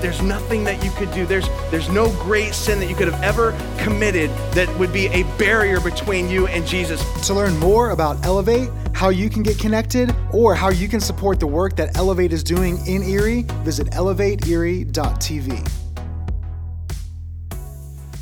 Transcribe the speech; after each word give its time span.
There's 0.00 0.20
nothing 0.20 0.62
that 0.64 0.84
you 0.84 0.90
could 0.90 1.10
do. 1.12 1.24
There's, 1.24 1.48
there's 1.70 1.88
no 1.88 2.10
great 2.22 2.52
sin 2.52 2.78
that 2.80 2.90
you 2.90 2.94
could 2.94 3.10
have 3.10 3.22
ever 3.22 3.52
committed 3.78 4.30
that 4.52 4.68
would 4.78 4.92
be 4.92 5.06
a 5.06 5.22
barrier 5.38 5.80
between 5.80 6.28
you 6.28 6.46
and 6.48 6.66
Jesus. 6.66 7.02
To 7.26 7.34
learn 7.34 7.56
more 7.58 7.90
about 7.90 8.24
Elevate, 8.26 8.68
how 8.92 9.08
you 9.08 9.30
can 9.30 9.42
get 9.42 9.58
connected, 9.58 10.14
or 10.32 10.54
how 10.54 10.68
you 10.68 10.86
can 10.86 11.00
support 11.00 11.40
the 11.40 11.46
work 11.46 11.76
that 11.76 11.96
Elevate 11.96 12.32
is 12.32 12.44
doing 12.44 12.78
in 12.86 13.02
Erie, 13.02 13.46
visit 13.64 13.90
elevateerie.tv. 13.92 15.70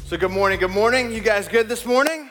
So 0.07 0.17
good 0.17 0.31
morning, 0.31 0.61
good 0.61 0.71
morning. 0.71 1.11
You 1.11 1.21
guys 1.21 1.49
good 1.49 1.69
this 1.69 1.85
morning? 1.85 2.31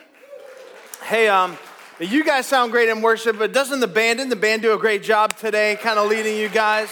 Hey, 1.02 1.28
um, 1.28 1.58
you 2.00 2.24
guys 2.24 2.46
sound 2.46 2.72
great 2.72 2.88
in 2.88 3.02
worship, 3.02 3.38
but 3.38 3.52
doesn't 3.52 3.80
the 3.80 3.86
band, 3.86 4.20
didn't 4.20 4.30
the 4.30 4.36
band 4.36 4.62
do 4.62 4.72
a 4.72 4.78
great 4.78 5.02
job 5.02 5.36
today, 5.36 5.76
kind 5.82 5.98
of 5.98 6.08
leading 6.08 6.38
you 6.38 6.48
guys? 6.48 6.88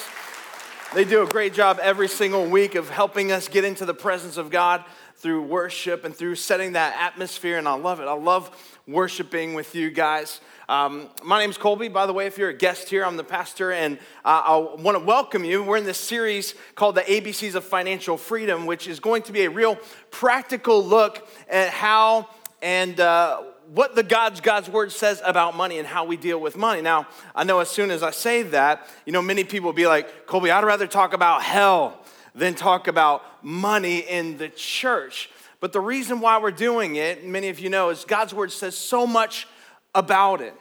They 0.94 1.04
do 1.04 1.22
a 1.22 1.26
great 1.26 1.54
job 1.54 1.78
every 1.80 2.06
single 2.06 2.44
week 2.44 2.74
of 2.74 2.90
helping 2.90 3.32
us 3.32 3.48
get 3.48 3.64
into 3.64 3.86
the 3.86 3.94
presence 3.94 4.36
of 4.36 4.50
God 4.50 4.84
through 5.16 5.40
worship 5.40 6.04
and 6.04 6.14
through 6.14 6.34
setting 6.34 6.72
that 6.72 6.94
atmosphere, 7.00 7.56
and 7.56 7.66
I 7.66 7.72
love 7.76 8.00
it. 8.00 8.04
I 8.04 8.12
love 8.12 8.78
worshiping 8.86 9.54
with 9.54 9.74
you 9.74 9.90
guys. 9.90 10.42
Um, 10.68 11.08
my 11.24 11.38
name's 11.38 11.56
Colby, 11.56 11.88
by 11.88 12.04
the 12.04 12.12
way, 12.12 12.26
if 12.26 12.36
you're 12.36 12.50
a 12.50 12.54
guest 12.54 12.90
here, 12.90 13.06
I'm 13.06 13.16
the 13.16 13.24
pastor, 13.24 13.72
and 13.72 13.96
uh, 14.22 14.42
I 14.44 14.56
want 14.82 14.98
to 14.98 15.02
welcome 15.02 15.44
you. 15.44 15.62
We're 15.62 15.78
in 15.78 15.86
this 15.86 15.96
series 15.96 16.54
called 16.74 16.96
The 16.96 17.02
ABCs 17.02 17.54
of 17.54 17.64
Financial 17.64 18.18
Freedom, 18.18 18.66
which 18.66 18.86
is 18.86 19.00
going 19.00 19.22
to 19.22 19.32
be 19.32 19.44
a 19.44 19.50
real 19.50 19.76
practical 20.10 20.84
look 20.84 21.26
at 21.48 21.70
how 21.70 22.28
and 22.60 23.00
uh, 23.00 23.44
what 23.72 23.94
the 23.94 24.02
God's 24.02 24.40
God's 24.42 24.68
word 24.68 24.92
says 24.92 25.22
about 25.24 25.56
money 25.56 25.78
and 25.78 25.88
how 25.88 26.04
we 26.04 26.18
deal 26.18 26.38
with 26.38 26.56
money. 26.56 26.82
Now, 26.82 27.06
I 27.34 27.44
know 27.44 27.60
as 27.60 27.70
soon 27.70 27.90
as 27.90 28.02
I 28.02 28.10
say 28.10 28.42
that, 28.42 28.86
you 29.06 29.12
know, 29.12 29.22
many 29.22 29.44
people 29.44 29.66
will 29.66 29.72
be 29.72 29.86
like, 29.86 30.26
Colby, 30.26 30.50
I'd 30.50 30.64
rather 30.64 30.86
talk 30.86 31.14
about 31.14 31.42
hell 31.42 31.98
than 32.34 32.54
talk 32.54 32.86
about 32.86 33.22
money 33.42 34.00
in 34.00 34.36
the 34.36 34.50
church. 34.50 35.30
But 35.60 35.72
the 35.72 35.80
reason 35.80 36.20
why 36.20 36.38
we're 36.38 36.50
doing 36.50 36.96
it, 36.96 37.24
many 37.24 37.48
of 37.48 37.60
you 37.60 37.70
know, 37.70 37.88
is 37.88 38.04
God's 38.04 38.34
word 38.34 38.52
says 38.52 38.76
so 38.76 39.06
much 39.06 39.46
about 39.94 40.42
it. 40.42 40.54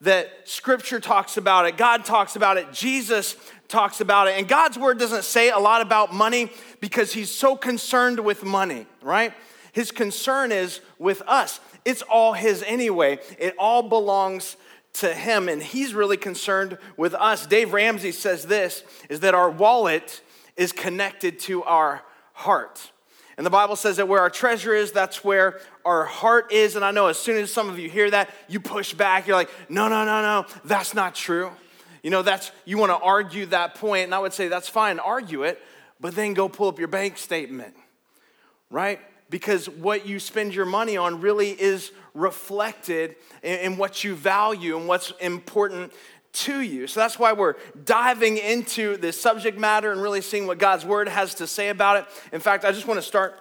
That 0.00 0.30
scripture 0.44 0.98
talks 0.98 1.36
about 1.36 1.66
it, 1.66 1.76
God 1.76 2.04
talks 2.04 2.34
about 2.34 2.56
it, 2.56 2.72
Jesus 2.72 3.36
talks 3.68 4.00
about 4.00 4.26
it. 4.26 4.38
And 4.38 4.48
God's 4.48 4.76
word 4.78 4.98
doesn't 4.98 5.24
say 5.24 5.50
a 5.50 5.58
lot 5.58 5.82
about 5.82 6.12
money 6.12 6.50
because 6.80 7.12
he's 7.12 7.30
so 7.30 7.54
concerned 7.54 8.18
with 8.18 8.42
money, 8.42 8.86
right? 9.02 9.34
His 9.72 9.92
concern 9.92 10.52
is 10.52 10.80
with 10.98 11.22
us. 11.26 11.60
It's 11.84 12.02
all 12.02 12.32
his 12.32 12.62
anyway. 12.66 13.18
It 13.38 13.54
all 13.58 13.82
belongs 13.82 14.56
to 14.94 15.14
him 15.14 15.48
and 15.48 15.62
he's 15.62 15.94
really 15.94 16.16
concerned 16.16 16.78
with 16.96 17.14
us. 17.14 17.46
Dave 17.46 17.72
Ramsey 17.72 18.12
says 18.12 18.44
this 18.44 18.82
is 19.08 19.20
that 19.20 19.34
our 19.34 19.50
wallet 19.50 20.20
is 20.56 20.72
connected 20.72 21.38
to 21.40 21.62
our 21.64 22.02
heart. 22.32 22.90
And 23.36 23.46
the 23.46 23.50
Bible 23.50 23.76
says 23.76 23.96
that 23.96 24.08
where 24.08 24.20
our 24.20 24.28
treasure 24.28 24.74
is, 24.74 24.92
that's 24.92 25.24
where 25.24 25.60
our 25.84 26.04
heart 26.04 26.52
is. 26.52 26.76
And 26.76 26.84
I 26.84 26.90
know 26.90 27.06
as 27.06 27.18
soon 27.18 27.38
as 27.38 27.50
some 27.50 27.70
of 27.70 27.78
you 27.78 27.88
hear 27.88 28.10
that, 28.10 28.28
you 28.48 28.60
push 28.60 28.92
back. 28.92 29.26
You're 29.26 29.36
like, 29.36 29.48
no, 29.70 29.88
no, 29.88 30.04
no, 30.04 30.20
no, 30.20 30.46
that's 30.64 30.92
not 30.92 31.14
true. 31.14 31.50
You 32.02 32.10
know, 32.10 32.22
that's, 32.22 32.50
you 32.64 32.76
want 32.76 32.90
to 32.90 32.98
argue 32.98 33.46
that 33.46 33.76
point, 33.76 34.04
And 34.04 34.14
I 34.14 34.18
would 34.18 34.32
say, 34.32 34.48
that's 34.48 34.68
fine, 34.68 34.98
argue 34.98 35.44
it, 35.44 35.60
but 36.00 36.14
then 36.14 36.34
go 36.34 36.48
pull 36.48 36.68
up 36.68 36.78
your 36.78 36.88
bank 36.88 37.16
statement, 37.18 37.74
right? 38.70 39.00
Because 39.30 39.68
what 39.68 40.06
you 40.06 40.18
spend 40.18 40.54
your 40.54 40.66
money 40.66 40.96
on 40.96 41.20
really 41.20 41.50
is 41.50 41.92
reflected 42.14 43.16
in, 43.42 43.76
what 43.76 44.02
you 44.02 44.14
value 44.14 44.76
and 44.76 44.88
what's 44.88 45.12
important 45.20 45.92
to 46.32 46.60
you. 46.60 46.86
So 46.86 47.00
that's 47.00 47.18
why 47.18 47.32
we're 47.32 47.54
diving 47.84 48.36
into 48.36 48.96
this 48.96 49.20
subject 49.20 49.58
matter 49.58 49.92
and 49.92 50.02
really 50.02 50.20
seeing 50.20 50.46
what 50.46 50.58
God's 50.58 50.84
word 50.84 51.08
has 51.08 51.34
to 51.36 51.46
say 51.46 51.68
about 51.68 51.98
it. 51.98 52.06
In 52.32 52.40
fact, 52.40 52.64
I 52.64 52.72
just 52.72 52.86
want 52.86 52.98
to 52.98 53.06
start 53.06 53.38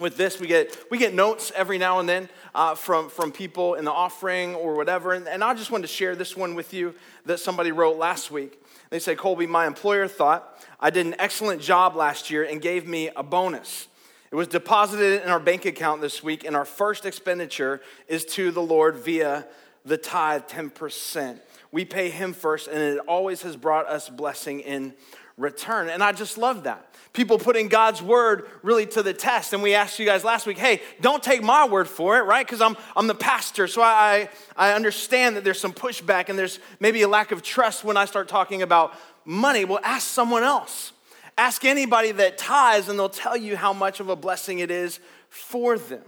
with 0.00 0.16
this. 0.16 0.40
We 0.40 0.46
get, 0.46 0.76
we 0.90 0.98
get 0.98 1.14
notes 1.14 1.52
every 1.54 1.78
now 1.78 2.00
and 2.00 2.08
then 2.08 2.28
uh, 2.54 2.74
from, 2.74 3.08
from 3.08 3.30
people 3.30 3.74
in 3.74 3.84
the 3.84 3.92
offering 3.92 4.54
or 4.54 4.74
whatever. 4.74 5.12
And, 5.12 5.28
and 5.28 5.44
I 5.44 5.54
just 5.54 5.70
wanted 5.70 5.82
to 5.82 5.92
share 5.92 6.16
this 6.16 6.36
one 6.36 6.54
with 6.54 6.72
you 6.72 6.94
that 7.26 7.38
somebody 7.38 7.72
wrote 7.72 7.96
last 7.96 8.30
week. 8.30 8.60
They 8.90 8.98
say, 8.98 9.14
Colby, 9.14 9.46
my 9.46 9.66
employer 9.66 10.08
thought 10.08 10.64
I 10.80 10.90
did 10.90 11.06
an 11.06 11.16
excellent 11.18 11.60
job 11.60 11.96
last 11.96 12.30
year 12.30 12.44
and 12.44 12.60
gave 12.60 12.86
me 12.86 13.10
a 13.14 13.22
bonus. 13.22 13.88
It 14.34 14.36
was 14.36 14.48
deposited 14.48 15.22
in 15.22 15.28
our 15.28 15.38
bank 15.38 15.64
account 15.64 16.00
this 16.00 16.20
week, 16.20 16.42
and 16.42 16.56
our 16.56 16.64
first 16.64 17.06
expenditure 17.06 17.80
is 18.08 18.24
to 18.24 18.50
the 18.50 18.60
Lord 18.60 18.96
via 18.96 19.46
the 19.84 19.96
tithe 19.96 20.48
10% 20.48 21.38
we 21.70 21.84
pay 21.84 22.10
Him 22.10 22.32
first, 22.32 22.66
and 22.66 22.78
it 22.78 22.98
always 23.06 23.42
has 23.42 23.54
brought 23.54 23.86
us 23.86 24.08
blessing 24.08 24.58
in 24.58 24.92
return. 25.36 25.88
And 25.88 26.02
I 26.02 26.10
just 26.10 26.36
love 26.36 26.64
that. 26.64 26.94
People 27.12 27.38
putting 27.38 27.68
God's 27.68 28.02
word 28.02 28.48
really 28.62 28.86
to 28.86 29.04
the 29.04 29.12
test. 29.12 29.52
And 29.52 29.62
we 29.62 29.74
asked 29.74 30.00
you 30.00 30.04
guys 30.04 30.24
last 30.24 30.46
week, 30.46 30.58
hey, 30.58 30.82
don't 31.00 31.22
take 31.22 31.44
my 31.44 31.66
word 31.68 31.88
for 31.88 32.18
it, 32.18 32.22
right? 32.22 32.44
Because 32.44 32.60
I'm, 32.60 32.76
I'm 32.96 33.06
the 33.06 33.14
pastor. 33.14 33.68
So 33.68 33.82
I, 33.82 34.30
I 34.56 34.72
understand 34.72 35.36
that 35.36 35.44
there's 35.44 35.60
some 35.60 35.72
pushback 35.72 36.28
and 36.28 36.36
there's 36.36 36.58
maybe 36.80 37.02
a 37.02 37.08
lack 37.08 37.30
of 37.30 37.40
trust 37.40 37.84
when 37.84 37.96
I 37.96 38.04
start 38.04 38.26
talking 38.26 38.62
about 38.62 38.94
money. 39.24 39.64
Well, 39.64 39.80
ask 39.84 40.08
someone 40.08 40.42
else. 40.42 40.92
Ask 41.36 41.64
anybody 41.64 42.12
that 42.12 42.38
tithes, 42.38 42.88
and 42.88 42.98
they'll 42.98 43.08
tell 43.08 43.36
you 43.36 43.56
how 43.56 43.72
much 43.72 44.00
of 44.00 44.08
a 44.08 44.16
blessing 44.16 44.60
it 44.60 44.70
is 44.70 45.00
for 45.28 45.78
them. 45.78 46.02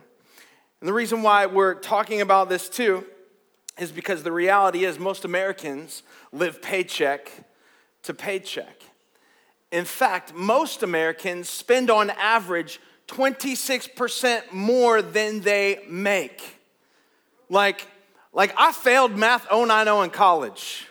And 0.81 0.89
the 0.89 0.93
reason 0.93 1.23
why 1.23 1.47
we're 1.47 1.75
talking 1.75 2.21
about 2.21 2.49
this 2.49 2.69
too 2.69 3.05
is 3.79 3.91
because 3.91 4.23
the 4.23 4.33
reality 4.33 4.85
is 4.85 4.99
most 4.99 5.25
Americans 5.25 6.03
live 6.33 6.63
paycheck 6.63 7.31
to 8.05 8.15
paycheck. 8.15 8.83
In 9.73 9.85
fact, 9.85 10.33
most 10.35 10.83
Americans 10.83 11.51
spend 11.51 11.91
on 11.91 12.11
average 12.11 12.81
26% 13.09 14.53
more 14.53 15.03
than 15.03 15.41
they 15.41 15.81
make. 15.89 16.61
Like, 17.49 17.87
like 18.33 18.55
I 18.57 18.73
failed 18.73 19.17
math 19.17 19.47
090 19.51 20.05
in 20.05 20.11
college. 20.11 20.87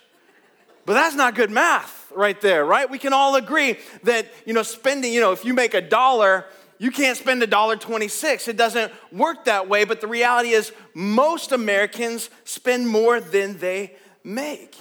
But 0.86 0.94
that's 0.94 1.16
not 1.16 1.36
good 1.36 1.52
math 1.52 2.05
right 2.16 2.40
there, 2.42 2.66
right? 2.66 2.90
We 2.90 2.98
can 2.98 3.14
all 3.14 3.36
agree 3.36 3.78
that, 4.04 4.28
you 4.46 4.54
know, 4.54 4.64
spending, 4.64 5.14
you 5.14 5.22
know, 5.22 5.32
if 5.32 5.46
you 5.46 5.54
make 5.54 5.74
a 5.74 5.82
dollar, 5.82 6.46
you 6.78 6.92
can't 6.92 7.18
spend 7.18 7.42
a 7.42 7.48
dollar 7.48 7.78
26 7.78 8.48
it 8.50 8.58
doesn't 8.58 8.92
work 9.12 9.46
that 9.46 9.70
way 9.70 9.86
but 9.86 10.02
the 10.02 10.08
reality 10.08 10.50
is 10.50 10.74
most 10.94 11.54
americans 11.54 12.30
spend 12.44 12.88
more 12.88 13.22
than 13.22 13.58
they 13.60 13.96
make. 14.24 14.76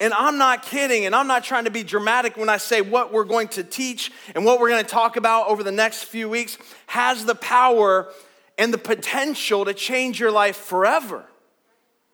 And 0.00 0.12
i'm 0.14 0.38
not 0.38 0.64
kidding 0.64 1.06
and 1.06 1.14
i'm 1.14 1.26
not 1.26 1.44
trying 1.44 1.64
to 1.64 1.70
be 1.70 1.82
dramatic 1.82 2.36
when 2.36 2.48
i 2.48 2.56
say 2.56 2.80
what 2.80 3.12
we're 3.12 3.24
going 3.24 3.48
to 3.48 3.62
teach 3.62 4.10
and 4.34 4.44
what 4.44 4.58
we're 4.60 4.68
going 4.68 4.84
to 4.84 4.90
talk 4.90 5.16
about 5.16 5.48
over 5.48 5.62
the 5.62 5.72
next 5.72 6.04
few 6.04 6.28
weeks 6.28 6.58
has 6.86 7.24
the 7.24 7.34
power 7.36 8.08
and 8.56 8.74
the 8.74 8.78
potential 8.78 9.64
to 9.64 9.74
change 9.74 10.18
your 10.18 10.32
life 10.32 10.56
forever 10.56 11.24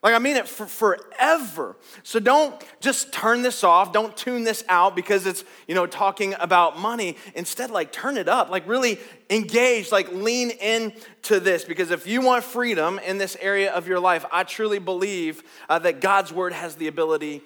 like, 0.05 0.15
I 0.15 0.19
mean 0.19 0.37
it 0.37 0.47
for 0.47 0.67
forever. 0.67 1.77
So 2.03 2.21
don't 2.21 2.63
just 2.79 3.11
turn 3.11 3.41
this 3.41 3.65
off. 3.65 3.91
Don't 3.91 4.15
tune 4.15 4.45
this 4.45 4.63
out 4.69 4.95
because 4.95 5.27
it's, 5.27 5.45
you 5.67 5.75
know, 5.75 5.87
talking 5.87 6.35
about 6.39 6.79
money. 6.79 7.17
Instead, 7.35 7.71
like, 7.71 7.91
turn 7.91 8.19
it 8.19 8.29
up. 8.29 8.51
Like, 8.51 8.69
really 8.69 8.99
engage. 9.31 9.91
Like, 9.91 10.13
lean 10.13 10.51
in 10.51 10.93
to 11.23 11.41
this 11.41 11.65
because 11.65 11.91
if 11.91 12.07
you 12.07 12.21
want 12.21 12.45
freedom 12.45 12.99
in 12.99 13.17
this 13.17 13.35
area 13.41 13.73
of 13.73 13.89
your 13.89 13.99
life, 13.99 14.27
I 14.31 14.45
truly 14.45 14.79
believe 14.79 15.43
uh, 15.71 15.79
that 15.79 16.03
God's 16.03 16.31
word 16.31 16.53
has 16.53 16.75
the 16.75 16.87
ability 16.87 17.41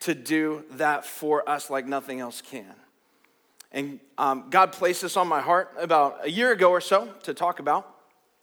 to 0.00 0.14
do 0.14 0.64
that 0.72 1.04
for 1.04 1.48
us 1.48 1.68
like 1.68 1.84
nothing 1.84 2.20
else 2.20 2.40
can. 2.40 2.76
And 3.72 3.98
um, 4.18 4.46
God 4.50 4.70
placed 4.70 5.02
this 5.02 5.16
on 5.16 5.26
my 5.26 5.40
heart 5.40 5.74
about 5.80 6.18
a 6.22 6.30
year 6.30 6.52
ago 6.52 6.70
or 6.70 6.80
so 6.80 7.12
to 7.24 7.34
talk 7.34 7.58
about 7.58 7.92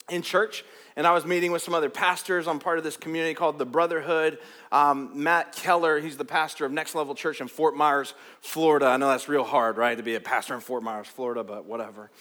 in 0.09 0.24
church 0.24 0.65
and 0.95 1.07
I 1.07 1.11
was 1.11 1.25
meeting 1.25 1.51
with 1.51 1.61
some 1.61 1.73
other 1.73 1.89
pastors. 1.89 2.47
I'm 2.47 2.59
part 2.59 2.77
of 2.77 2.83
this 2.83 2.97
community 2.97 3.33
called 3.33 3.57
the 3.57 3.65
Brotherhood. 3.65 4.39
Um, 4.71 5.11
Matt 5.13 5.55
Keller, 5.55 5.99
he's 5.99 6.17
the 6.17 6.25
pastor 6.25 6.65
of 6.65 6.71
Next 6.71 6.95
Level 6.95 7.15
Church 7.15 7.41
in 7.41 7.47
Fort 7.47 7.75
Myers, 7.75 8.13
Florida. 8.41 8.88
I 8.88 8.97
know 8.97 9.09
that's 9.09 9.29
real 9.29 9.43
hard, 9.43 9.77
right, 9.77 9.95
to 9.95 10.03
be 10.03 10.15
a 10.15 10.19
pastor 10.19 10.53
in 10.53 10.59
Fort 10.59 10.83
Myers, 10.83 11.07
Florida, 11.07 11.43
but 11.43 11.65
whatever. 11.65 12.11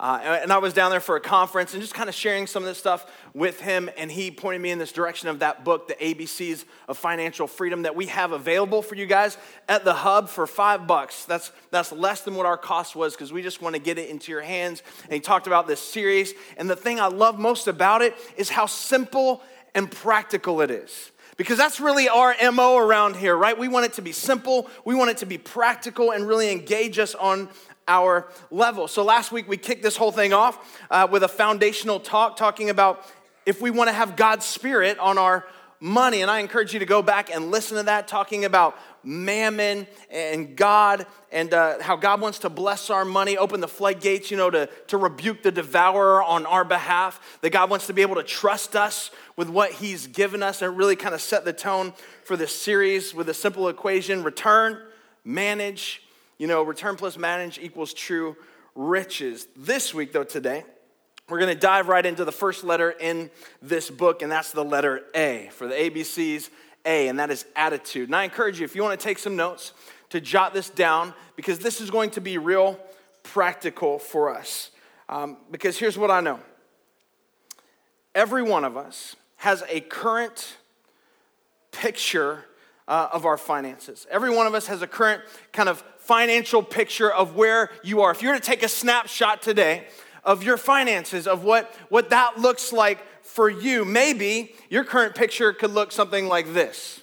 Uh, 0.00 0.38
and 0.40 0.50
I 0.50 0.56
was 0.56 0.72
down 0.72 0.90
there 0.90 0.98
for 0.98 1.16
a 1.16 1.20
conference 1.20 1.74
and 1.74 1.82
just 1.82 1.92
kind 1.92 2.08
of 2.08 2.14
sharing 2.14 2.46
some 2.46 2.62
of 2.62 2.66
this 2.66 2.78
stuff 2.78 3.04
with 3.34 3.60
him. 3.60 3.90
And 3.98 4.10
he 4.10 4.30
pointed 4.30 4.62
me 4.62 4.70
in 4.70 4.78
this 4.78 4.92
direction 4.92 5.28
of 5.28 5.40
that 5.40 5.62
book, 5.62 5.88
The 5.88 5.94
ABCs 5.94 6.64
of 6.88 6.96
Financial 6.96 7.46
Freedom, 7.46 7.82
that 7.82 7.94
we 7.94 8.06
have 8.06 8.32
available 8.32 8.80
for 8.80 8.94
you 8.94 9.04
guys 9.04 9.36
at 9.68 9.84
the 9.84 9.92
hub 9.92 10.30
for 10.30 10.46
five 10.46 10.86
bucks. 10.86 11.26
That's, 11.26 11.52
that's 11.70 11.92
less 11.92 12.22
than 12.22 12.34
what 12.34 12.46
our 12.46 12.56
cost 12.56 12.96
was 12.96 13.12
because 13.12 13.30
we 13.30 13.42
just 13.42 13.60
want 13.60 13.76
to 13.76 13.78
get 13.78 13.98
it 13.98 14.08
into 14.08 14.32
your 14.32 14.40
hands. 14.40 14.82
And 15.04 15.12
he 15.12 15.20
talked 15.20 15.46
about 15.46 15.66
this 15.66 15.80
series. 15.80 16.32
And 16.56 16.70
the 16.70 16.76
thing 16.76 16.98
I 16.98 17.08
love 17.08 17.38
most 17.38 17.68
about 17.68 18.00
it 18.00 18.16
is 18.38 18.48
how 18.48 18.64
simple 18.64 19.42
and 19.74 19.90
practical 19.90 20.62
it 20.62 20.70
is 20.70 21.12
because 21.40 21.56
that's 21.56 21.80
really 21.80 22.06
our 22.06 22.34
MO 22.52 22.76
around 22.76 23.16
here, 23.16 23.34
right? 23.34 23.58
We 23.58 23.66
want 23.66 23.86
it 23.86 23.94
to 23.94 24.02
be 24.02 24.12
simple, 24.12 24.68
we 24.84 24.94
want 24.94 25.08
it 25.08 25.16
to 25.18 25.26
be 25.26 25.38
practical, 25.38 26.10
and 26.10 26.28
really 26.28 26.52
engage 26.52 26.98
us 26.98 27.14
on 27.14 27.48
our 27.90 28.28
level. 28.50 28.88
So 28.88 29.04
last 29.04 29.32
week 29.32 29.48
we 29.48 29.56
kicked 29.56 29.82
this 29.82 29.96
whole 29.96 30.12
thing 30.12 30.32
off 30.32 30.80
uh, 30.90 31.08
with 31.10 31.24
a 31.24 31.28
foundational 31.28 31.98
talk 32.00 32.36
talking 32.36 32.70
about 32.70 33.04
if 33.44 33.60
we 33.60 33.70
want 33.70 33.88
to 33.88 33.92
have 33.92 34.16
God's 34.16 34.46
Spirit 34.46 34.98
on 34.98 35.18
our 35.18 35.44
money. 35.80 36.22
And 36.22 36.30
I 36.30 36.38
encourage 36.40 36.72
you 36.72 36.78
to 36.78 36.86
go 36.86 37.02
back 37.02 37.34
and 37.34 37.50
listen 37.50 37.78
to 37.78 37.82
that, 37.84 38.06
talking 38.06 38.44
about 38.44 38.78
mammon 39.02 39.86
and 40.10 40.54
God 40.54 41.06
and 41.32 41.52
uh, 41.54 41.82
how 41.82 41.96
God 41.96 42.20
wants 42.20 42.40
to 42.40 42.50
bless 42.50 42.90
our 42.90 43.04
money, 43.04 43.36
open 43.36 43.60
the 43.60 43.68
floodgates, 43.68 44.30
you 44.30 44.36
know, 44.36 44.50
to, 44.50 44.68
to 44.88 44.96
rebuke 44.96 45.42
the 45.42 45.50
devourer 45.50 46.22
on 46.22 46.44
our 46.44 46.64
behalf. 46.64 47.38
That 47.40 47.50
God 47.50 47.70
wants 47.70 47.86
to 47.86 47.92
be 47.92 48.02
able 48.02 48.16
to 48.16 48.22
trust 48.22 48.76
us 48.76 49.10
with 49.36 49.48
what 49.48 49.72
He's 49.72 50.06
given 50.06 50.42
us 50.42 50.60
and 50.62 50.76
really 50.76 50.96
kind 50.96 51.14
of 51.14 51.20
set 51.20 51.44
the 51.44 51.52
tone 51.52 51.94
for 52.24 52.36
this 52.36 52.54
series 52.54 53.14
with 53.14 53.28
a 53.28 53.34
simple 53.34 53.68
equation 53.68 54.22
return, 54.22 54.78
manage, 55.24 56.02
you 56.40 56.46
know, 56.46 56.62
return 56.62 56.96
plus 56.96 57.18
manage 57.18 57.58
equals 57.58 57.92
true 57.92 58.34
riches. 58.74 59.46
This 59.54 59.92
week, 59.92 60.10
though, 60.14 60.24
today, 60.24 60.64
we're 61.28 61.38
going 61.38 61.54
to 61.54 61.60
dive 61.60 61.86
right 61.88 62.04
into 62.04 62.24
the 62.24 62.32
first 62.32 62.64
letter 62.64 62.90
in 62.90 63.30
this 63.60 63.90
book, 63.90 64.22
and 64.22 64.32
that's 64.32 64.50
the 64.50 64.64
letter 64.64 65.02
A 65.14 65.50
for 65.52 65.66
the 65.66 65.74
ABCs, 65.74 66.48
A, 66.86 67.08
and 67.08 67.18
that 67.18 67.30
is 67.30 67.44
attitude. 67.54 68.08
And 68.08 68.16
I 68.16 68.24
encourage 68.24 68.58
you, 68.58 68.64
if 68.64 68.74
you 68.74 68.82
want 68.82 68.98
to 68.98 69.04
take 69.04 69.18
some 69.18 69.36
notes, 69.36 69.74
to 70.08 70.20
jot 70.20 70.54
this 70.54 70.70
down 70.70 71.12
because 71.36 71.58
this 71.58 71.78
is 71.78 71.90
going 71.90 72.08
to 72.12 72.22
be 72.22 72.38
real 72.38 72.80
practical 73.22 73.98
for 73.98 74.34
us. 74.34 74.70
Um, 75.10 75.36
because 75.50 75.78
here's 75.78 75.98
what 75.98 76.10
I 76.10 76.22
know 76.22 76.40
every 78.14 78.42
one 78.42 78.64
of 78.64 78.78
us 78.78 79.14
has 79.36 79.62
a 79.68 79.80
current 79.80 80.56
picture 81.70 82.46
uh, 82.90 83.08
of 83.12 83.24
our 83.24 83.36
finances. 83.36 84.06
Every 84.10 84.34
one 84.34 84.46
of 84.46 84.54
us 84.54 84.66
has 84.66 84.82
a 84.82 84.86
current 84.86 85.22
kind 85.52 85.68
of 85.68 85.84
financial 86.10 86.60
picture 86.60 87.08
of 87.08 87.36
where 87.36 87.70
you 87.84 88.00
are. 88.00 88.10
If 88.10 88.20
you 88.20 88.30
were 88.30 88.34
to 88.34 88.40
take 88.40 88.64
a 88.64 88.68
snapshot 88.68 89.42
today 89.42 89.86
of 90.24 90.42
your 90.42 90.56
finances, 90.56 91.28
of 91.28 91.44
what, 91.44 91.72
what 91.88 92.10
that 92.10 92.36
looks 92.36 92.72
like 92.72 92.98
for 93.22 93.48
you, 93.48 93.84
maybe 93.84 94.52
your 94.68 94.82
current 94.82 95.14
picture 95.14 95.52
could 95.52 95.70
look 95.70 95.92
something 95.92 96.26
like 96.26 96.52
this. 96.52 97.00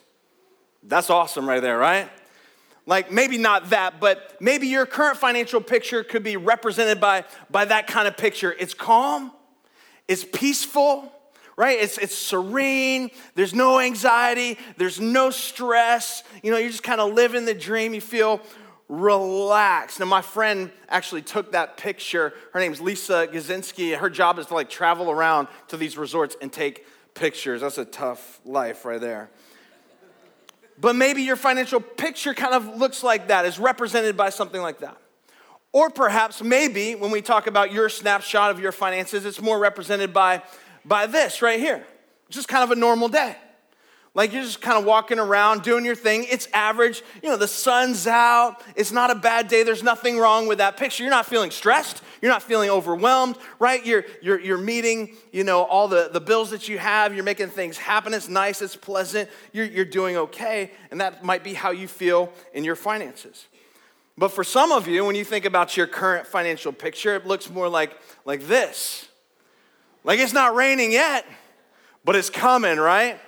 That's 0.84 1.10
awesome, 1.10 1.48
right 1.48 1.62
there, 1.62 1.78
right? 1.78 2.10
Like 2.86 3.10
maybe 3.10 3.38
not 3.38 3.70
that, 3.70 4.02
but 4.02 4.36
maybe 4.42 4.68
your 4.68 4.86
current 4.86 5.16
financial 5.16 5.62
picture 5.62 6.04
could 6.04 6.24
be 6.24 6.36
represented 6.36 7.00
by, 7.00 7.24
by 7.50 7.64
that 7.64 7.88
kind 7.88 8.10
of 8.10 8.18
picture. 8.18 8.54
It's 8.60 8.74
calm, 8.74 9.32
it's 10.10 10.26
peaceful, 10.26 11.14
right? 11.56 11.80
It's, 11.80 11.98
it's 11.98 12.14
serene. 12.14 13.10
There's 13.36 13.56
no 13.56 13.80
anxiety. 13.80 14.58
There's 14.76 15.00
no 15.00 15.30
stress. 15.30 16.24
You 16.44 16.52
know, 16.52 16.58
you're 16.58 16.72
just 16.72 16.84
kind 16.84 17.00
of 17.00 17.14
living 17.14 17.46
the 17.46 17.54
dream. 17.54 17.94
You 17.94 18.02
feel 18.02 18.42
relaxed. 18.90 20.00
Now, 20.00 20.06
my 20.06 20.22
friend 20.22 20.72
actually 20.88 21.22
took 21.22 21.52
that 21.52 21.78
picture. 21.78 22.34
Her 22.54 22.60
name's 22.60 22.80
Lisa 22.80 23.28
Gazinski. 23.28 23.98
Her 23.98 24.10
job 24.10 24.40
is 24.40 24.46
to 24.48 24.54
like 24.54 24.70
travel 24.70 25.12
around 25.12 25.48
to 25.70 25.78
these 25.78 25.98
resorts 25.98 26.36
and 26.42 26.52
take 26.52 26.86
pictures. 27.14 27.62
That's 27.62 27.78
a 27.78 27.86
tough 27.86 28.40
life 28.46 28.86
right 28.86 29.02
there. 29.02 29.30
But 30.80 30.96
maybe 30.96 31.24
your 31.24 31.36
financial 31.36 31.82
picture 31.82 32.34
kind 32.34 32.54
of 32.54 32.78
looks 32.78 33.04
like 33.04 33.30
that, 33.30 33.46
is 33.46 33.58
represented 33.58 34.16
by 34.16 34.30
something 34.30 34.62
like 34.62 34.80
that. 34.80 34.98
Or 35.74 35.90
perhaps, 35.90 36.42
maybe, 36.42 36.96
when 36.96 37.12
we 37.12 37.22
talk 37.22 37.48
about 37.48 37.72
your 37.72 37.90
snapshot 37.90 38.52
of 38.52 38.60
your 38.60 38.72
finances, 38.72 39.26
it's 39.26 39.42
more 39.42 39.60
represented 39.60 40.14
by, 40.14 40.44
by 40.86 41.08
this 41.08 41.42
right 41.42 41.60
here. 41.60 41.86
Just 42.30 42.48
kind 42.48 42.64
of 42.64 42.72
a 42.72 42.76
normal 42.76 43.10
day. 43.10 43.36
Like 44.18 44.34
you're 44.34 44.42
just 44.42 44.62
kind 44.62 44.80
of 44.80 44.84
walking 44.84 45.20
around 45.20 45.62
doing 45.62 45.86
your 45.86 45.94
thing. 45.94 46.26
It's 46.28 46.48
average. 46.52 47.04
You 47.22 47.30
know, 47.30 47.38
the 47.38 47.48
sun's 47.48 48.08
out. 48.08 48.64
It's 48.76 48.92
not 48.92 49.12
a 49.12 49.16
bad 49.16 49.48
day. 49.48 49.62
There's 49.62 49.84
nothing 49.84 50.18
wrong 50.18 50.48
with 50.48 50.58
that 50.58 50.76
picture. 50.76 51.04
You're 51.04 51.12
not 51.12 51.28
feeling 51.28 51.52
stressed. 51.52 52.02
You're 52.20 52.32
not 52.32 52.42
feeling 52.42 52.72
overwhelmed, 52.72 53.38
right? 53.60 53.86
You're, 53.86 54.06
you're, 54.24 54.40
you're 54.40 54.58
meeting, 54.58 55.16
you 55.32 55.44
know, 55.44 55.62
all 55.62 55.88
the, 55.88 56.10
the 56.12 56.20
bills 56.20 56.50
that 56.50 56.68
you 56.68 56.80
have. 56.80 57.14
You're 57.14 57.24
making 57.24 57.50
things 57.50 57.78
happen. 57.78 58.12
It's 58.12 58.28
nice. 58.28 58.60
It's 58.64 58.76
pleasant. 58.76 59.30
You're, 59.54 59.68
you're 59.68 59.86
doing 59.86 60.18
okay. 60.18 60.72
And 60.90 61.00
that 61.00 61.24
might 61.24 61.44
be 61.44 61.54
how 61.54 61.70
you 61.70 61.88
feel 61.88 62.34
in 62.56 62.64
your 62.64 62.76
finances. 62.76 63.46
But 64.18 64.30
for 64.30 64.44
some 64.44 64.72
of 64.72 64.88
you, 64.88 65.06
when 65.06 65.16
you 65.16 65.26
think 65.26 65.46
about 65.46 65.78
your 65.78 65.86
current 65.86 66.26
financial 66.26 66.74
picture, 66.74 67.16
it 67.16 67.28
looks 67.28 67.52
more 67.52 67.70
like, 67.70 67.96
like 68.26 68.48
this. 68.48 69.08
Like 70.04 70.18
it's 70.20 70.34
not 70.34 70.56
raining 70.56 70.92
yet, 70.92 71.24
but 72.04 72.16
it's 72.16 72.32
coming, 72.32 72.78
right? 72.80 73.20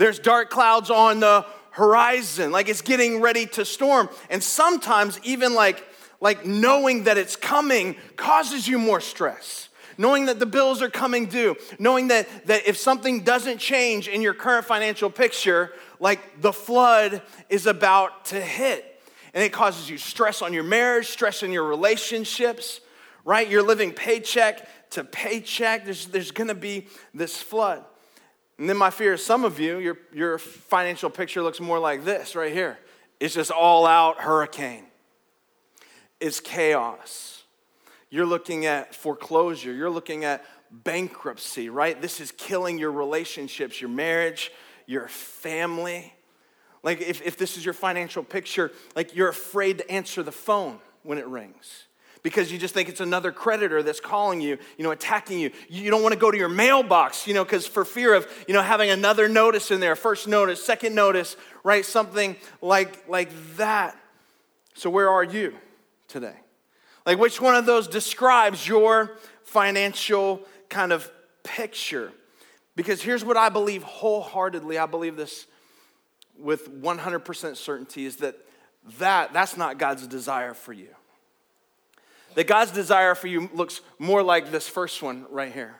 There's 0.00 0.18
dark 0.18 0.48
clouds 0.48 0.88
on 0.88 1.20
the 1.20 1.44
horizon, 1.72 2.52
like 2.52 2.70
it's 2.70 2.80
getting 2.80 3.20
ready 3.20 3.44
to 3.48 3.66
storm. 3.66 4.08
And 4.30 4.42
sometimes, 4.42 5.20
even 5.24 5.52
like, 5.52 5.86
like 6.22 6.46
knowing 6.46 7.04
that 7.04 7.18
it's 7.18 7.36
coming 7.36 7.96
causes 8.16 8.66
you 8.66 8.78
more 8.78 9.02
stress. 9.02 9.68
Knowing 9.98 10.24
that 10.24 10.38
the 10.38 10.46
bills 10.46 10.80
are 10.80 10.88
coming 10.88 11.26
due, 11.26 11.54
knowing 11.78 12.08
that, 12.08 12.46
that 12.46 12.66
if 12.66 12.78
something 12.78 13.24
doesn't 13.24 13.58
change 13.58 14.08
in 14.08 14.22
your 14.22 14.32
current 14.32 14.64
financial 14.64 15.10
picture, 15.10 15.70
like 15.98 16.40
the 16.40 16.52
flood 16.52 17.20
is 17.50 17.66
about 17.66 18.24
to 18.24 18.40
hit. 18.40 19.02
And 19.34 19.44
it 19.44 19.52
causes 19.52 19.90
you 19.90 19.98
stress 19.98 20.40
on 20.40 20.54
your 20.54 20.64
marriage, 20.64 21.08
stress 21.08 21.42
in 21.42 21.52
your 21.52 21.64
relationships, 21.64 22.80
right? 23.26 23.46
You're 23.46 23.62
living 23.62 23.92
paycheck 23.92 24.66
to 24.92 25.04
paycheck. 25.04 25.84
There's, 25.84 26.06
there's 26.06 26.30
gonna 26.30 26.54
be 26.54 26.86
this 27.12 27.36
flood. 27.36 27.84
And 28.60 28.68
then 28.68 28.76
my 28.76 28.90
fear 28.90 29.14
is 29.14 29.24
some 29.24 29.46
of 29.46 29.58
you, 29.58 29.78
your, 29.78 29.96
your 30.12 30.36
financial 30.38 31.08
picture 31.08 31.42
looks 31.42 31.60
more 31.60 31.78
like 31.78 32.04
this 32.04 32.36
right 32.36 32.52
here. 32.52 32.78
It's 33.18 33.32
just 33.32 33.50
all 33.50 33.86
out 33.86 34.20
hurricane. 34.20 34.84
It's 36.20 36.40
chaos. 36.40 37.42
You're 38.10 38.26
looking 38.26 38.66
at 38.66 38.94
foreclosure. 38.94 39.72
You're 39.72 39.88
looking 39.88 40.26
at 40.26 40.44
bankruptcy, 40.70 41.70
right? 41.70 42.00
This 42.02 42.20
is 42.20 42.32
killing 42.32 42.78
your 42.78 42.92
relationships, 42.92 43.80
your 43.80 43.88
marriage, 43.88 44.52
your 44.84 45.08
family. 45.08 46.12
Like, 46.82 47.00
if, 47.00 47.22
if 47.22 47.38
this 47.38 47.56
is 47.56 47.64
your 47.64 47.72
financial 47.72 48.22
picture, 48.22 48.72
like 48.94 49.16
you're 49.16 49.30
afraid 49.30 49.78
to 49.78 49.90
answer 49.90 50.22
the 50.22 50.32
phone 50.32 50.80
when 51.02 51.16
it 51.16 51.26
rings 51.26 51.86
because 52.22 52.52
you 52.52 52.58
just 52.58 52.74
think 52.74 52.88
it's 52.88 53.00
another 53.00 53.32
creditor 53.32 53.82
that's 53.82 54.00
calling 54.00 54.40
you, 54.40 54.58
you 54.76 54.84
know, 54.84 54.90
attacking 54.90 55.38
you. 55.38 55.50
You 55.68 55.90
don't 55.90 56.02
want 56.02 56.12
to 56.12 56.18
go 56.18 56.30
to 56.30 56.36
your 56.36 56.48
mailbox, 56.48 57.26
you 57.26 57.34
know, 57.34 57.44
because 57.44 57.66
for 57.66 57.84
fear 57.84 58.14
of, 58.14 58.26
you 58.46 58.54
know, 58.54 58.62
having 58.62 58.90
another 58.90 59.28
notice 59.28 59.70
in 59.70 59.80
there, 59.80 59.96
first 59.96 60.28
notice, 60.28 60.62
second 60.64 60.94
notice, 60.94 61.36
right? 61.64 61.84
Something 61.84 62.36
like, 62.60 63.08
like 63.08 63.30
that. 63.56 63.96
So 64.74 64.90
where 64.90 65.08
are 65.08 65.24
you 65.24 65.54
today? 66.08 66.36
Like 67.06 67.18
which 67.18 67.40
one 67.40 67.54
of 67.54 67.66
those 67.66 67.88
describes 67.88 68.66
your 68.66 69.16
financial 69.44 70.42
kind 70.68 70.92
of 70.92 71.10
picture? 71.42 72.12
Because 72.76 73.02
here's 73.02 73.24
what 73.24 73.36
I 73.36 73.48
believe 73.48 73.82
wholeheartedly, 73.82 74.78
I 74.78 74.86
believe 74.86 75.16
this 75.16 75.46
with 76.38 76.70
100% 76.82 77.56
certainty 77.56 78.06
is 78.06 78.16
that 78.16 78.36
that 78.98 79.34
that's 79.34 79.58
not 79.58 79.76
God's 79.76 80.06
desire 80.06 80.54
for 80.54 80.72
you 80.72 80.88
that 82.34 82.46
God's 82.46 82.70
desire 82.70 83.14
for 83.14 83.26
you 83.26 83.50
looks 83.52 83.80
more 83.98 84.22
like 84.22 84.50
this 84.50 84.68
first 84.68 85.02
one 85.02 85.26
right 85.30 85.52
here. 85.52 85.74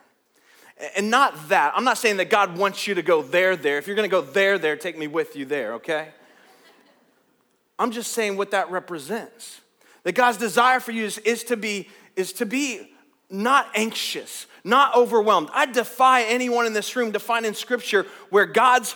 And 0.95 1.11
not 1.11 1.49
that. 1.49 1.73
I'm 1.75 1.83
not 1.83 1.97
saying 1.97 2.17
that 2.17 2.29
God 2.29 2.57
wants 2.57 2.87
you 2.87 2.95
to 2.95 3.01
go 3.01 3.21
there, 3.21 3.55
there. 3.55 3.77
If 3.77 3.87
you're 3.87 3.95
going 3.95 4.09
to 4.09 4.11
go 4.11 4.21
there, 4.21 4.57
there, 4.57 4.75
take 4.75 4.97
me 4.97 5.07
with 5.07 5.35
you 5.35 5.45
there, 5.45 5.75
okay? 5.75 6.09
I'm 7.77 7.91
just 7.91 8.13
saying 8.13 8.37
what 8.37 8.51
that 8.51 8.71
represents. 8.71 9.61
That 10.03 10.13
God's 10.13 10.37
desire 10.37 10.79
for 10.79 10.91
you 10.91 11.05
is, 11.05 11.19
is, 11.19 11.43
to, 11.45 11.57
be, 11.57 11.87
is 12.15 12.33
to 12.33 12.45
be 12.45 12.91
not 13.29 13.67
anxious, 13.75 14.47
not 14.63 14.95
overwhelmed. 14.95 15.49
I 15.53 15.67
defy 15.67 16.23
anyone 16.23 16.65
in 16.65 16.73
this 16.73 16.95
room 16.95 17.13
to 17.13 17.19
find 17.19 17.45
in 17.45 17.53
Scripture 17.53 18.07
where 18.29 18.45
God's 18.45 18.95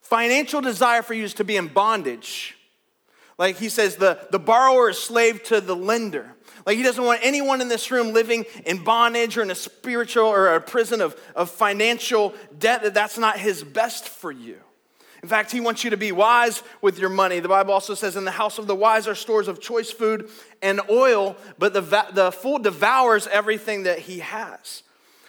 financial 0.00 0.60
desire 0.60 1.02
for 1.02 1.14
you 1.14 1.24
is 1.24 1.34
to 1.34 1.44
be 1.44 1.56
in 1.56 1.66
bondage. 1.66 2.56
Like 3.38 3.56
he 3.56 3.68
says, 3.68 3.96
the, 3.96 4.18
the 4.30 4.38
borrower 4.38 4.90
is 4.90 4.98
slave 4.98 5.42
to 5.44 5.60
the 5.60 5.76
lender. 5.76 6.35
Like 6.66 6.76
he 6.76 6.82
doesn't 6.82 7.04
want 7.04 7.20
anyone 7.22 7.60
in 7.60 7.68
this 7.68 7.92
room 7.92 8.12
living 8.12 8.44
in 8.66 8.82
bondage 8.82 9.38
or 9.38 9.42
in 9.42 9.52
a 9.52 9.54
spiritual 9.54 10.26
or 10.26 10.54
a 10.54 10.60
prison 10.60 11.00
of, 11.00 11.18
of 11.36 11.48
financial 11.48 12.34
debt, 12.58 12.82
that 12.82 12.92
that's 12.92 13.16
not 13.16 13.38
his 13.38 13.62
best 13.62 14.08
for 14.08 14.32
you. 14.32 14.58
In 15.22 15.28
fact, 15.28 15.50
he 15.50 15.60
wants 15.60 15.82
you 15.84 15.90
to 15.90 15.96
be 15.96 16.12
wise 16.12 16.62
with 16.82 16.98
your 16.98 17.08
money. 17.08 17.40
The 17.40 17.48
Bible 17.48 17.72
also 17.72 17.94
says, 17.94 18.16
In 18.16 18.24
the 18.24 18.30
house 18.32 18.58
of 18.58 18.66
the 18.66 18.74
wise 18.74 19.08
are 19.08 19.14
stores 19.14 19.48
of 19.48 19.60
choice 19.60 19.90
food 19.90 20.28
and 20.60 20.80
oil, 20.90 21.36
but 21.58 21.72
the, 21.72 21.80
the 22.12 22.32
fool 22.32 22.58
devours 22.58 23.26
everything 23.28 23.84
that 23.84 24.00
he 24.00 24.18
has. 24.18 24.82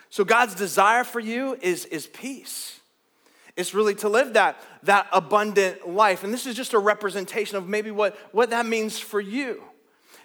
So, 0.09 0.23
God's 0.23 0.55
desire 0.55 1.03
for 1.03 1.19
you 1.19 1.57
is, 1.61 1.85
is 1.85 2.07
peace. 2.07 2.79
It's 3.55 3.73
really 3.73 3.95
to 3.95 4.09
live 4.09 4.33
that, 4.33 4.61
that 4.83 5.07
abundant 5.11 5.87
life. 5.87 6.23
And 6.23 6.33
this 6.33 6.45
is 6.45 6.55
just 6.55 6.73
a 6.73 6.79
representation 6.79 7.57
of 7.57 7.67
maybe 7.67 7.89
what, 7.89 8.15
what 8.31 8.51
that 8.51 8.65
means 8.65 8.99
for 8.99 9.19
you. 9.19 9.63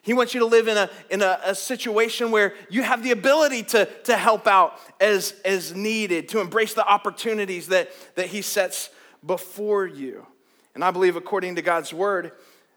He 0.02 0.12
wants 0.12 0.35
you 0.35 0.40
to 0.40 0.47
live 0.47 0.66
in 0.66 0.76
a, 0.76 0.90
in 1.11 1.23
a, 1.23 1.38
a, 1.44 1.54
situation 1.54 2.32
where 2.32 2.54
you 2.68 2.82
have 2.82 3.04
the 3.04 3.12
ability 3.12 3.62
to, 3.64 3.87
to 4.04 4.16
help 4.16 4.49
out 4.49 4.76
as, 5.00 5.32
as 5.44 5.75
needed, 5.76 6.28
to 6.30 6.40
embrace 6.40 6.75
the 6.75 6.85
opportunities 6.85 7.68
that, 7.68 7.90
that 8.16 8.26
He 8.26 8.42
sets 8.42 8.90
before 9.25 9.87
you. 9.87 10.26
And 10.75 10.82
I 10.82 10.90
believe, 10.90 11.14
according 11.14 11.54
to 11.54 11.62
God's 11.62 11.94
word, 11.94 12.32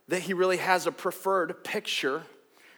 that 0.08 0.22
He 0.22 0.36
really 0.36 0.58
has 0.58 0.86
a 0.86 0.92
preferred 0.92 1.64
picture 1.64 2.22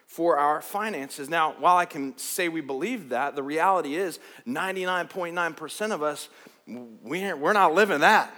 for 0.06 0.38
our 0.38 0.62
finances. 0.62 1.30
Now, 1.30 1.54
while 1.60 1.75
I 1.75 1.84
can 1.84 2.18
say 2.18 2.48
we 2.48 2.62
believe 2.62 3.10
that, 3.10 3.36
the 3.36 3.44
reality 3.44 3.96
is 3.96 4.18
99.9% 4.48 5.92
of 5.92 6.01
us, 6.01 6.30
we're 6.66 7.54
not 7.54 7.74
living 7.74 8.00
that. 8.00 8.34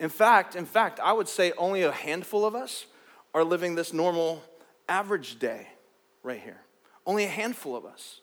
In 0.00 0.08
fact, 0.08 0.56
in 0.56 0.66
fact, 0.66 0.98
I 0.98 1.12
would 1.12 1.28
say 1.28 1.52
only 1.56 1.82
a 1.82 1.92
handful 1.92 2.44
of 2.44 2.56
us 2.56 2.86
are 3.32 3.44
living 3.44 3.76
this 3.76 3.92
normal 3.92 4.42
average 4.88 5.38
day 5.38 5.68
right 6.22 6.40
here. 6.40 6.60
Only 7.06 7.24
a 7.24 7.28
handful 7.28 7.76
of 7.76 7.84
us 7.84 8.20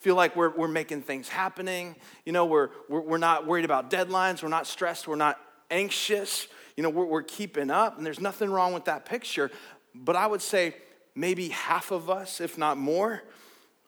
feel 0.00 0.16
like 0.16 0.36
we're, 0.36 0.50
we're 0.50 0.68
making 0.68 1.00
things 1.00 1.28
happening. 1.28 1.96
You 2.26 2.32
know, 2.32 2.44
we're, 2.44 2.68
we're, 2.88 3.00
we're 3.00 3.18
not 3.18 3.46
worried 3.46 3.64
about 3.64 3.90
deadlines. 3.90 4.42
We're 4.42 4.50
not 4.50 4.66
stressed. 4.66 5.08
We're 5.08 5.16
not 5.16 5.40
anxious. 5.70 6.46
You 6.76 6.82
know, 6.82 6.90
we're, 6.90 7.06
we're 7.06 7.22
keeping 7.22 7.70
up, 7.70 7.96
and 7.96 8.04
there's 8.04 8.20
nothing 8.20 8.50
wrong 8.50 8.74
with 8.74 8.84
that 8.84 9.06
picture. 9.06 9.50
But 9.94 10.14
I 10.14 10.26
would 10.26 10.42
say 10.42 10.74
maybe 11.14 11.48
half 11.48 11.90
of 11.90 12.10
us, 12.10 12.40
if 12.40 12.58
not 12.58 12.76
more, 12.76 13.22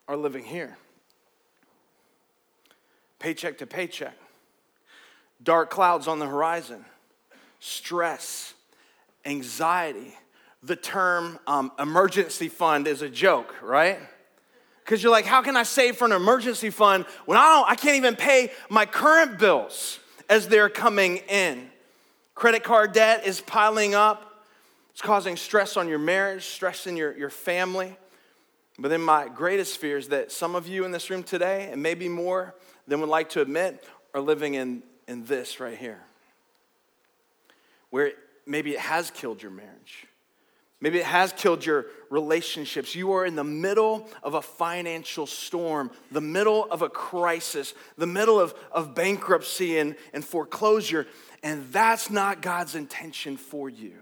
are 0.07 0.17
living 0.17 0.43
here. 0.43 0.77
Paycheck 3.19 3.57
to 3.59 3.67
paycheck, 3.67 4.15
dark 5.43 5.69
clouds 5.69 6.07
on 6.07 6.19
the 6.19 6.27
horizon, 6.27 6.85
stress, 7.59 8.53
anxiety. 9.25 10.15
The 10.63 10.75
term 10.75 11.39
um, 11.47 11.71
emergency 11.79 12.49
fund 12.49 12.87
is 12.87 13.01
a 13.01 13.09
joke, 13.09 13.55
right? 13.61 13.99
Because 14.83 15.03
you're 15.03 15.11
like, 15.11 15.25
how 15.25 15.41
can 15.41 15.57
I 15.57 15.63
save 15.63 15.97
for 15.97 16.05
an 16.05 16.13
emergency 16.13 16.69
fund 16.69 17.05
when 17.25 17.37
I 17.37 17.43
don't, 17.43 17.69
I 17.69 17.75
can't 17.75 17.97
even 17.97 18.15
pay 18.15 18.51
my 18.69 18.85
current 18.85 19.37
bills 19.37 19.99
as 20.29 20.47
they're 20.47 20.69
coming 20.69 21.17
in? 21.29 21.69
Credit 22.35 22.63
card 22.63 22.93
debt 22.93 23.25
is 23.25 23.41
piling 23.41 23.95
up. 23.95 24.45
It's 24.91 25.01
causing 25.01 25.35
stress 25.35 25.77
on 25.77 25.87
your 25.87 25.99
marriage, 25.99 26.45
stress 26.45 26.87
in 26.87 26.97
your, 26.97 27.15
your 27.17 27.29
family. 27.29 27.97
But 28.79 28.89
then 28.89 29.01
my 29.01 29.27
greatest 29.27 29.77
fear 29.77 29.97
is 29.97 30.07
that 30.09 30.31
some 30.31 30.55
of 30.55 30.67
you 30.67 30.85
in 30.85 30.91
this 30.91 31.09
room 31.09 31.23
today, 31.23 31.69
and 31.71 31.83
maybe 31.83 32.07
more 32.07 32.55
than 32.87 32.99
would 33.01 33.09
like 33.09 33.29
to 33.29 33.41
admit, 33.41 33.83
are 34.13 34.21
living 34.21 34.53
in, 34.53 34.83
in 35.07 35.25
this 35.25 35.59
right 35.59 35.77
here. 35.77 35.99
Where 37.89 38.13
maybe 38.45 38.73
it 38.73 38.79
has 38.79 39.11
killed 39.11 39.41
your 39.41 39.51
marriage. 39.51 40.07
Maybe 40.79 40.99
it 40.99 41.05
has 41.05 41.33
killed 41.33 41.65
your 41.65 41.87
relationships. 42.11 42.93
You 42.93 43.13
are 43.13 43.25
in 43.25 43.35
the 43.35 43.43
middle 43.43 44.07
of 44.21 44.35
a 44.35 44.41
financial 44.41 45.25
storm, 45.25 45.89
the 46.11 46.21
middle 46.21 46.65
of 46.69 46.83
a 46.83 46.89
crisis, 46.89 47.73
the 47.97 48.05
middle 48.05 48.39
of, 48.39 48.53
of 48.71 48.93
bankruptcy 48.93 49.79
and, 49.79 49.95
and 50.13 50.23
foreclosure, 50.23 51.07
and 51.41 51.71
that's 51.71 52.11
not 52.11 52.41
God's 52.41 52.75
intention 52.75 53.37
for 53.37 53.69
you. 53.69 53.93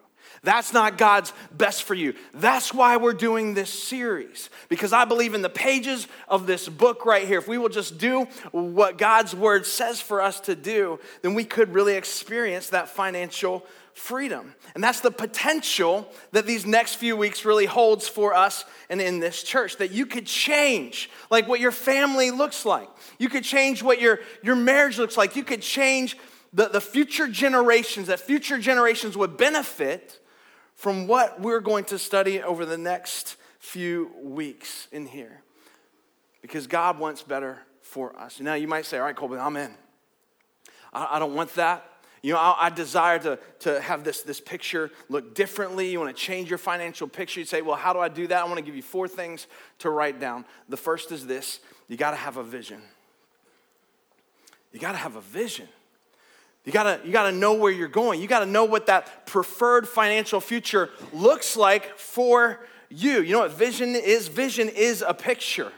That's 0.44 0.74
not 0.74 0.98
God's 0.98 1.34
best 1.52 1.84
for 1.84 1.94
you. 1.94 2.14
That's 2.34 2.74
why 2.74 2.98
we're 2.98 3.14
doing 3.14 3.54
this 3.54 3.70
series, 3.70 4.50
because 4.70 4.92
I 4.92 5.06
believe 5.06 5.34
in 5.34 5.42
the 5.42 5.50
pages 5.50 6.08
of 6.28 6.46
this 6.46 6.68
book 6.68 7.06
right 7.06 7.28
here, 7.28 7.40
if 7.40 7.48
we 7.48 7.58
will 7.58 7.70
just 7.70 7.98
do 7.98 8.26
what 8.52 8.98
God's 8.98 9.34
word 9.34 9.66
says 9.66 10.02
for 10.02 10.22
us 10.22 10.40
to 10.42 10.56
do, 10.56 11.00
then 11.22 11.36
we 11.36 11.46
could 11.46 11.74
really 11.74 11.96
experience 11.96 12.70
that 12.70 12.90
financial 12.90 13.66
freedom. 13.96 14.54
And 14.76 14.84
that's 14.84 15.00
the 15.00 15.10
potential 15.10 16.08
that 16.34 16.46
these 16.46 16.66
next 16.66 16.96
few 16.96 17.16
weeks 17.16 17.46
really 17.46 17.66
holds 17.66 18.08
for 18.10 18.36
us 18.36 18.66
and 18.90 19.02
in 19.02 19.20
this 19.20 19.42
church 19.42 19.78
that 19.78 19.92
you 19.92 20.06
could 20.06 20.26
change 20.26 21.10
like 21.32 21.48
what 21.48 21.62
your 21.62 21.72
family 21.72 22.30
looks 22.30 22.66
like. 22.66 22.90
You 23.18 23.30
could 23.30 23.46
change 23.46 23.82
what 23.82 24.02
your, 24.02 24.20
your 24.44 24.58
marriage 24.58 25.00
looks 25.00 25.16
like. 25.16 25.38
You 25.38 25.46
could 25.46 25.62
change 25.62 26.18
the, 26.52 26.68
the 26.68 26.82
future 26.82 27.28
generations, 27.28 28.08
that 28.08 28.20
future 28.20 28.60
generations 28.60 29.16
would 29.16 29.38
benefit 29.38 30.20
from 30.76 31.08
what 31.08 31.40
we're 31.40 31.62
going 31.62 31.86
to 31.86 31.98
study 31.98 32.44
over 32.44 32.66
the 32.66 32.78
next 32.78 33.38
few 33.60 34.12
weeks 34.22 34.90
in 34.92 35.06
here. 35.06 35.42
Because 36.42 36.68
God 36.68 37.00
wants 37.00 37.24
better 37.24 37.60
for 37.82 38.18
us. 38.20 38.42
Now 38.42 38.56
you 38.56 38.68
might 38.68 38.86
say, 38.86 38.98
all 38.98 39.06
right, 39.06 39.16
Colby, 39.16 39.38
I'm 39.38 39.56
in. 39.56 39.74
I, 40.92 41.16
I 41.16 41.20
don't 41.20 41.34
want 41.34 41.56
that. 41.56 41.90
You 42.26 42.34
know, 42.34 42.40
I, 42.40 42.56
I, 42.60 42.70
desire 42.72 43.20
to, 43.20 43.38
to 43.60 43.80
have 43.80 44.04
this, 44.04 44.24
this 44.24 44.40
picture 44.40 44.90
look 45.10 45.36
differently. 45.36 45.92
You 45.92 46.00
want 46.00 46.16
to 46.16 46.20
change 46.20 46.50
your 46.50 46.58
financial 46.58 47.08
picture. 47.08 47.40
You 47.40 47.46
say, 47.46 47.62
well, 47.62 47.76
how 47.76 47.94
do 47.94 48.00
I 48.00 48.10
do 48.10 48.26
that? 48.26 48.42
I 48.42 48.46
want 48.46 48.58
to 48.58 48.64
give 48.64 48.76
you 48.76 48.82
four 48.82 49.08
things 49.08 49.46
to 49.78 49.92
write 49.92 50.20
down. 50.20 50.44
The 50.68 50.76
first 50.76 51.12
is 51.12 51.28
this 51.28 51.60
you 51.88 51.98
got 51.98 52.12
to 52.12 52.18
have 52.18 52.38
a 52.38 52.44
vision. 52.44 52.82
You 54.74 54.80
got 54.80 54.94
to 54.94 54.98
have 54.98 55.16
a 55.16 55.22
vision. 55.22 55.68
You 56.64 56.72
gotta, 56.72 57.00
you 57.06 57.12
gotta 57.12 57.32
know 57.32 57.54
where 57.54 57.72
you're 57.72 57.88
going. 57.88 58.20
You 58.20 58.28
gotta 58.28 58.48
know 58.48 58.66
what 58.66 58.88
that 58.88 59.28
preferred 59.28 59.88
financial 59.88 60.42
future 60.42 60.90
looks 61.14 61.56
like 61.56 61.96
for 62.00 62.60
you. 62.90 63.22
You 63.22 63.34
know 63.34 63.42
what 63.42 63.52
vision 63.52 63.94
is? 63.94 64.30
Vision 64.30 64.70
is 64.70 65.04
a 65.08 65.14
picture. 65.14 65.72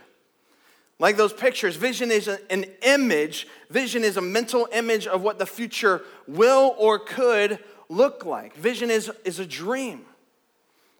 Like 0.99 1.15
those 1.15 1.33
pictures, 1.33 1.75
vision 1.75 2.11
is 2.11 2.27
an 2.27 2.65
image. 2.81 3.47
Vision 3.69 4.03
is 4.03 4.17
a 4.17 4.21
mental 4.21 4.67
image 4.71 5.05
of 5.05 5.21
what 5.21 5.37
the 5.37 5.45
future 5.45 6.01
will 6.27 6.75
or 6.77 6.97
could 6.97 7.59
look 7.87 8.25
like. 8.25 8.55
Vision 8.55 8.89
is, 8.89 9.11
is 9.23 9.39
a 9.39 9.45
dream. 9.45 10.05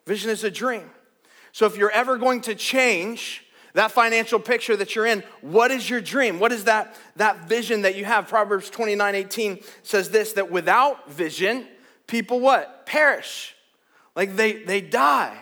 Vision 0.06 0.30
is 0.30 0.44
a 0.44 0.52
dream. 0.52 0.90
So 1.52 1.66
if 1.66 1.78
you're 1.78 1.92
ever 1.92 2.18
going 2.18 2.42
to 2.42 2.54
change 2.54 3.44
that 3.74 3.92
financial 3.92 4.40
picture 4.40 4.76
that 4.76 4.96
you're 4.96 5.08
in, 5.08 5.24
what 5.42 5.72
is 5.72 5.90
your 5.90 6.02
dream? 6.02 6.40
What 6.40 6.52
is 6.52 6.66
that, 6.66 6.96
that 7.16 7.50
vision 7.50 7.82
that 7.82 7.96
you 7.96 8.06
have? 8.06 8.28
Proverbs 8.28 8.70
29 8.70 9.16
18 9.16 9.60
says 9.82 10.12
this 10.12 10.34
that 10.34 10.52
without 10.52 11.12
vision, 11.12 11.66
people 12.06 12.40
what? 12.40 12.86
Perish. 12.86 13.56
Like 14.16 14.36
they, 14.36 14.64
they 14.64 14.82
die. 14.82 15.38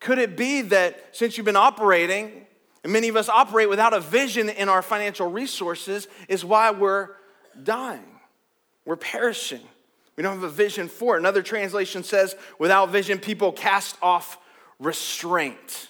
Could 0.00 0.18
it 0.18 0.36
be 0.36 0.62
that 0.62 1.16
since 1.16 1.36
you've 1.36 1.46
been 1.46 1.56
operating 1.56 2.46
and 2.84 2.92
many 2.92 3.08
of 3.08 3.16
us 3.16 3.28
operate 3.28 3.68
without 3.68 3.92
a 3.92 4.00
vision 4.00 4.48
in 4.48 4.68
our 4.68 4.82
financial 4.82 5.30
resources, 5.30 6.08
is 6.28 6.44
why 6.44 6.70
we're 6.70 7.10
dying. 7.62 8.04
We're 8.84 8.96
perishing. 8.96 9.60
We 10.16 10.22
don't 10.22 10.34
have 10.34 10.42
a 10.42 10.48
vision 10.48 10.88
for 10.88 11.16
it. 11.16 11.20
Another 11.20 11.42
translation 11.42 12.02
says, 12.02 12.34
without 12.58 12.90
vision, 12.90 13.18
people 13.18 13.52
cast 13.52 13.96
off 14.02 14.38
restraint. 14.78 15.88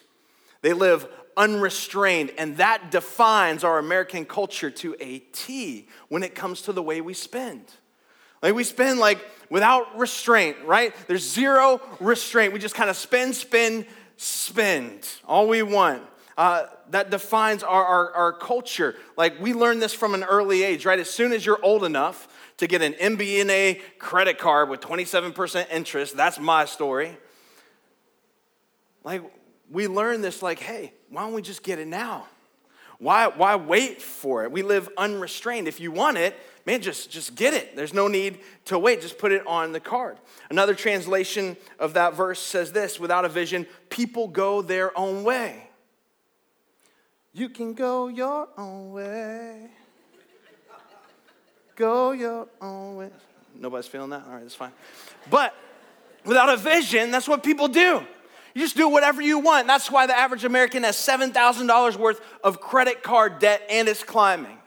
They 0.62 0.72
live 0.72 1.08
unrestrained, 1.36 2.32
and 2.36 2.56
that 2.56 2.90
defines 2.90 3.64
our 3.64 3.78
American 3.78 4.24
culture 4.24 4.70
to 4.70 4.96
a 5.00 5.20
T 5.20 5.88
when 6.08 6.22
it 6.22 6.34
comes 6.34 6.62
to 6.62 6.72
the 6.72 6.82
way 6.82 7.00
we 7.00 7.14
spend. 7.14 7.64
Like 8.42 8.54
we 8.54 8.64
spend 8.64 8.98
like 8.98 9.24
without 9.50 9.98
restraint, 9.98 10.56
right? 10.64 10.94
There's 11.06 11.28
zero 11.28 11.80
restraint. 12.00 12.52
We 12.52 12.58
just 12.58 12.74
kind 12.74 12.90
of 12.90 12.96
spend, 12.96 13.34
spend, 13.34 13.86
spend 14.16 15.08
all 15.26 15.48
we 15.48 15.62
want 15.62 16.02
uh, 16.38 16.68
that 16.90 17.10
defines 17.10 17.64
our, 17.64 17.84
our, 17.84 18.12
our 18.12 18.32
culture. 18.32 18.94
Like 19.16 19.40
we 19.40 19.52
learn 19.52 19.80
this 19.80 19.92
from 19.92 20.14
an 20.14 20.22
early 20.22 20.62
age, 20.62 20.86
right? 20.86 21.00
As 21.00 21.10
soon 21.10 21.32
as 21.32 21.44
you're 21.44 21.58
old 21.64 21.82
enough 21.82 22.28
to 22.58 22.68
get 22.68 22.80
an 22.80 22.92
MBNA 22.92 23.80
credit 23.98 24.38
card 24.38 24.70
with 24.70 24.80
27% 24.80 25.66
interest, 25.72 26.16
that's 26.16 26.38
my 26.38 26.64
story. 26.64 27.18
Like 29.02 29.22
we 29.68 29.88
learn 29.88 30.20
this, 30.20 30.40
like, 30.40 30.60
hey, 30.60 30.92
why 31.10 31.22
don't 31.22 31.34
we 31.34 31.42
just 31.42 31.64
get 31.64 31.80
it 31.80 31.88
now? 31.88 32.26
Why, 33.00 33.26
why 33.26 33.56
wait 33.56 34.00
for 34.00 34.44
it? 34.44 34.52
We 34.52 34.62
live 34.62 34.88
unrestrained. 34.96 35.66
If 35.66 35.80
you 35.80 35.90
want 35.90 36.18
it, 36.18 36.36
man, 36.64 36.82
just, 36.82 37.10
just 37.10 37.34
get 37.34 37.52
it. 37.52 37.74
There's 37.74 37.94
no 37.94 38.06
need 38.06 38.38
to 38.66 38.78
wait. 38.78 39.00
Just 39.00 39.18
put 39.18 39.32
it 39.32 39.44
on 39.44 39.72
the 39.72 39.80
card. 39.80 40.18
Another 40.50 40.74
translation 40.74 41.56
of 41.80 41.94
that 41.94 42.14
verse 42.14 42.38
says 42.38 42.70
this 42.70 43.00
without 43.00 43.24
a 43.24 43.28
vision, 43.28 43.66
people 43.88 44.28
go 44.28 44.62
their 44.62 44.96
own 44.96 45.24
way. 45.24 45.67
You 47.38 47.48
can 47.48 47.72
go 47.72 48.08
your 48.08 48.48
own 48.58 48.90
way. 48.90 49.70
Go 51.76 52.10
your 52.10 52.48
own 52.60 52.96
way. 52.96 53.10
Nobody's 53.54 53.86
feeling 53.86 54.10
that? 54.10 54.24
All 54.26 54.32
right, 54.32 54.42
that's 54.42 54.56
fine. 54.56 54.72
But 55.30 55.54
without 56.24 56.48
a 56.48 56.56
vision, 56.56 57.12
that's 57.12 57.28
what 57.28 57.44
people 57.44 57.68
do. 57.68 58.04
You 58.54 58.62
just 58.62 58.76
do 58.76 58.88
whatever 58.88 59.22
you 59.22 59.38
want. 59.38 59.68
That's 59.68 59.88
why 59.88 60.08
the 60.08 60.18
average 60.18 60.44
American 60.44 60.82
has 60.82 60.96
$7,000 60.96 61.96
worth 61.96 62.20
of 62.42 62.60
credit 62.60 63.04
card 63.04 63.38
debt 63.38 63.62
and 63.70 63.86
it's 63.88 64.02
climbing. 64.02 64.58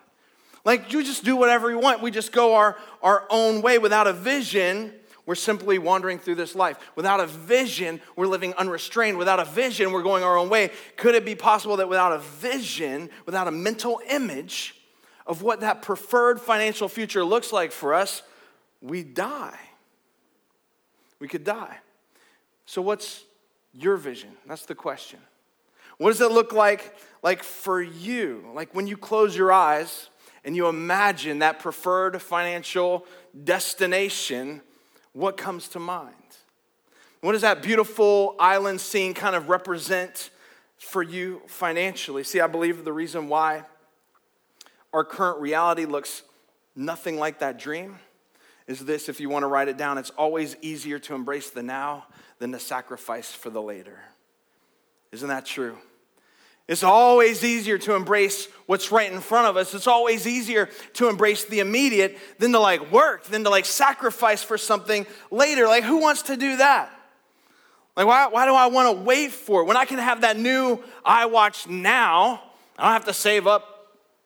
Like, 0.64 0.94
you 0.94 1.04
just 1.04 1.26
do 1.26 1.36
whatever 1.36 1.70
you 1.70 1.80
want. 1.80 2.02
We 2.02 2.10
just 2.10 2.32
go 2.32 2.56
our, 2.56 2.78
our 3.04 3.26
own 3.30 3.62
way 3.62 3.80
without 3.80 4.08
a 4.08 4.14
vision. 4.14 4.94
We're 5.26 5.36
simply 5.36 5.78
wandering 5.78 6.20
through 6.20 6.36
this 6.36 6.56
life. 6.56 6.78
Without 6.96 7.20
a 7.20 7.28
vision, 7.28 8.02
we're 8.16 8.28
living 8.28 8.54
unrestrained. 8.56 9.18
Without 9.18 9.40
a 9.40 9.46
vision, 9.46 9.92
we're 9.92 10.04
going 10.04 10.24
our 10.24 10.38
own 10.38 10.50
way. 10.50 10.72
Could 10.98 11.16
it 11.16 11.26
be 11.26 11.36
possible 11.36 11.78
that 11.78 11.90
without 11.90 12.12
a 12.12 12.18
vision, 12.18 13.10
without 13.26 13.48
a 13.48 13.52
mental 13.52 14.02
image 14.10 14.76
of 15.28 15.42
what 15.42 15.62
that 15.62 15.82
preferred 15.82 16.42
financial 16.42 16.88
future 16.88 17.24
looks 17.24 17.54
like 17.54 17.72
for 17.72 17.94
us, 17.94 18.24
we 18.82 19.04
die? 19.04 19.60
We 21.20 21.28
could 21.28 21.44
die. 21.44 21.78
So, 22.66 22.82
what's 22.82 23.24
your 23.74 23.98
vision? 23.98 24.32
That's 24.48 24.66
the 24.66 24.76
question. 24.76 25.20
What 25.98 26.10
does 26.10 26.22
it 26.22 26.32
look 26.32 26.52
like, 26.52 26.96
like 27.22 27.44
for 27.44 27.80
you? 27.80 28.44
Like 28.56 28.74
when 28.74 28.88
you 28.88 28.98
close 28.98 29.36
your 29.36 29.52
eyes 29.52 30.10
and 30.44 30.56
you 30.56 30.68
imagine 30.68 31.40
that 31.40 31.60
preferred 31.60 32.20
financial 32.20 33.06
destination, 33.44 34.62
what 35.14 35.38
comes 35.38 35.68
to 35.70 35.80
mind? 35.80 36.16
What 37.22 37.34
does 37.34 37.42
that 37.42 37.62
beautiful 37.62 38.36
island 38.40 38.82
scene 38.82 39.14
kind 39.14 39.36
of 39.36 39.50
represent 39.50 40.32
for 40.78 41.04
you 41.04 41.42
financially? 41.48 42.24
See, 42.24 42.40
I 42.40 42.48
believe 42.48 42.84
the 42.84 42.94
reason 42.94 43.30
why 43.30 43.64
our 44.92 45.04
current 45.04 45.40
reality 45.40 45.86
looks 45.86 46.24
nothing 46.76 47.18
like 47.18 47.40
that 47.40 47.60
dream 47.60 48.00
is 48.68 48.86
this 48.86 49.10
if 49.10 49.20
you 49.20 49.30
want 49.30 49.44
to 49.44 49.48
write 49.48 49.68
it 49.68 49.78
down, 49.78 49.98
it's 49.98 50.10
always 50.12 50.56
easier 50.62 50.98
to 51.00 51.14
embrace 51.14 51.50
the 51.50 51.62
now 51.64 52.06
than 52.40 52.52
to 52.52 52.60
sacrifice 52.60 53.32
for 53.32 53.50
the 53.50 53.62
later. 53.62 54.00
Isn't 55.12 55.28
that 55.30 55.46
true? 55.46 55.78
It's 56.68 56.84
always 56.84 57.44
easier 57.44 57.78
to 57.80 57.96
embrace 57.96 58.48
what's 58.66 58.92
right 58.92 59.12
in 59.12 59.20
front 59.20 59.48
of 59.48 59.58
us. 59.58 59.74
It's 59.74 59.88
always 59.88 60.26
easier 60.26 60.70
to 60.94 61.10
embrace 61.10 61.46
the 61.46 61.60
immediate 61.60 62.18
than 62.40 62.52
to 62.54 62.60
like 62.60 62.92
work, 62.92 63.24
than 63.26 63.44
to 63.44 63.50
like 63.50 63.66
sacrifice 63.66 64.44
for 64.44 64.58
something 64.58 65.06
later. 65.32 65.68
Like, 65.68 65.84
who 65.84 65.98
wants 65.98 66.24
to 66.24 66.38
do 66.38 66.58
that? 66.58 66.90
Like, 67.98 68.06
why, 68.06 68.28
why 68.28 68.46
do 68.46 68.54
I 68.54 68.68
want 68.68 68.98
to 68.98 69.04
wait 69.04 69.32
for 69.32 69.62
it? 69.62 69.66
When 69.66 69.76
I 69.76 69.86
can 69.86 69.98
have 69.98 70.22
that 70.22 70.38
new 70.38 70.78
iWatch 71.06 71.68
now, 71.68 72.42
I 72.78 72.84
don't 72.84 72.94
have 72.94 73.06
to 73.06 73.14
save 73.14 73.48
up 73.48 73.72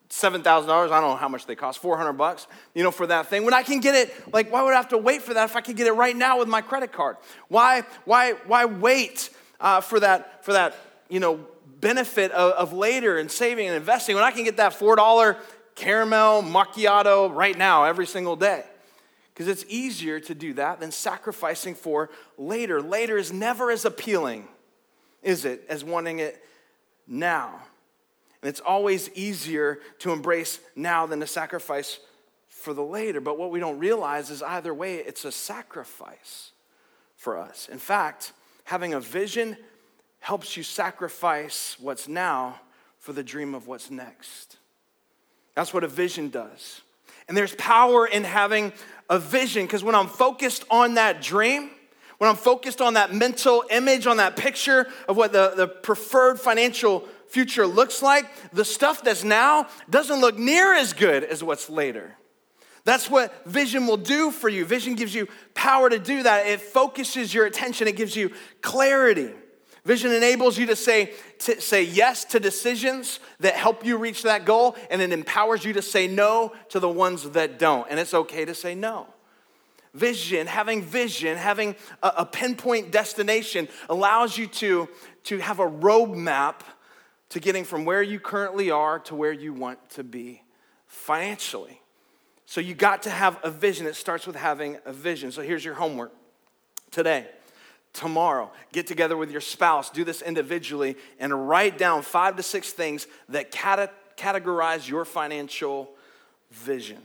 $7,000. 0.09 0.43
I 0.45 0.67
don't 0.69 0.89
know 0.89 1.15
how 1.15 1.27
much 1.27 1.45
they 1.47 1.55
cost, 1.55 1.79
400 1.79 2.13
bucks, 2.13 2.47
you 2.73 2.83
know, 2.83 2.91
for 2.91 3.07
that 3.07 3.27
thing. 3.27 3.43
When 3.43 3.53
I 3.53 3.63
can 3.63 3.79
get 3.79 3.95
it, 3.95 4.13
like, 4.31 4.51
why 4.51 4.61
would 4.61 4.73
I 4.73 4.77
have 4.77 4.89
to 4.89 4.97
wait 4.97 5.23
for 5.23 5.33
that 5.33 5.49
if 5.49 5.55
I 5.55 5.61
could 5.61 5.75
get 5.75 5.87
it 5.87 5.93
right 5.93 6.15
now 6.15 6.39
with 6.39 6.47
my 6.47 6.61
credit 6.61 6.91
card? 6.91 7.17
Why, 7.47 7.83
why, 8.05 8.33
why 8.45 8.65
wait 8.65 9.31
uh, 9.59 9.81
for 9.81 9.99
that, 9.99 10.45
for 10.45 10.53
that, 10.53 10.75
you 11.09 11.19
know, 11.19 11.45
benefit 11.79 12.31
of, 12.31 12.51
of 12.53 12.73
later 12.73 13.17
and 13.17 13.29
saving 13.29 13.67
and 13.67 13.75
investing 13.75 14.15
when 14.15 14.23
I 14.23 14.31
can 14.31 14.43
get 14.43 14.57
that 14.57 14.73
$4 14.73 15.37
caramel 15.75 16.41
macchiato 16.41 17.33
right 17.33 17.57
now 17.57 17.83
every 17.83 18.07
single 18.07 18.35
day. 18.35 18.63
Because 19.33 19.47
it's 19.47 19.65
easier 19.67 20.19
to 20.21 20.33
do 20.33 20.53
that 20.53 20.79
than 20.79 20.91
sacrificing 20.91 21.75
for 21.75 22.09
later. 22.37 22.81
Later 22.81 23.17
is 23.17 23.33
never 23.33 23.69
as 23.69 23.83
appealing, 23.83 24.47
is 25.21 25.43
it, 25.43 25.65
as 25.67 25.83
wanting 25.83 26.19
it 26.19 26.41
now. 27.05 27.59
And 28.41 28.49
it's 28.49 28.61
always 28.61 29.09
easier 29.13 29.79
to 29.99 30.13
embrace 30.13 30.59
now 30.75 31.05
than 31.05 31.19
to 31.19 31.27
sacrifice 31.27 31.99
for 32.47 32.73
the 32.73 32.83
later. 32.83 33.19
But 33.19 33.37
what 33.37 33.51
we 33.51 33.59
don't 33.59 33.79
realize 33.79 34.29
is 34.29 34.41
either 34.41 34.73
way, 34.73 34.95
it's 34.95 35.25
a 35.25 35.31
sacrifice 35.31 36.51
for 37.17 37.37
us. 37.37 37.67
In 37.69 37.77
fact, 37.77 38.31
having 38.63 38.93
a 38.93 38.99
vision 38.99 39.57
helps 40.25 40.57
you 40.57 40.63
sacrifice 40.63 41.77
what's 41.79 42.07
now 42.07 42.59
for 42.97 43.13
the 43.13 43.21
dream 43.21 43.53
of 43.53 43.67
what's 43.67 43.91
next. 43.91 44.57
That's 45.53 45.71
what 45.71 45.83
a 45.83 45.87
vision 45.87 46.29
does. 46.29 46.81
And 47.27 47.37
there's 47.37 47.53
power 47.53 48.07
in 48.07 48.23
having 48.23 48.73
a 49.07 49.19
vision 49.19 49.67
because 49.67 49.83
when 49.83 49.93
I'm 49.93 50.07
focused 50.07 50.65
on 50.71 50.95
that 50.95 51.21
dream, 51.21 51.69
when 52.17 52.27
I'm 52.27 52.37
focused 52.37 52.81
on 52.81 52.95
that 52.95 53.13
mental 53.13 53.65
image, 53.69 54.07
on 54.07 54.17
that 54.17 54.35
picture 54.35 54.87
of 55.07 55.15
what 55.15 55.31
the, 55.31 55.53
the 55.55 55.67
preferred 55.67 56.39
financial 56.39 57.07
future 57.27 57.67
looks 57.67 58.01
like, 58.01 58.25
the 58.51 58.65
stuff 58.65 59.03
that's 59.03 59.23
now 59.23 59.67
doesn't 59.91 60.21
look 60.21 60.39
near 60.39 60.73
as 60.73 60.93
good 60.93 61.23
as 61.23 61.43
what's 61.43 61.69
later. 61.69 62.15
That's 62.83 63.11
what 63.11 63.45
vision 63.45 63.85
will 63.85 63.97
do 63.97 64.31
for 64.31 64.49
you. 64.49 64.65
Vision 64.65 64.95
gives 64.95 65.13
you 65.13 65.27
power 65.53 65.87
to 65.87 65.99
do 65.99 66.23
that. 66.23 66.47
It 66.47 66.61
focuses 66.61 67.31
your 67.31 67.45
attention, 67.45 67.87
it 67.87 67.95
gives 67.95 68.15
you 68.15 68.31
clarity. 68.63 69.29
Vision 69.85 70.11
enables 70.11 70.57
you 70.57 70.65
to 70.65 70.75
say, 70.75 71.13
to 71.37 71.61
say 71.61 71.83
yes 71.83 72.25
to 72.25 72.39
decisions 72.39 73.19
that 73.39 73.53
help 73.53 73.85
you 73.85 73.97
reach 73.97 74.23
that 74.23 74.43
goal, 74.43 74.75
and 74.89 74.99
it 74.99 75.11
empowers 75.11 75.63
you 75.63 75.73
to 75.73 75.81
say 75.81 76.07
no 76.07 76.51
to 76.69 76.79
the 76.79 76.89
ones 76.89 77.29
that 77.31 77.59
don't. 77.59 77.87
And 77.89 77.99
it's 77.99 78.13
okay 78.13 78.45
to 78.45 78.55
say 78.55 78.73
no. 78.73 79.07
Vision, 79.93 80.47
having 80.47 80.81
vision, 80.81 81.37
having 81.37 81.75
a, 82.01 82.13
a 82.17 82.25
pinpoint 82.25 82.91
destination 82.91 83.67
allows 83.87 84.37
you 84.37 84.47
to, 84.47 84.89
to 85.25 85.37
have 85.37 85.59
a 85.59 85.69
roadmap 85.69 86.61
to 87.29 87.39
getting 87.39 87.63
from 87.63 87.85
where 87.85 88.01
you 88.01 88.19
currently 88.19 88.71
are 88.71 88.99
to 88.99 89.15
where 89.15 89.31
you 89.31 89.53
want 89.53 89.89
to 89.91 90.03
be 90.03 90.41
financially. 90.87 91.79
So 92.47 92.59
you 92.59 92.73
got 92.73 93.03
to 93.03 93.11
have 93.11 93.39
a 93.43 93.51
vision. 93.51 93.85
It 93.85 93.95
starts 93.95 94.25
with 94.25 94.35
having 94.35 94.77
a 94.85 94.91
vision. 94.91 95.31
So 95.31 95.43
here's 95.43 95.63
your 95.63 95.75
homework 95.75 96.11
today 96.91 97.27
tomorrow. 97.95 98.51
Get 98.71 98.85
together 98.85 99.17
with 99.17 99.31
your 99.31 99.41
spouse, 99.41 99.89
do 99.89 100.03
this 100.03 100.21
individually, 100.21 100.97
and 101.19 101.49
write 101.49 101.77
down 101.77 102.03
five 102.03 102.35
to 102.35 102.43
six 102.43 102.71
things 102.71 103.07
that 103.29 103.51
categorize 103.51 104.87
your 104.87 105.05
financial 105.05 105.89
vision. 106.51 107.01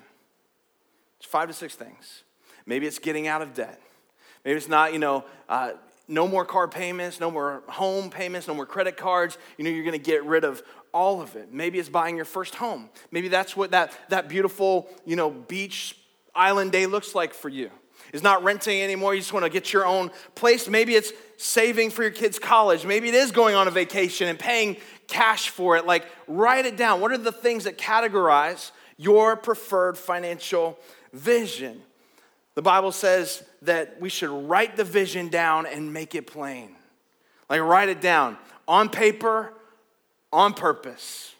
It's 1.18 1.26
five 1.28 1.48
to 1.48 1.54
six 1.54 1.74
things. 1.74 2.24
Maybe 2.66 2.86
it's 2.86 2.98
getting 2.98 3.26
out 3.26 3.40
of 3.40 3.54
debt. 3.54 3.80
Maybe 4.44 4.56
it's 4.56 4.68
not, 4.68 4.92
you 4.92 4.98
know, 4.98 5.24
uh, 5.48 5.72
no 6.08 6.26
more 6.26 6.44
car 6.44 6.66
payments, 6.66 7.20
no 7.20 7.30
more 7.30 7.62
home 7.68 8.10
payments, 8.10 8.48
no 8.48 8.54
more 8.54 8.66
credit 8.66 8.96
cards. 8.96 9.38
You 9.56 9.64
know, 9.64 9.70
you're 9.70 9.84
going 9.84 9.92
to 9.92 9.98
get 9.98 10.24
rid 10.24 10.44
of 10.44 10.62
all 10.92 11.20
of 11.22 11.36
it. 11.36 11.52
Maybe 11.52 11.78
it's 11.78 11.88
buying 11.88 12.16
your 12.16 12.24
first 12.24 12.56
home. 12.56 12.90
Maybe 13.10 13.28
that's 13.28 13.56
what 13.56 13.70
that, 13.70 13.96
that 14.08 14.28
beautiful, 14.28 14.88
you 15.06 15.16
know, 15.16 15.30
beach 15.30 15.96
island 16.34 16.72
day 16.72 16.86
looks 16.86 17.14
like 17.14 17.32
for 17.32 17.48
you 17.48 17.70
is 18.12 18.22
not 18.22 18.42
renting 18.42 18.82
anymore. 18.82 19.14
You 19.14 19.20
just 19.20 19.32
want 19.32 19.44
to 19.44 19.50
get 19.50 19.72
your 19.72 19.86
own 19.86 20.10
place. 20.34 20.68
Maybe 20.68 20.94
it's 20.94 21.12
saving 21.36 21.90
for 21.90 22.02
your 22.02 22.10
kids' 22.10 22.38
college. 22.38 22.84
Maybe 22.84 23.08
it 23.08 23.14
is 23.14 23.30
going 23.32 23.54
on 23.54 23.68
a 23.68 23.70
vacation 23.70 24.28
and 24.28 24.38
paying 24.38 24.76
cash 25.06 25.50
for 25.50 25.76
it. 25.76 25.86
Like, 25.86 26.06
write 26.26 26.66
it 26.66 26.76
down. 26.76 27.00
What 27.00 27.12
are 27.12 27.18
the 27.18 27.32
things 27.32 27.64
that 27.64 27.78
categorize 27.78 28.70
your 28.96 29.36
preferred 29.36 29.96
financial 29.96 30.78
vision? 31.12 31.82
The 32.54 32.62
Bible 32.62 32.92
says 32.92 33.44
that 33.62 34.00
we 34.00 34.08
should 34.08 34.30
write 34.48 34.76
the 34.76 34.84
vision 34.84 35.28
down 35.28 35.66
and 35.66 35.92
make 35.92 36.14
it 36.14 36.26
plain. 36.26 36.74
Like, 37.48 37.60
write 37.60 37.88
it 37.88 38.00
down 38.00 38.36
on 38.66 38.88
paper, 38.88 39.52
on 40.32 40.54
purpose. 40.54 41.34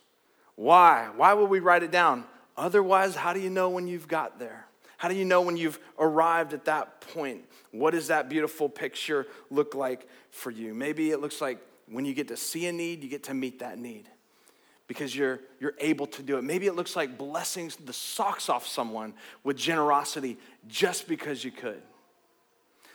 Why? 0.56 1.08
Why 1.16 1.32
would 1.34 1.50
we 1.50 1.60
write 1.60 1.82
it 1.82 1.90
down? 1.90 2.24
Otherwise, 2.56 3.14
how 3.14 3.32
do 3.32 3.40
you 3.40 3.50
know 3.50 3.70
when 3.70 3.88
you've 3.88 4.08
got 4.08 4.38
there? 4.38 4.66
How 5.00 5.08
do 5.08 5.14
you 5.14 5.24
know 5.24 5.40
when 5.40 5.56
you've 5.56 5.78
arrived 5.98 6.52
at 6.52 6.66
that 6.66 7.00
point? 7.00 7.46
What 7.70 7.92
does 7.92 8.08
that 8.08 8.28
beautiful 8.28 8.68
picture 8.68 9.26
look 9.48 9.74
like 9.74 10.06
for 10.30 10.50
you? 10.50 10.74
Maybe 10.74 11.10
it 11.10 11.22
looks 11.22 11.40
like 11.40 11.56
when 11.88 12.04
you 12.04 12.12
get 12.12 12.28
to 12.28 12.36
see 12.36 12.66
a 12.66 12.72
need, 12.72 13.02
you 13.02 13.08
get 13.08 13.22
to 13.24 13.32
meet 13.32 13.60
that 13.60 13.78
need 13.78 14.10
because 14.88 15.16
you're, 15.16 15.40
you're 15.58 15.72
able 15.78 16.06
to 16.08 16.22
do 16.22 16.36
it. 16.36 16.44
Maybe 16.44 16.66
it 16.66 16.74
looks 16.74 16.96
like 16.96 17.16
blessing 17.16 17.72
the 17.82 17.94
socks 17.94 18.50
off 18.50 18.66
someone 18.66 19.14
with 19.42 19.56
generosity 19.56 20.36
just 20.68 21.08
because 21.08 21.42
you 21.42 21.50
could. 21.50 21.80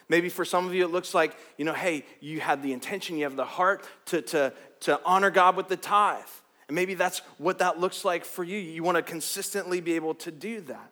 Maybe 0.07 0.29
for 0.29 0.45
some 0.45 0.67
of 0.67 0.75
you, 0.75 0.85
it 0.85 0.91
looks 0.91 1.15
like, 1.15 1.35
you 1.57 1.65
know, 1.65 1.73
hey, 1.73 2.05
you 2.19 2.39
had 2.39 2.61
the 2.61 2.71
intention, 2.71 3.17
you 3.17 3.23
have 3.23 3.35
the 3.35 3.45
heart 3.45 3.83
to, 4.05 4.21
to, 4.21 4.53
to 4.81 5.01
honor 5.05 5.31
God 5.31 5.55
with 5.55 5.69
the 5.69 5.77
tithe. 5.77 6.21
And 6.67 6.75
maybe 6.75 6.93
that's 6.93 7.23
what 7.39 7.57
that 7.57 7.79
looks 7.79 8.05
like 8.05 8.25
for 8.25 8.43
you. 8.43 8.59
You 8.59 8.83
want 8.83 8.97
to 8.97 9.01
consistently 9.01 9.81
be 9.81 9.93
able 9.93 10.13
to 10.13 10.29
do 10.29 10.61
that. 10.61 10.91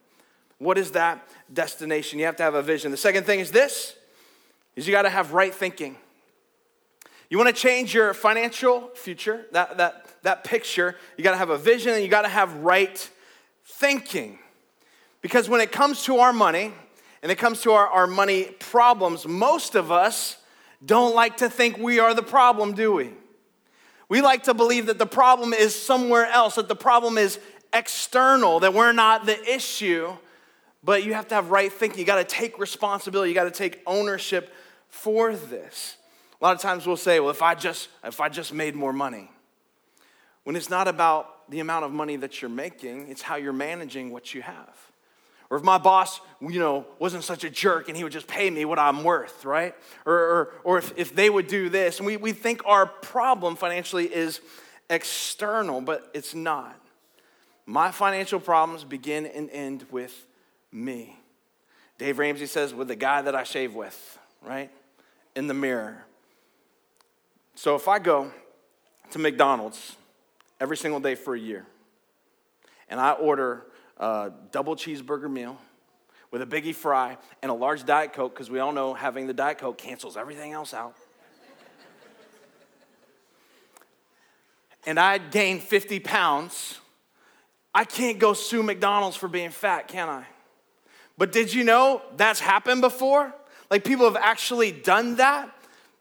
What 0.57 0.77
is 0.77 0.91
that 0.91 1.27
destination? 1.53 2.19
You 2.19 2.25
have 2.25 2.35
to 2.37 2.43
have 2.43 2.55
a 2.55 2.61
vision. 2.61 2.91
The 2.91 2.97
second 2.97 3.25
thing 3.25 3.39
is 3.39 3.51
this 3.51 3.95
is 4.75 4.87
you 4.87 4.91
got 4.91 5.03
to 5.03 5.09
have 5.09 5.33
right 5.33 5.53
thinking. 5.53 5.97
You 7.29 7.37
want 7.37 7.55
to 7.55 7.59
change 7.59 7.93
your 7.93 8.13
financial 8.13 8.89
future, 8.95 9.45
that, 9.51 9.77
that, 9.77 10.05
that 10.21 10.43
picture, 10.43 10.95
you 11.17 11.23
got 11.23 11.31
to 11.31 11.37
have 11.37 11.49
a 11.49 11.57
vision 11.57 11.93
and 11.93 12.03
you 12.03 12.07
got 12.07 12.23
to 12.23 12.27
have 12.27 12.53
right 12.57 13.09
thinking. 13.65 14.39
Because 15.21 15.49
when 15.49 15.61
it 15.61 15.71
comes 15.71 16.03
to 16.03 16.17
our 16.17 16.33
money 16.33 16.73
and 17.21 17.31
it 17.31 17.37
comes 17.37 17.61
to 17.61 17.71
our, 17.71 17.87
our 17.87 18.07
money 18.07 18.45
problems, 18.59 19.27
most 19.27 19.75
of 19.75 19.91
us 19.91 20.37
don't 20.85 21.15
like 21.15 21.37
to 21.37 21.49
think 21.49 21.77
we 21.77 21.99
are 21.99 22.13
the 22.13 22.23
problem, 22.23 22.73
do 22.73 22.91
we? 22.91 23.11
We 24.09 24.21
like 24.21 24.43
to 24.43 24.53
believe 24.53 24.87
that 24.87 24.99
the 24.99 25.07
problem 25.07 25.53
is 25.53 25.73
somewhere 25.73 26.27
else, 26.27 26.55
that 26.55 26.67
the 26.67 26.75
problem 26.75 27.17
is 27.17 27.39
external, 27.73 28.59
that 28.59 28.73
we're 28.73 28.91
not 28.91 29.25
the 29.25 29.41
issue. 29.51 30.15
But 30.83 31.03
you 31.03 31.13
have 31.13 31.27
to 31.29 31.35
have 31.35 31.49
right 31.49 31.71
thinking. 31.71 31.99
You 31.99 32.05
got 32.05 32.17
to 32.17 32.23
take 32.23 32.59
responsibility. 32.59 33.29
You 33.29 33.35
got 33.35 33.45
to 33.45 33.51
take 33.51 33.81
ownership 33.87 34.53
for 34.89 35.35
this. 35.35 35.97
A 36.41 36.43
lot 36.43 36.55
of 36.55 36.61
times 36.61 36.85
we'll 36.85 36.97
say, 36.97 37.19
well, 37.19 37.29
if 37.29 37.41
I 37.41 37.55
just 37.55 37.87
if 38.03 38.19
I 38.19 38.29
just 38.29 38.53
made 38.53 38.75
more 38.75 38.93
money. 38.93 39.31
When 40.43 40.57
it's 40.57 40.69
not 40.69 40.89
about 40.89 41.49
the 41.49 41.61
amount 41.61 41.85
of 41.85 41.91
money 41.91 42.17
that 42.17 42.41
you're 42.41 42.49
making, 42.49 43.07
it's 43.09 43.21
how 43.21 43.37
you're 43.37 43.53
managing 43.53 44.11
what 44.11 44.33
you 44.33 44.41
have. 44.41 44.77
Or 45.49 45.57
if 45.57 45.63
my 45.63 45.77
boss, 45.77 46.19
you 46.41 46.59
know, 46.59 46.85
wasn't 46.99 47.23
such 47.23 47.43
a 47.43 47.49
jerk 47.49 47.87
and 47.87 47.95
he 47.95 48.03
would 48.03 48.11
just 48.11 48.27
pay 48.27 48.49
me 48.49 48.65
what 48.65 48.79
I'm 48.79 49.03
worth, 49.03 49.45
right? 49.45 49.75
Or, 50.05 50.13
or, 50.13 50.53
or 50.63 50.77
if, 50.79 50.97
if 50.97 51.15
they 51.15 51.29
would 51.29 51.47
do 51.47 51.69
this. 51.69 51.99
And 51.99 52.07
we, 52.07 52.17
we 52.17 52.33
think 52.33 52.61
our 52.65 52.85
problem 52.85 53.55
financially 53.55 54.05
is 54.05 54.41
external, 54.89 55.79
but 55.79 56.09
it's 56.13 56.33
not. 56.33 56.79
My 57.65 57.91
financial 57.91 58.39
problems 58.39 58.83
begin 58.83 59.25
and 59.25 59.49
end 59.51 59.85
with 59.91 60.25
me. 60.73 61.17
Dave 61.97 62.19
Ramsey 62.19 62.47
says, 62.47 62.73
with 62.73 62.87
the 62.87 62.95
guy 62.95 63.21
that 63.21 63.35
I 63.35 63.43
shave 63.43 63.75
with, 63.75 64.17
right? 64.41 64.71
In 65.35 65.47
the 65.47 65.53
mirror. 65.53 66.03
So 67.55 67.75
if 67.75 67.87
I 67.87 67.99
go 67.99 68.31
to 69.11 69.19
McDonald's 69.19 69.95
every 70.59 70.77
single 70.77 70.99
day 70.99 71.15
for 71.15 71.35
a 71.35 71.39
year 71.39 71.65
and 72.89 72.99
I 72.99 73.11
order 73.11 73.65
a 73.97 74.31
double 74.51 74.75
cheeseburger 74.75 75.31
meal 75.31 75.57
with 76.31 76.41
a 76.41 76.45
biggie 76.47 76.73
fry 76.73 77.17
and 77.43 77.51
a 77.51 77.53
large 77.53 77.85
Diet 77.85 78.13
Coke, 78.13 78.33
because 78.33 78.49
we 78.49 78.59
all 78.59 78.71
know 78.71 78.95
having 78.95 79.27
the 79.27 79.33
Diet 79.33 79.59
Coke 79.59 79.77
cancels 79.77 80.17
everything 80.17 80.51
else 80.51 80.73
out. 80.73 80.95
and 84.87 84.99
I 84.99 85.19
gain 85.19 85.59
50 85.59 85.99
pounds, 85.99 86.79
I 87.73 87.85
can't 87.85 88.17
go 88.17 88.33
sue 88.33 88.63
McDonald's 88.63 89.15
for 89.15 89.27
being 89.27 89.51
fat, 89.51 89.87
can 89.87 90.09
I? 90.09 90.25
But 91.17 91.31
did 91.31 91.53
you 91.53 91.63
know 91.63 92.01
that's 92.17 92.39
happened 92.39 92.81
before? 92.81 93.33
Like 93.69 93.83
people 93.83 94.05
have 94.05 94.15
actually 94.15 94.71
done 94.71 95.15
that. 95.15 95.49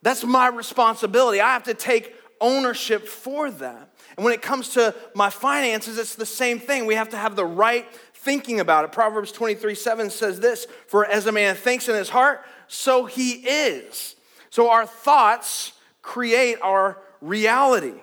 That's 0.02 0.24
my 0.24 0.48
responsibility. 0.48 1.40
I 1.40 1.52
have 1.52 1.64
to 1.64 1.74
take 1.74 2.14
ownership 2.40 3.06
for 3.06 3.50
that. 3.50 3.88
And 4.16 4.24
when 4.24 4.34
it 4.34 4.42
comes 4.42 4.70
to 4.70 4.94
my 5.14 5.30
finances, 5.30 5.96
it's 5.96 6.16
the 6.16 6.26
same 6.26 6.58
thing. 6.58 6.86
We 6.86 6.96
have 6.96 7.10
to 7.10 7.16
have 7.16 7.36
the 7.36 7.46
right 7.46 7.86
thinking 8.14 8.60
about 8.60 8.84
it. 8.84 8.92
Proverbs 8.92 9.32
23 9.32 9.74
7 9.74 10.10
says 10.10 10.40
this 10.40 10.66
For 10.88 11.06
as 11.06 11.26
a 11.26 11.32
man 11.32 11.54
thinks 11.54 11.88
in 11.88 11.94
his 11.94 12.08
heart, 12.08 12.44
so 12.68 13.06
he 13.06 13.32
is. 13.32 14.16
So 14.50 14.70
our 14.70 14.86
thoughts 14.86 15.72
create 16.02 16.58
our 16.62 16.98
reality. 17.20 17.94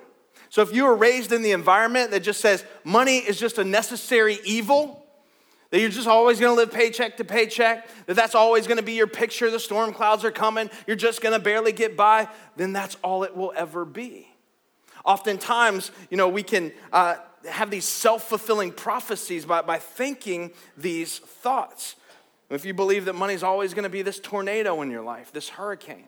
So 0.49 0.63
if 0.63 0.73
you 0.73 0.85
were 0.85 0.95
raised 0.95 1.31
in 1.31 1.43
the 1.43 1.51
environment 1.51 2.11
that 2.11 2.21
just 2.21 2.41
says 2.41 2.65
money 2.83 3.17
is 3.17 3.39
just 3.39 3.59
a 3.59 3.63
necessary 3.63 4.39
evil, 4.43 4.98
that 5.69 5.79
you're 5.79 5.89
just 5.89 6.07
always 6.07 6.39
gonna 6.39 6.53
live 6.53 6.71
paycheck 6.71 7.17
to 7.17 7.23
paycheck, 7.23 7.87
that 8.07 8.15
that's 8.15 8.35
always 8.35 8.67
gonna 8.67 8.81
be 8.81 8.93
your 8.93 9.07
picture, 9.07 9.51
the 9.51 9.59
storm 9.59 9.93
clouds 9.93 10.25
are 10.25 10.31
coming, 10.31 10.69
you're 10.87 10.95
just 10.95 11.21
gonna 11.21 11.39
barely 11.39 11.71
get 11.71 11.95
by, 11.95 12.27
then 12.55 12.73
that's 12.73 12.95
all 13.03 13.23
it 13.23 13.35
will 13.35 13.53
ever 13.55 13.85
be. 13.85 14.27
Oftentimes, 15.05 15.91
you 16.09 16.17
know, 16.17 16.27
we 16.27 16.43
can 16.43 16.71
uh, 16.91 17.15
have 17.49 17.69
these 17.69 17.85
self 17.85 18.27
fulfilling 18.27 18.71
prophecies 18.71 19.45
by, 19.45 19.61
by 19.61 19.77
thinking 19.77 20.51
these 20.77 21.19
thoughts. 21.19 21.95
If 22.49 22.65
you 22.65 22.73
believe 22.73 23.05
that 23.05 23.13
money's 23.13 23.43
always 23.43 23.73
gonna 23.73 23.89
be 23.89 24.01
this 24.01 24.19
tornado 24.19 24.81
in 24.81 24.89
your 24.89 25.03
life, 25.03 25.31
this 25.31 25.49
hurricane, 25.49 26.07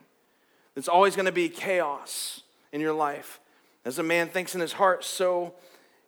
it's 0.76 0.88
always 0.88 1.16
gonna 1.16 1.32
be 1.32 1.50
chaos 1.50 2.42
in 2.72 2.82
your 2.82 2.94
life. 2.94 3.40
As 3.86 4.00
a 4.00 4.04
man 4.04 4.28
thinks 4.28 4.56
in 4.56 4.62
his 4.62 4.74
heart, 4.74 5.04
so 5.04 5.54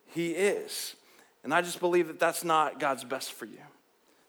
he 0.06 0.30
is. 0.30 0.94
And 1.44 1.52
I 1.52 1.60
just 1.60 1.78
believe 1.78 2.08
that 2.08 2.18
that's 2.18 2.42
not 2.42 2.80
God's 2.80 3.04
best 3.04 3.32
for 3.32 3.44
you. 3.44 3.60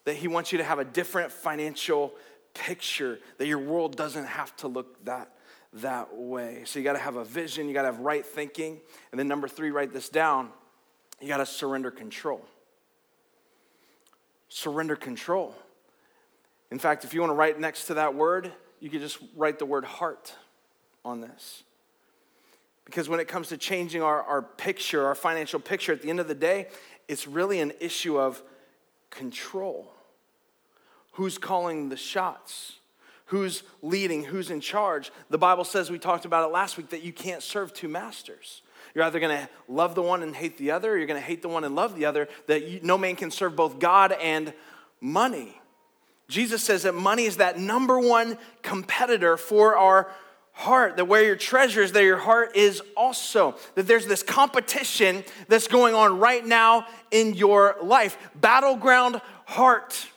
That 0.03 0.15
He 0.15 0.27
wants 0.27 0.51
you 0.51 0.57
to 0.59 0.63
have 0.63 0.79
a 0.79 0.85
different 0.85 1.31
financial 1.31 2.13
picture, 2.53 3.19
that 3.37 3.47
your 3.47 3.59
world 3.59 3.95
doesn't 3.95 4.25
have 4.25 4.55
to 4.57 4.67
look 4.67 5.03
that, 5.05 5.31
that 5.73 6.15
way. 6.15 6.63
So 6.65 6.79
you 6.79 6.85
got 6.85 6.93
to 6.93 6.99
have 6.99 7.15
a 7.15 7.25
vision, 7.25 7.67
you 7.67 7.73
got 7.73 7.83
to 7.83 7.91
have 7.91 7.99
right 7.99 8.25
thinking. 8.25 8.79
And 9.11 9.19
then, 9.19 9.27
number 9.27 9.47
three, 9.47 9.71
write 9.71 9.93
this 9.93 10.09
down 10.09 10.51
you 11.21 11.29
got 11.29 11.37
to 11.37 11.45
surrender 11.45 11.91
control. 11.91 12.45
Surrender 14.49 14.95
control. 14.95 15.55
In 16.71 16.79
fact, 16.79 17.05
if 17.05 17.13
you 17.13 17.21
want 17.21 17.31
to 17.31 17.35
write 17.35 17.59
next 17.59 17.85
to 17.87 17.95
that 17.95 18.15
word, 18.15 18.51
you 18.79 18.89
could 18.89 19.01
just 19.01 19.19
write 19.35 19.59
the 19.59 19.65
word 19.65 19.85
heart 19.85 20.33
on 21.03 21.21
this. 21.21 21.63
Because 22.85 23.09
when 23.09 23.19
it 23.19 23.27
comes 23.27 23.49
to 23.49 23.57
changing 23.57 24.01
our, 24.01 24.21
our 24.23 24.41
picture, 24.41 25.05
our 25.05 25.15
financial 25.15 25.59
picture, 25.59 25.91
at 25.91 26.01
the 26.01 26.09
end 26.09 26.19
of 26.19 26.27
the 26.27 26.35
day, 26.35 26.67
it's 27.07 27.27
really 27.27 27.59
an 27.59 27.73
issue 27.79 28.19
of 28.19 28.41
control. 29.09 29.91
Who's 31.13 31.37
calling 31.37 31.89
the 31.89 31.97
shots? 31.97 32.73
Who's 33.27 33.63
leading? 33.81 34.23
Who's 34.23 34.51
in 34.51 34.61
charge? 34.61 35.11
The 35.29 35.37
Bible 35.37 35.63
says, 35.63 35.89
we 35.89 35.97
talked 35.97 36.25
about 36.25 36.47
it 36.47 36.53
last 36.53 36.77
week, 36.77 36.89
that 36.89 37.03
you 37.03 37.11
can't 37.11 37.41
serve 37.41 37.73
two 37.73 37.87
masters. 37.87 38.61
You're 38.93 39.03
either 39.03 39.19
going 39.19 39.35
to 39.35 39.49
love 39.67 39.95
the 39.95 40.01
one 40.03 40.21
and 40.21 40.35
hate 40.35 40.57
the 40.57 40.71
other, 40.71 40.93
or 40.93 40.97
you're 40.97 41.07
going 41.07 41.19
to 41.19 41.25
hate 41.25 41.41
the 41.41 41.49
one 41.49 41.63
and 41.63 41.75
love 41.75 41.95
the 41.95 42.05
other, 42.05 42.27
that 42.47 42.67
you, 42.67 42.79
no 42.83 42.97
man 42.97 43.15
can 43.15 43.31
serve 43.31 43.55
both 43.55 43.79
God 43.79 44.11
and 44.11 44.53
money. 45.01 45.59
Jesus 46.27 46.63
says 46.63 46.83
that 46.83 46.95
money 46.95 47.25
is 47.25 47.37
that 47.37 47.59
number 47.59 47.99
one 47.99 48.37
competitor 48.61 49.37
for 49.37 49.75
our 49.75 50.11
heart, 50.55 50.95
that 50.95 51.05
where 51.05 51.23
your 51.23 51.35
treasure 51.35 51.83
is, 51.83 51.91
there 51.91 52.05
your 52.05 52.17
heart 52.17 52.55
is 52.55 52.81
also. 52.95 53.55
That 53.75 53.87
there's 53.87 54.07
this 54.07 54.23
competition 54.23 55.23
that's 55.47 55.67
going 55.67 55.93
on 55.93 56.17
right 56.17 56.45
now 56.45 56.87
in 57.11 57.33
your 57.33 57.75
life. 57.83 58.17
Battleground 58.35 59.21
heart. 59.45 60.07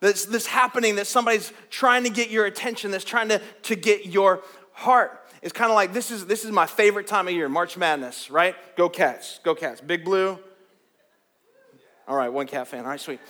That's 0.00 0.26
this 0.26 0.46
happening 0.46 0.96
that 0.96 1.06
somebody's 1.06 1.52
trying 1.70 2.02
to 2.02 2.10
get 2.10 2.30
your 2.30 2.46
attention, 2.46 2.90
that's 2.90 3.04
trying 3.04 3.28
to, 3.28 3.40
to 3.62 3.76
get 3.76 4.06
your 4.06 4.42
heart. 4.72 5.20
It's 5.40 5.52
kind 5.52 5.70
of 5.70 5.76
like 5.76 5.92
this 5.92 6.10
is 6.10 6.26
this 6.26 6.44
is 6.44 6.50
my 6.50 6.66
favorite 6.66 7.06
time 7.06 7.28
of 7.28 7.34
year, 7.34 7.48
March 7.48 7.76
Madness, 7.76 8.30
right? 8.30 8.56
Go 8.76 8.88
Cats, 8.88 9.40
go 9.44 9.54
Cats. 9.54 9.80
Big 9.80 10.04
Blue. 10.04 10.38
All 12.08 12.16
right, 12.16 12.28
one 12.28 12.46
cat 12.46 12.66
fan. 12.66 12.80
All 12.80 12.90
right, 12.90 13.00
sweet. 13.00 13.20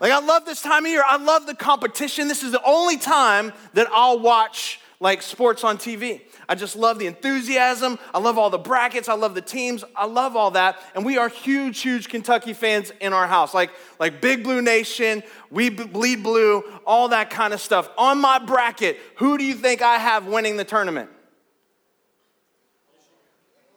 Like 0.00 0.10
I 0.10 0.20
love 0.20 0.44
this 0.46 0.62
time 0.62 0.84
of 0.84 0.90
year. 0.90 1.04
I 1.06 1.16
love 1.16 1.46
the 1.46 1.54
competition. 1.54 2.28
This 2.28 2.42
is 2.42 2.52
the 2.52 2.62
only 2.64 2.96
time 2.96 3.52
that 3.74 3.86
I'll 3.92 4.18
watch 4.18 4.80
like 5.00 5.22
sports 5.22 5.62
on 5.62 5.78
TV. 5.78 6.22
I 6.48 6.54
just 6.54 6.74
love 6.74 6.98
the 6.98 7.06
enthusiasm. 7.06 7.98
I 8.12 8.18
love 8.18 8.36
all 8.36 8.50
the 8.50 8.58
brackets. 8.58 9.08
I 9.08 9.14
love 9.14 9.34
the 9.34 9.40
teams. 9.40 9.84
I 9.94 10.06
love 10.06 10.34
all 10.34 10.52
that. 10.52 10.80
And 10.94 11.04
we 11.04 11.18
are 11.18 11.28
huge, 11.28 11.80
huge 11.80 12.08
Kentucky 12.08 12.52
fans 12.52 12.90
in 13.00 13.12
our 13.12 13.26
house. 13.26 13.54
Like, 13.54 13.70
like 14.00 14.20
Big 14.20 14.42
Blue 14.42 14.60
Nation, 14.60 15.22
we 15.50 15.70
bleed 15.70 16.22
blue, 16.24 16.64
all 16.84 17.08
that 17.08 17.30
kind 17.30 17.54
of 17.54 17.60
stuff. 17.60 17.88
On 17.96 18.20
my 18.20 18.38
bracket, 18.40 18.98
who 19.16 19.38
do 19.38 19.44
you 19.44 19.54
think 19.54 19.82
I 19.82 19.98
have 19.98 20.26
winning 20.26 20.56
the 20.56 20.64
tournament? 20.64 21.10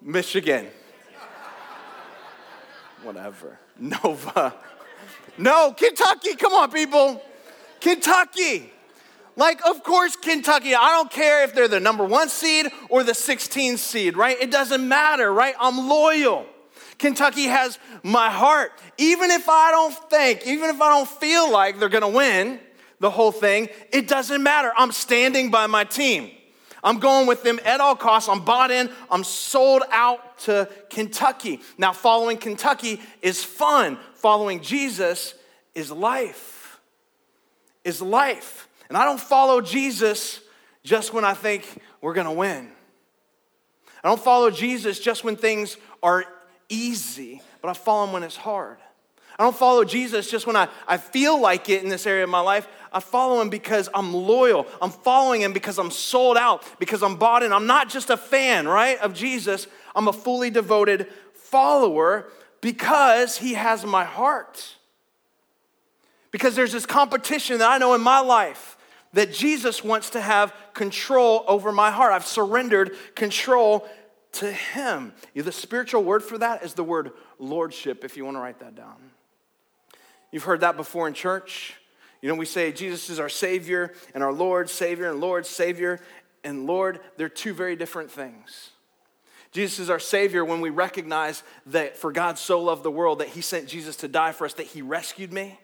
Michigan. 0.02 0.68
Whatever. 3.04 3.60
Nova. 3.78 4.56
No, 5.38 5.72
Kentucky. 5.72 6.36
Come 6.36 6.54
on, 6.54 6.70
people. 6.72 7.24
Kentucky. 7.80 8.72
Like, 9.42 9.66
of 9.68 9.82
course, 9.82 10.16
Kentucky, 10.16 10.76
I 10.76 10.90
don't 10.90 11.10
care 11.10 11.44
if 11.44 11.56
they're 11.56 11.68
the 11.68 11.80
number 11.80 12.06
one 12.06 12.30
seed 12.30 12.68
or 12.90 13.04
the 13.04 13.14
16th 13.14 13.80
seed, 13.80 14.16
right? 14.16 14.38
It 14.40 14.52
doesn't 14.52 14.88
matter, 14.88 15.34
right? 15.34 15.56
I'm 15.60 15.90
loyal. 15.90 16.46
Kentucky 17.00 17.46
has 17.46 17.80
my 18.04 18.30
heart. 18.30 18.72
Even 19.00 19.32
if 19.32 19.50
I 19.50 19.72
don't 19.72 19.96
think, 20.12 20.46
even 20.46 20.70
if 20.70 20.80
I 20.80 20.90
don't 20.90 21.10
feel 21.10 21.52
like 21.52 21.80
they're 21.80 21.90
gonna 21.90 22.08
win 22.08 22.60
the 23.00 23.10
whole 23.10 23.32
thing, 23.32 23.70
it 23.92 24.08
doesn't 24.08 24.44
matter. 24.44 24.72
I'm 24.78 24.92
standing 24.92 25.50
by 25.50 25.66
my 25.66 25.86
team. 25.86 26.30
I'm 26.84 27.00
going 27.00 27.26
with 27.26 27.42
them 27.42 27.60
at 27.66 27.82
all 27.82 27.96
costs. 27.96 28.30
I'm 28.30 28.46
bought 28.46 28.70
in. 28.70 28.92
I'm 29.10 29.24
sold 29.24 29.82
out 29.90 30.38
to 30.42 30.70
Kentucky. 30.92 31.62
Now, 31.80 31.94
following 31.94 32.38
Kentucky 32.38 33.02
is 33.24 33.44
fun. 33.44 33.98
Following 34.14 34.62
Jesus 34.62 35.34
is 35.74 35.90
life. 35.90 36.80
Is 37.84 38.04
life. 38.04 38.68
And 38.92 38.98
I 38.98 39.06
don't 39.06 39.22
follow 39.22 39.62
Jesus 39.62 40.42
just 40.84 41.14
when 41.14 41.24
I 41.24 41.34
think 41.34 41.66
we're 42.02 42.14
gonna 42.14 42.34
win. 42.34 42.70
I 44.04 44.10
don't 44.10 44.22
follow 44.22 44.52
Jesus 44.52 45.00
just 45.00 45.24
when 45.24 45.38
things 45.38 45.78
are 46.04 46.26
easy, 46.68 47.42
but 47.62 47.70
I 47.70 47.74
follow 47.74 48.08
him 48.08 48.12
when 48.12 48.24
it's 48.24 48.36
hard. 48.36 48.80
I 49.40 49.44
don't 49.44 49.56
follow 49.56 49.86
Jesus 49.86 50.30
just 50.30 50.46
when 50.46 50.58
I, 50.58 50.68
I 50.90 50.98
feel 50.98 51.40
like 51.40 51.70
it 51.70 51.82
in 51.82 51.88
this 51.88 52.06
area 52.06 52.26
of 52.26 52.30
my 52.30 52.42
life. 52.42 52.68
I 52.92 53.00
follow 53.00 53.40
him 53.40 53.50
because 53.50 53.88
I'm 53.94 54.14
loyal. 54.14 54.68
I'm 54.82 54.92
following 54.92 55.40
him 55.40 55.54
because 55.54 55.80
I'm 55.80 55.90
sold 55.90 56.36
out, 56.36 56.66
because 56.78 57.02
I'm 57.02 57.16
bought 57.16 57.44
in. 57.44 57.54
I'm 57.54 57.68
not 57.68 57.88
just 57.88 58.10
a 58.10 58.18
fan, 58.18 58.68
right, 58.68 59.00
of 59.00 59.14
Jesus. 59.14 59.68
I'm 59.96 60.10
a 60.10 60.14
fully 60.14 60.50
devoted 60.50 61.08
follower 61.34 62.28
because 62.60 63.38
he 63.38 63.54
has 63.54 63.86
my 63.86 64.04
heart. 64.04 64.76
Because 66.32 66.58
there's 66.58 66.74
this 66.74 66.86
competition 66.86 67.60
that 67.60 67.72
I 67.72 67.78
know 67.78 67.94
in 67.94 68.02
my 68.02 68.20
life 68.20 68.76
that 69.14 69.34
Jesus 69.34 69.84
wants 69.84 70.12
to 70.12 70.22
have 70.22 70.54
control 70.74 71.44
over 71.48 71.72
my 71.72 71.92
heart. 71.92 72.14
I've 72.14 72.26
surrendered 72.26 72.96
control 73.16 73.88
to 74.34 74.52
Him. 74.52 75.14
The 75.36 75.52
spiritual 75.52 76.04
word 76.04 76.24
for 76.24 76.38
that 76.38 76.64
is 76.64 76.74
the 76.74 76.84
word 76.84 77.12
lordship, 77.38 78.04
if 78.04 78.16
you 78.16 78.26
want 78.26 78.38
to 78.38 78.42
write 78.42 78.60
that 78.60 78.76
down. 78.76 78.96
You've 80.32 80.44
heard 80.44 80.62
that 80.62 80.78
before 80.78 81.08
in 81.08 81.14
church. 81.14 81.76
You 82.22 82.30
know, 82.30 82.36
we 82.36 82.46
say 82.46 82.72
Jesus 82.72 83.10
is 83.10 83.20
our 83.20 83.30
Savior 83.30 83.94
and 84.14 84.24
our 84.24 84.32
Lord, 84.32 84.70
Savior, 84.70 85.10
and 85.12 85.20
Lord, 85.20 85.46
Savior, 85.46 86.00
and 86.44 86.66
Lord. 86.66 87.00
They're 87.18 87.30
two 87.30 87.54
very 87.54 87.76
different 87.76 88.12
things. 88.12 88.70
Jesus 89.52 89.80
is 89.80 89.90
our 89.90 90.00
Savior 90.00 90.46
when 90.46 90.62
we 90.62 90.70
recognize 90.70 91.44
that 91.66 91.98
for 91.98 92.14
God 92.14 92.38
so 92.38 92.62
loved 92.62 92.84
the 92.84 92.92
world 92.92 93.20
that 93.20 93.28
He 93.28 93.42
sent 93.42 93.68
Jesus 93.68 93.98
to 93.98 94.08
die 94.08 94.32
for 94.32 94.46
us, 94.46 94.54
that 94.54 94.68
He 94.68 94.82
rescued 94.82 95.34
me, 95.34 95.60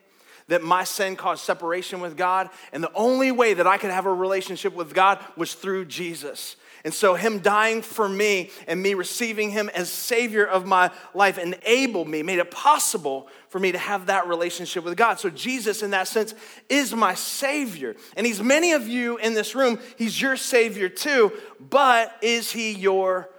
that 0.48 0.64
my 0.64 0.84
sin 0.84 1.16
caused 1.16 1.44
separation 1.44 2.00
with 2.00 2.16
God, 2.16 2.50
and 2.72 2.84
the 2.84 2.92
only 2.94 3.32
way 3.32 3.54
that 3.54 3.68
I 3.68 3.78
could 3.78 3.92
have 3.92 4.06
a 4.06 4.14
relationship 4.14 4.74
with 4.74 4.94
God 4.94 5.20
was 5.36 5.54
through 5.54 5.86
Jesus. 5.86 6.56
And 6.86 6.94
so, 6.94 7.16
Him 7.16 7.40
dying 7.40 7.82
for 7.82 8.08
me 8.08 8.52
and 8.68 8.82
me 8.82 8.94
receiving 8.94 9.52
Him 9.52 9.70
as 9.70 9.92
Savior 9.92 10.46
of 10.46 10.66
my 10.66 10.92
life 11.14 11.38
enabled 11.38 12.08
me, 12.08 12.24
made 12.24 12.40
it 12.40 12.52
possible 12.52 13.28
for 13.50 13.60
me 13.60 13.72
to 13.72 13.78
have 13.78 14.06
that 14.06 14.28
relationship 14.28 14.84
with 14.86 14.96
God. 14.96 15.20
So, 15.20 15.30
Jesus, 15.30 15.84
in 15.84 15.92
that 15.92 16.08
sense, 16.08 16.34
is 16.70 16.94
my 16.94 17.14
Savior. 17.14 17.96
And 18.16 18.26
He's 18.26 18.42
many 18.42 18.72
of 18.72 18.88
you 18.88 19.18
in 19.18 19.34
this 19.34 19.56
room, 19.56 19.80
He's 19.98 20.22
your 20.22 20.38
Savior 20.38 20.88
too, 20.88 21.34
but 21.60 22.16
is 22.22 22.52
He 22.52 22.72
your 22.72 23.30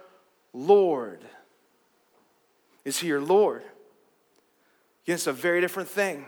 Lord? 0.53 1.23
Is 2.85 2.99
he 2.99 3.07
your 3.07 3.21
Lord? 3.21 3.61
Again, 5.03 5.15
it's 5.15 5.27
a 5.27 5.33
very 5.33 5.61
different 5.61 5.89
thing. 5.89 6.25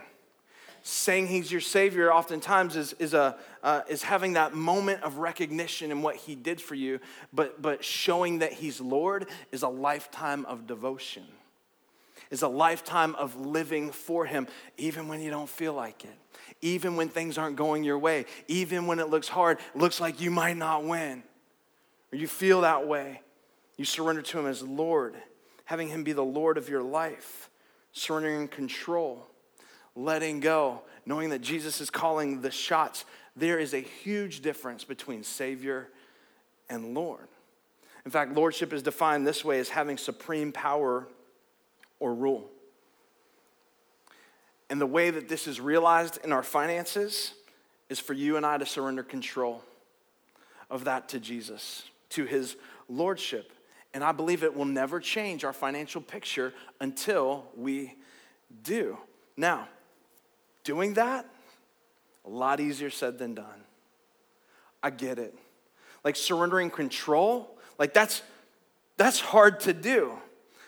Saying 0.82 1.28
he's 1.28 1.52
your 1.52 1.60
Savior 1.60 2.12
oftentimes 2.12 2.74
is, 2.74 2.92
is, 2.94 3.14
a, 3.14 3.36
uh, 3.62 3.82
is 3.88 4.02
having 4.02 4.32
that 4.32 4.54
moment 4.54 5.02
of 5.04 5.18
recognition 5.18 5.92
in 5.92 6.02
what 6.02 6.16
he 6.16 6.34
did 6.34 6.60
for 6.60 6.74
you, 6.74 6.98
but, 7.32 7.62
but 7.62 7.84
showing 7.84 8.40
that 8.40 8.52
he's 8.52 8.80
Lord 8.80 9.26
is 9.52 9.62
a 9.62 9.68
lifetime 9.68 10.44
of 10.46 10.66
devotion, 10.66 11.22
is 12.32 12.42
a 12.42 12.48
lifetime 12.48 13.14
of 13.14 13.36
living 13.36 13.92
for 13.92 14.26
him, 14.26 14.48
even 14.76 15.06
when 15.06 15.20
you 15.20 15.30
don't 15.30 15.48
feel 15.48 15.72
like 15.72 16.04
it, 16.04 16.18
even 16.60 16.96
when 16.96 17.08
things 17.08 17.38
aren't 17.38 17.54
going 17.54 17.84
your 17.84 17.98
way, 17.98 18.26
even 18.48 18.88
when 18.88 18.98
it 18.98 19.08
looks 19.08 19.28
hard, 19.28 19.58
looks 19.76 20.00
like 20.00 20.20
you 20.20 20.32
might 20.32 20.56
not 20.56 20.84
win, 20.84 21.22
or 22.12 22.18
you 22.18 22.26
feel 22.26 22.62
that 22.62 22.88
way. 22.88 23.20
You 23.76 23.84
surrender 23.84 24.22
to 24.22 24.38
Him 24.38 24.46
as 24.46 24.62
Lord, 24.62 25.16
having 25.64 25.88
Him 25.88 26.04
be 26.04 26.12
the 26.12 26.24
Lord 26.24 26.58
of 26.58 26.68
your 26.68 26.82
life, 26.82 27.50
surrendering 27.92 28.48
control, 28.48 29.28
letting 29.94 30.40
go, 30.40 30.82
knowing 31.06 31.30
that 31.30 31.40
Jesus 31.40 31.80
is 31.80 31.90
calling 31.90 32.40
the 32.40 32.50
shots. 32.50 33.04
There 33.36 33.58
is 33.58 33.74
a 33.74 33.80
huge 33.80 34.40
difference 34.40 34.84
between 34.84 35.22
Savior 35.22 35.88
and 36.68 36.94
Lord. 36.94 37.28
In 38.04 38.10
fact, 38.10 38.34
Lordship 38.34 38.72
is 38.72 38.82
defined 38.82 39.26
this 39.26 39.44
way 39.44 39.58
as 39.60 39.68
having 39.68 39.96
supreme 39.96 40.52
power 40.52 41.06
or 42.00 42.14
rule. 42.14 42.50
And 44.68 44.80
the 44.80 44.86
way 44.86 45.10
that 45.10 45.28
this 45.28 45.46
is 45.46 45.60
realized 45.60 46.18
in 46.24 46.32
our 46.32 46.42
finances 46.42 47.34
is 47.88 48.00
for 48.00 48.14
you 48.14 48.36
and 48.36 48.46
I 48.46 48.56
to 48.56 48.66
surrender 48.66 49.02
control 49.02 49.62
of 50.70 50.84
that 50.84 51.10
to 51.10 51.20
Jesus, 51.20 51.84
to 52.10 52.24
his 52.24 52.56
lordship. 52.88 53.52
And 53.94 54.02
I 54.02 54.12
believe 54.12 54.42
it 54.42 54.56
will 54.56 54.64
never 54.64 54.98
change 54.98 55.44
our 55.44 55.52
financial 55.52 56.00
picture 56.00 56.54
until 56.80 57.44
we 57.54 57.94
do. 58.62 58.96
Now, 59.36 59.68
doing 60.64 60.94
that, 60.94 61.26
a 62.24 62.30
lot 62.30 62.60
easier 62.60 62.90
said 62.90 63.18
than 63.18 63.34
done. 63.34 63.46
I 64.82 64.90
get 64.90 65.18
it. 65.18 65.34
Like 66.04 66.16
surrendering 66.16 66.70
control, 66.70 67.56
like 67.78 67.94
that's 67.94 68.22
that's 68.96 69.20
hard 69.20 69.60
to 69.60 69.72
do. 69.72 70.12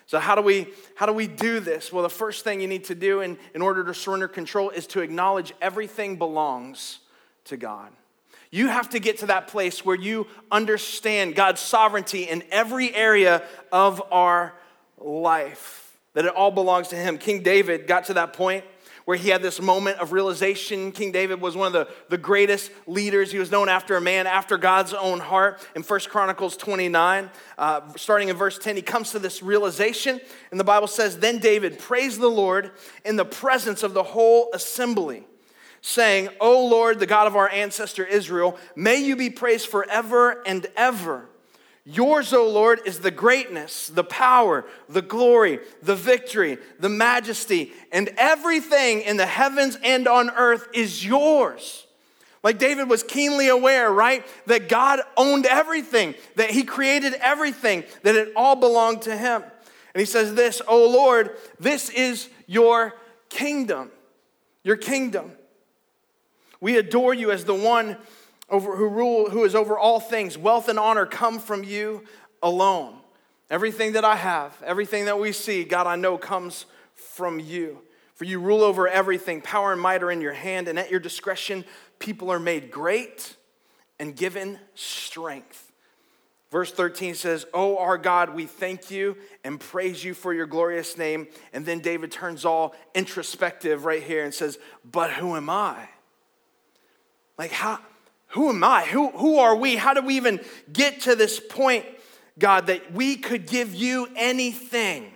So 0.06 0.18
how 0.18 0.34
do 0.34 0.42
we 0.42 0.68
how 0.94 1.06
do 1.06 1.12
we 1.12 1.26
do 1.26 1.60
this? 1.60 1.92
Well, 1.92 2.02
the 2.02 2.10
first 2.10 2.44
thing 2.44 2.60
you 2.60 2.68
need 2.68 2.84
to 2.84 2.94
do 2.94 3.20
in, 3.20 3.38
in 3.54 3.62
order 3.62 3.84
to 3.84 3.94
surrender 3.94 4.28
control 4.28 4.70
is 4.70 4.86
to 4.88 5.00
acknowledge 5.00 5.52
everything 5.60 6.16
belongs 6.16 7.00
to 7.46 7.56
God. 7.56 7.90
You 8.50 8.68
have 8.68 8.90
to 8.90 9.00
get 9.00 9.18
to 9.18 9.26
that 9.26 9.48
place 9.48 9.84
where 9.84 9.96
you 9.96 10.28
understand 10.50 11.34
God's 11.34 11.60
sovereignty 11.60 12.22
in 12.22 12.44
every 12.52 12.94
area 12.94 13.42
of 13.72 14.00
our 14.12 14.54
life, 14.98 15.98
that 16.12 16.24
it 16.24 16.34
all 16.34 16.52
belongs 16.52 16.88
to 16.88 16.96
Him. 16.96 17.18
King 17.18 17.42
David 17.42 17.88
got 17.88 18.04
to 18.04 18.14
that 18.14 18.32
point 18.32 18.64
where 19.04 19.16
he 19.16 19.28
had 19.28 19.42
this 19.42 19.60
moment 19.60 19.98
of 19.98 20.12
realization. 20.12 20.92
King 20.92 21.12
David 21.12 21.40
was 21.40 21.56
one 21.56 21.66
of 21.66 21.72
the, 21.72 21.88
the 22.08 22.18
greatest 22.18 22.70
leaders. 22.86 23.30
He 23.30 23.38
was 23.38 23.50
known 23.50 23.68
after 23.68 23.96
a 23.96 24.00
man 24.00 24.26
after 24.26 24.56
God's 24.56 24.94
own 24.94 25.20
heart. 25.20 25.66
In 25.76 25.82
First 25.82 26.08
Chronicles 26.10 26.56
29, 26.56 27.30
uh, 27.58 27.80
starting 27.96 28.28
in 28.28 28.36
verse 28.36 28.58
10, 28.58 28.76
he 28.76 28.82
comes 28.82 29.10
to 29.10 29.18
this 29.18 29.42
realization, 29.42 30.20
and 30.50 30.58
the 30.58 30.64
Bible 30.64 30.88
says, 30.88 31.18
Then 31.18 31.38
David 31.38 31.78
praised 31.78 32.20
the 32.20 32.28
Lord 32.28 32.72
in 33.04 33.16
the 33.16 33.24
presence 33.24 33.82
of 33.82 33.94
the 33.94 34.02
whole 34.02 34.50
assembly 34.54 35.24
saying, 35.86 36.30
O 36.40 36.66
Lord, 36.66 36.98
the 36.98 37.06
God 37.06 37.26
of 37.26 37.36
our 37.36 37.50
ancestor 37.50 38.06
Israel, 38.06 38.56
may 38.74 39.04
you 39.04 39.16
be 39.16 39.28
praised 39.28 39.66
forever 39.66 40.42
and 40.46 40.66
ever. 40.78 41.28
Yours, 41.86 42.32
O 42.32 42.48
Lord, 42.48 42.80
is 42.86 43.00
the 43.00 43.10
greatness, 43.10 43.88
the 43.88 44.04
power, 44.04 44.64
the 44.88 45.02
glory, 45.02 45.60
the 45.82 45.94
victory, 45.94 46.56
the 46.80 46.88
majesty, 46.88 47.72
and 47.92 48.10
everything 48.16 49.02
in 49.02 49.18
the 49.18 49.26
heavens 49.26 49.76
and 49.84 50.08
on 50.08 50.30
earth 50.30 50.66
is 50.72 51.04
yours. 51.04 51.86
Like 52.42 52.58
David 52.58 52.88
was 52.88 53.02
keenly 53.02 53.48
aware, 53.48 53.90
right? 53.90 54.26
That 54.46 54.68
God 54.68 55.00
owned 55.16 55.44
everything, 55.44 56.14
that 56.36 56.50
he 56.50 56.62
created 56.62 57.14
everything, 57.14 57.84
that 58.02 58.14
it 58.14 58.32
all 58.34 58.56
belonged 58.56 59.02
to 59.02 59.16
him. 59.16 59.42
And 59.94 60.00
he 60.00 60.06
says, 60.06 60.34
This, 60.34 60.62
O 60.66 60.88
Lord, 60.88 61.36
this 61.60 61.90
is 61.90 62.28
your 62.46 62.94
kingdom. 63.28 63.90
Your 64.62 64.76
kingdom. 64.76 65.32
We 66.60 66.78
adore 66.78 67.12
you 67.12 67.30
as 67.30 67.44
the 67.44 67.54
one 67.54 67.98
over, 68.48 68.76
who, 68.76 68.88
rule, 68.88 69.30
who 69.30 69.44
is 69.44 69.54
over 69.54 69.78
all 69.78 70.00
things. 70.00 70.36
Wealth 70.36 70.68
and 70.68 70.78
honor 70.78 71.06
come 71.06 71.38
from 71.38 71.64
you 71.64 72.04
alone. 72.42 72.96
Everything 73.50 73.92
that 73.92 74.04
I 74.04 74.16
have, 74.16 74.60
everything 74.64 75.04
that 75.06 75.18
we 75.18 75.32
see, 75.32 75.64
God, 75.64 75.86
I 75.86 75.96
know 75.96 76.18
comes 76.18 76.66
from 76.94 77.40
you. 77.40 77.78
For 78.14 78.24
you 78.24 78.38
rule 78.38 78.62
over 78.62 78.86
everything. 78.86 79.40
Power 79.40 79.72
and 79.72 79.80
might 79.80 80.02
are 80.02 80.10
in 80.10 80.20
your 80.20 80.32
hand, 80.32 80.68
and 80.68 80.78
at 80.78 80.90
your 80.90 81.00
discretion, 81.00 81.64
people 81.98 82.30
are 82.30 82.38
made 82.38 82.70
great 82.70 83.36
and 83.98 84.14
given 84.14 84.58
strength. 84.74 85.72
Verse 86.50 86.70
13 86.70 87.16
says, 87.16 87.46
Oh, 87.52 87.78
our 87.78 87.98
God, 87.98 88.32
we 88.32 88.46
thank 88.46 88.88
you 88.88 89.16
and 89.42 89.58
praise 89.58 90.04
you 90.04 90.14
for 90.14 90.32
your 90.32 90.46
glorious 90.46 90.96
name. 90.96 91.26
And 91.52 91.66
then 91.66 91.80
David 91.80 92.12
turns 92.12 92.44
all 92.44 92.76
introspective 92.94 93.84
right 93.84 94.02
here 94.02 94.24
and 94.24 94.32
says, 94.32 94.58
But 94.84 95.10
who 95.10 95.34
am 95.34 95.50
I? 95.50 95.88
Like, 97.36 97.50
how, 97.50 97.80
who 98.34 98.48
am 98.48 98.64
I? 98.64 98.84
Who, 98.84 99.10
who 99.10 99.38
are 99.38 99.54
we? 99.54 99.76
How 99.76 99.94
do 99.94 100.02
we 100.02 100.16
even 100.16 100.40
get 100.72 101.02
to 101.02 101.14
this 101.14 101.38
point, 101.38 101.86
God, 102.36 102.66
that 102.66 102.92
we 102.92 103.14
could 103.14 103.46
give 103.46 103.76
you 103.76 104.08
anything? 104.16 105.12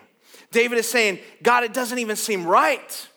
David 0.53 0.79
is 0.79 0.89
saying, 0.89 1.19
God, 1.43 1.65
it 1.65 1.75
doesn't 1.75 1.99
even 1.99 2.15
seem 2.15 2.47
right. 2.47 3.09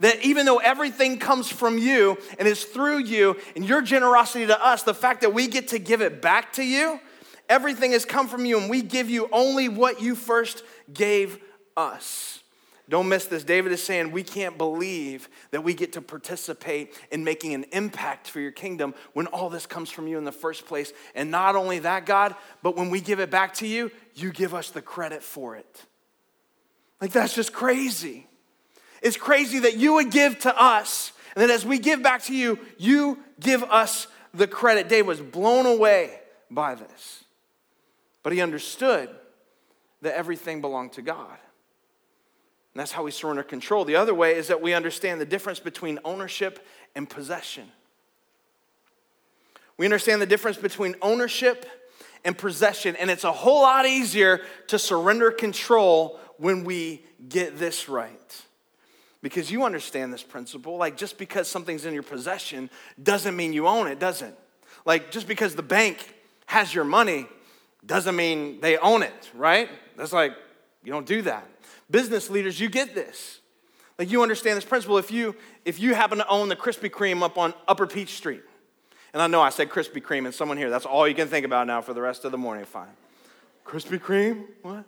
That 0.00 0.24
even 0.24 0.44
though 0.44 0.58
everything 0.58 1.18
comes 1.18 1.48
from 1.48 1.78
you 1.78 2.18
and 2.36 2.48
is 2.48 2.64
through 2.64 2.98
you 3.04 3.36
and 3.54 3.64
your 3.64 3.80
generosity 3.80 4.44
to 4.46 4.60
us, 4.60 4.82
the 4.82 4.92
fact 4.92 5.20
that 5.20 5.32
we 5.32 5.46
get 5.46 5.68
to 5.68 5.78
give 5.78 6.02
it 6.02 6.20
back 6.20 6.54
to 6.54 6.64
you, 6.64 6.98
everything 7.48 7.92
has 7.92 8.04
come 8.04 8.26
from 8.26 8.44
you 8.44 8.58
and 8.58 8.68
we 8.68 8.82
give 8.82 9.08
you 9.08 9.28
only 9.30 9.68
what 9.68 10.02
you 10.02 10.16
first 10.16 10.64
gave 10.92 11.38
us. 11.76 12.40
Don't 12.88 13.08
miss 13.08 13.24
this. 13.24 13.44
David 13.44 13.72
is 13.72 13.82
saying 13.82 14.10
we 14.10 14.22
can't 14.22 14.58
believe 14.58 15.30
that 15.52 15.64
we 15.64 15.72
get 15.72 15.94
to 15.94 16.02
participate 16.02 16.92
in 17.10 17.24
making 17.24 17.54
an 17.54 17.64
impact 17.72 18.28
for 18.28 18.40
your 18.40 18.50
kingdom 18.50 18.94
when 19.14 19.26
all 19.28 19.48
this 19.48 19.64
comes 19.64 19.90
from 19.90 20.06
you 20.06 20.18
in 20.18 20.24
the 20.24 20.32
first 20.32 20.66
place. 20.66 20.92
And 21.14 21.30
not 21.30 21.56
only 21.56 21.78
that, 21.78 22.04
God, 22.04 22.34
but 22.62 22.76
when 22.76 22.90
we 22.90 23.00
give 23.00 23.20
it 23.20 23.30
back 23.30 23.54
to 23.54 23.66
you, 23.66 23.90
you 24.14 24.32
give 24.32 24.52
us 24.52 24.70
the 24.70 24.82
credit 24.82 25.22
for 25.22 25.56
it. 25.56 25.84
Like, 27.00 27.10
that's 27.12 27.34
just 27.34 27.54
crazy. 27.54 28.26
It's 29.00 29.16
crazy 29.16 29.60
that 29.60 29.76
you 29.76 29.94
would 29.94 30.10
give 30.10 30.38
to 30.40 30.62
us, 30.62 31.12
and 31.34 31.42
that 31.42 31.50
as 31.50 31.64
we 31.64 31.78
give 31.78 32.02
back 32.02 32.22
to 32.24 32.34
you, 32.34 32.58
you 32.78 33.18
give 33.40 33.62
us 33.64 34.06
the 34.34 34.46
credit. 34.46 34.88
David 34.88 35.06
was 35.06 35.20
blown 35.20 35.64
away 35.64 36.20
by 36.50 36.74
this. 36.74 37.24
But 38.22 38.32
he 38.32 38.40
understood 38.42 39.10
that 40.02 40.16
everything 40.16 40.60
belonged 40.60 40.92
to 40.92 41.02
God. 41.02 41.36
And 42.74 42.80
that's 42.80 42.90
how 42.90 43.04
we 43.04 43.12
surrender 43.12 43.44
control. 43.44 43.84
The 43.84 43.94
other 43.94 44.14
way 44.14 44.34
is 44.34 44.48
that 44.48 44.60
we 44.60 44.74
understand 44.74 45.20
the 45.20 45.26
difference 45.26 45.60
between 45.60 46.00
ownership 46.04 46.66
and 46.96 47.08
possession. 47.08 47.70
We 49.76 49.86
understand 49.86 50.20
the 50.20 50.26
difference 50.26 50.56
between 50.56 50.96
ownership 51.00 51.66
and 52.24 52.36
possession, 52.36 52.96
and 52.96 53.10
it's 53.10 53.22
a 53.24 53.32
whole 53.32 53.62
lot 53.62 53.86
easier 53.86 54.40
to 54.68 54.78
surrender 54.78 55.30
control 55.30 56.18
when 56.38 56.64
we 56.64 57.04
get 57.28 57.58
this 57.58 57.88
right. 57.88 58.42
Because 59.22 59.52
you 59.52 59.64
understand 59.64 60.12
this 60.12 60.22
principle. 60.22 60.76
Like, 60.76 60.96
just 60.96 61.16
because 61.16 61.48
something's 61.48 61.84
in 61.84 61.94
your 61.94 62.02
possession 62.02 62.70
doesn't 63.00 63.36
mean 63.36 63.52
you 63.52 63.68
own 63.68 63.86
it, 63.86 63.98
does 64.00 64.20
it? 64.20 64.36
Like, 64.84 65.12
just 65.12 65.28
because 65.28 65.54
the 65.54 65.62
bank 65.62 66.14
has 66.46 66.74
your 66.74 66.84
money 66.84 67.26
doesn't 67.86 68.16
mean 68.16 68.60
they 68.60 68.78
own 68.78 69.02
it, 69.02 69.30
right? 69.32 69.68
That's 69.96 70.12
like, 70.12 70.32
you 70.82 70.92
don't 70.92 71.06
do 71.06 71.22
that. 71.22 71.46
Business 71.94 72.28
leaders, 72.28 72.58
you 72.58 72.68
get 72.68 72.92
this. 72.92 73.38
Like 74.00 74.10
you 74.10 74.24
understand 74.24 74.56
this 74.56 74.64
principle. 74.64 74.98
If 74.98 75.12
you 75.12 75.36
if 75.64 75.78
you 75.78 75.94
happen 75.94 76.18
to 76.18 76.26
own 76.26 76.48
the 76.48 76.56
Krispy 76.56 76.90
Kreme 76.90 77.22
up 77.22 77.38
on 77.38 77.54
Upper 77.68 77.86
Peach 77.86 78.16
Street, 78.16 78.42
and 79.12 79.22
I 79.22 79.28
know 79.28 79.40
I 79.40 79.50
said 79.50 79.70
Krispy 79.70 80.02
Kreme, 80.02 80.24
and 80.24 80.34
someone 80.34 80.56
here, 80.56 80.70
that's 80.70 80.86
all 80.86 81.06
you 81.06 81.14
can 81.14 81.28
think 81.28 81.46
about 81.46 81.68
now 81.68 81.80
for 81.80 81.94
the 81.94 82.02
rest 82.02 82.24
of 82.24 82.32
the 82.32 82.36
morning. 82.36 82.64
Fine. 82.64 82.88
Krispy 83.64 84.00
Kreme? 84.00 84.44
What? 84.62 84.84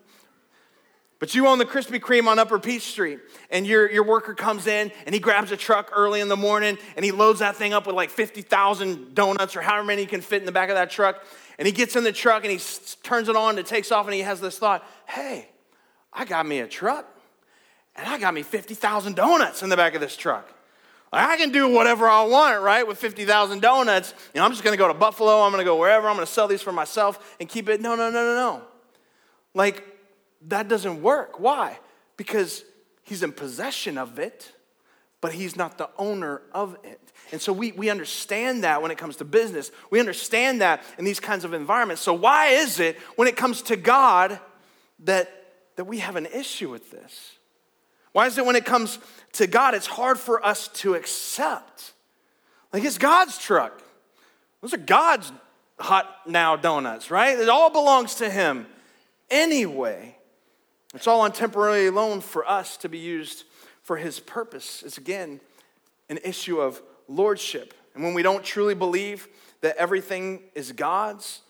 But 1.20 1.32
you 1.32 1.46
own 1.46 1.58
the 1.58 1.64
Krispy 1.64 2.00
Kreme 2.00 2.26
on 2.26 2.40
Upper 2.40 2.58
Peach 2.58 2.82
Street, 2.82 3.20
and 3.52 3.64
your, 3.68 3.88
your 3.88 4.02
worker 4.02 4.34
comes 4.34 4.66
in 4.66 4.90
and 5.06 5.14
he 5.14 5.20
grabs 5.20 5.52
a 5.52 5.56
truck 5.56 5.92
early 5.94 6.20
in 6.20 6.28
the 6.28 6.36
morning 6.36 6.76
and 6.96 7.04
he 7.04 7.12
loads 7.12 7.38
that 7.38 7.54
thing 7.54 7.72
up 7.72 7.86
with 7.86 7.94
like 7.94 8.10
50,000 8.10 9.14
donuts 9.14 9.54
or 9.54 9.60
however 9.60 9.84
many 9.84 10.02
he 10.02 10.06
can 10.08 10.22
fit 10.22 10.42
in 10.42 10.46
the 10.46 10.50
back 10.50 10.70
of 10.70 10.74
that 10.74 10.90
truck. 10.90 11.24
And 11.56 11.66
he 11.66 11.72
gets 11.72 11.94
in 11.94 12.02
the 12.02 12.10
truck 12.10 12.42
and 12.42 12.50
he 12.50 12.56
s- 12.56 12.96
turns 13.04 13.28
it 13.28 13.36
on 13.36 13.50
and 13.50 13.60
it 13.60 13.66
takes 13.66 13.92
off 13.92 14.06
and 14.06 14.14
he 14.14 14.22
has 14.22 14.40
this 14.40 14.58
thought 14.58 14.84
hey, 15.06 15.48
I 16.16 16.24
got 16.24 16.46
me 16.46 16.60
a 16.60 16.66
truck 16.66 17.06
and 17.94 18.08
I 18.08 18.18
got 18.18 18.34
me 18.34 18.42
50,000 18.42 19.14
donuts 19.14 19.62
in 19.62 19.68
the 19.68 19.76
back 19.76 19.94
of 19.94 20.00
this 20.00 20.16
truck. 20.16 20.52
I 21.12 21.36
can 21.36 21.52
do 21.52 21.68
whatever 21.68 22.08
I 22.08 22.24
want, 22.24 22.60
right, 22.62 22.86
with 22.86 22.98
50,000 22.98 23.60
donuts. 23.60 24.12
You 24.34 24.40
know, 24.40 24.44
I'm 24.44 24.50
just 24.50 24.64
gonna 24.64 24.76
go 24.76 24.88
to 24.88 24.94
Buffalo, 24.94 25.42
I'm 25.42 25.50
gonna 25.52 25.64
go 25.64 25.76
wherever, 25.76 26.08
I'm 26.08 26.16
gonna 26.16 26.26
sell 26.26 26.48
these 26.48 26.62
for 26.62 26.72
myself 26.72 27.36
and 27.38 27.48
keep 27.48 27.68
it. 27.68 27.80
No, 27.80 27.94
no, 27.94 28.10
no, 28.10 28.24
no, 28.24 28.34
no. 28.34 28.62
Like, 29.54 29.84
that 30.48 30.68
doesn't 30.68 31.02
work. 31.02 31.38
Why? 31.38 31.78
Because 32.16 32.64
he's 33.02 33.22
in 33.22 33.32
possession 33.32 33.98
of 33.98 34.18
it, 34.18 34.52
but 35.20 35.32
he's 35.32 35.56
not 35.56 35.78
the 35.78 35.88
owner 35.96 36.42
of 36.52 36.76
it. 36.82 37.00
And 37.32 37.40
so 37.40 37.52
we, 37.52 37.72
we 37.72 37.88
understand 37.88 38.64
that 38.64 38.82
when 38.82 38.90
it 38.90 38.98
comes 38.98 39.16
to 39.16 39.24
business. 39.24 39.70
We 39.90 40.00
understand 40.00 40.60
that 40.60 40.82
in 40.98 41.04
these 41.04 41.20
kinds 41.20 41.44
of 41.44 41.54
environments. 41.54 42.02
So, 42.02 42.12
why 42.12 42.48
is 42.48 42.78
it 42.78 42.98
when 43.16 43.26
it 43.26 43.36
comes 43.36 43.62
to 43.62 43.76
God 43.76 44.38
that, 45.04 45.45
that 45.76 45.84
we 45.84 45.98
have 45.98 46.16
an 46.16 46.26
issue 46.26 46.70
with 46.70 46.90
this? 46.90 47.32
Why 48.12 48.26
is 48.26 48.38
it 48.38 48.46
when 48.46 48.56
it 48.56 48.64
comes 48.64 48.98
to 49.32 49.46
God, 49.46 49.74
it's 49.74 49.86
hard 49.86 50.18
for 50.18 50.44
us 50.44 50.68
to 50.68 50.94
accept? 50.94 51.92
Like, 52.72 52.84
it's 52.84 52.98
God's 52.98 53.38
truck. 53.38 53.82
Those 54.60 54.74
are 54.74 54.78
God's 54.78 55.32
hot 55.78 56.06
now 56.26 56.56
donuts, 56.56 57.10
right? 57.10 57.38
It 57.38 57.48
all 57.48 57.70
belongs 57.70 58.16
to 58.16 58.30
Him 58.30 58.66
anyway. 59.30 60.16
It's 60.94 61.06
all 61.06 61.20
on 61.20 61.32
temporary 61.32 61.90
loan 61.90 62.20
for 62.20 62.48
us 62.48 62.78
to 62.78 62.88
be 62.88 62.98
used 62.98 63.44
for 63.82 63.96
His 63.96 64.18
purpose. 64.18 64.82
It's 64.84 64.98
again 64.98 65.40
an 66.08 66.18
issue 66.24 66.60
of 66.60 66.80
lordship. 67.08 67.74
And 67.94 68.02
when 68.02 68.14
we 68.14 68.22
don't 68.22 68.44
truly 68.44 68.74
believe 68.74 69.28
that 69.60 69.76
everything 69.76 70.40
is 70.54 70.72
God's, 70.72 71.40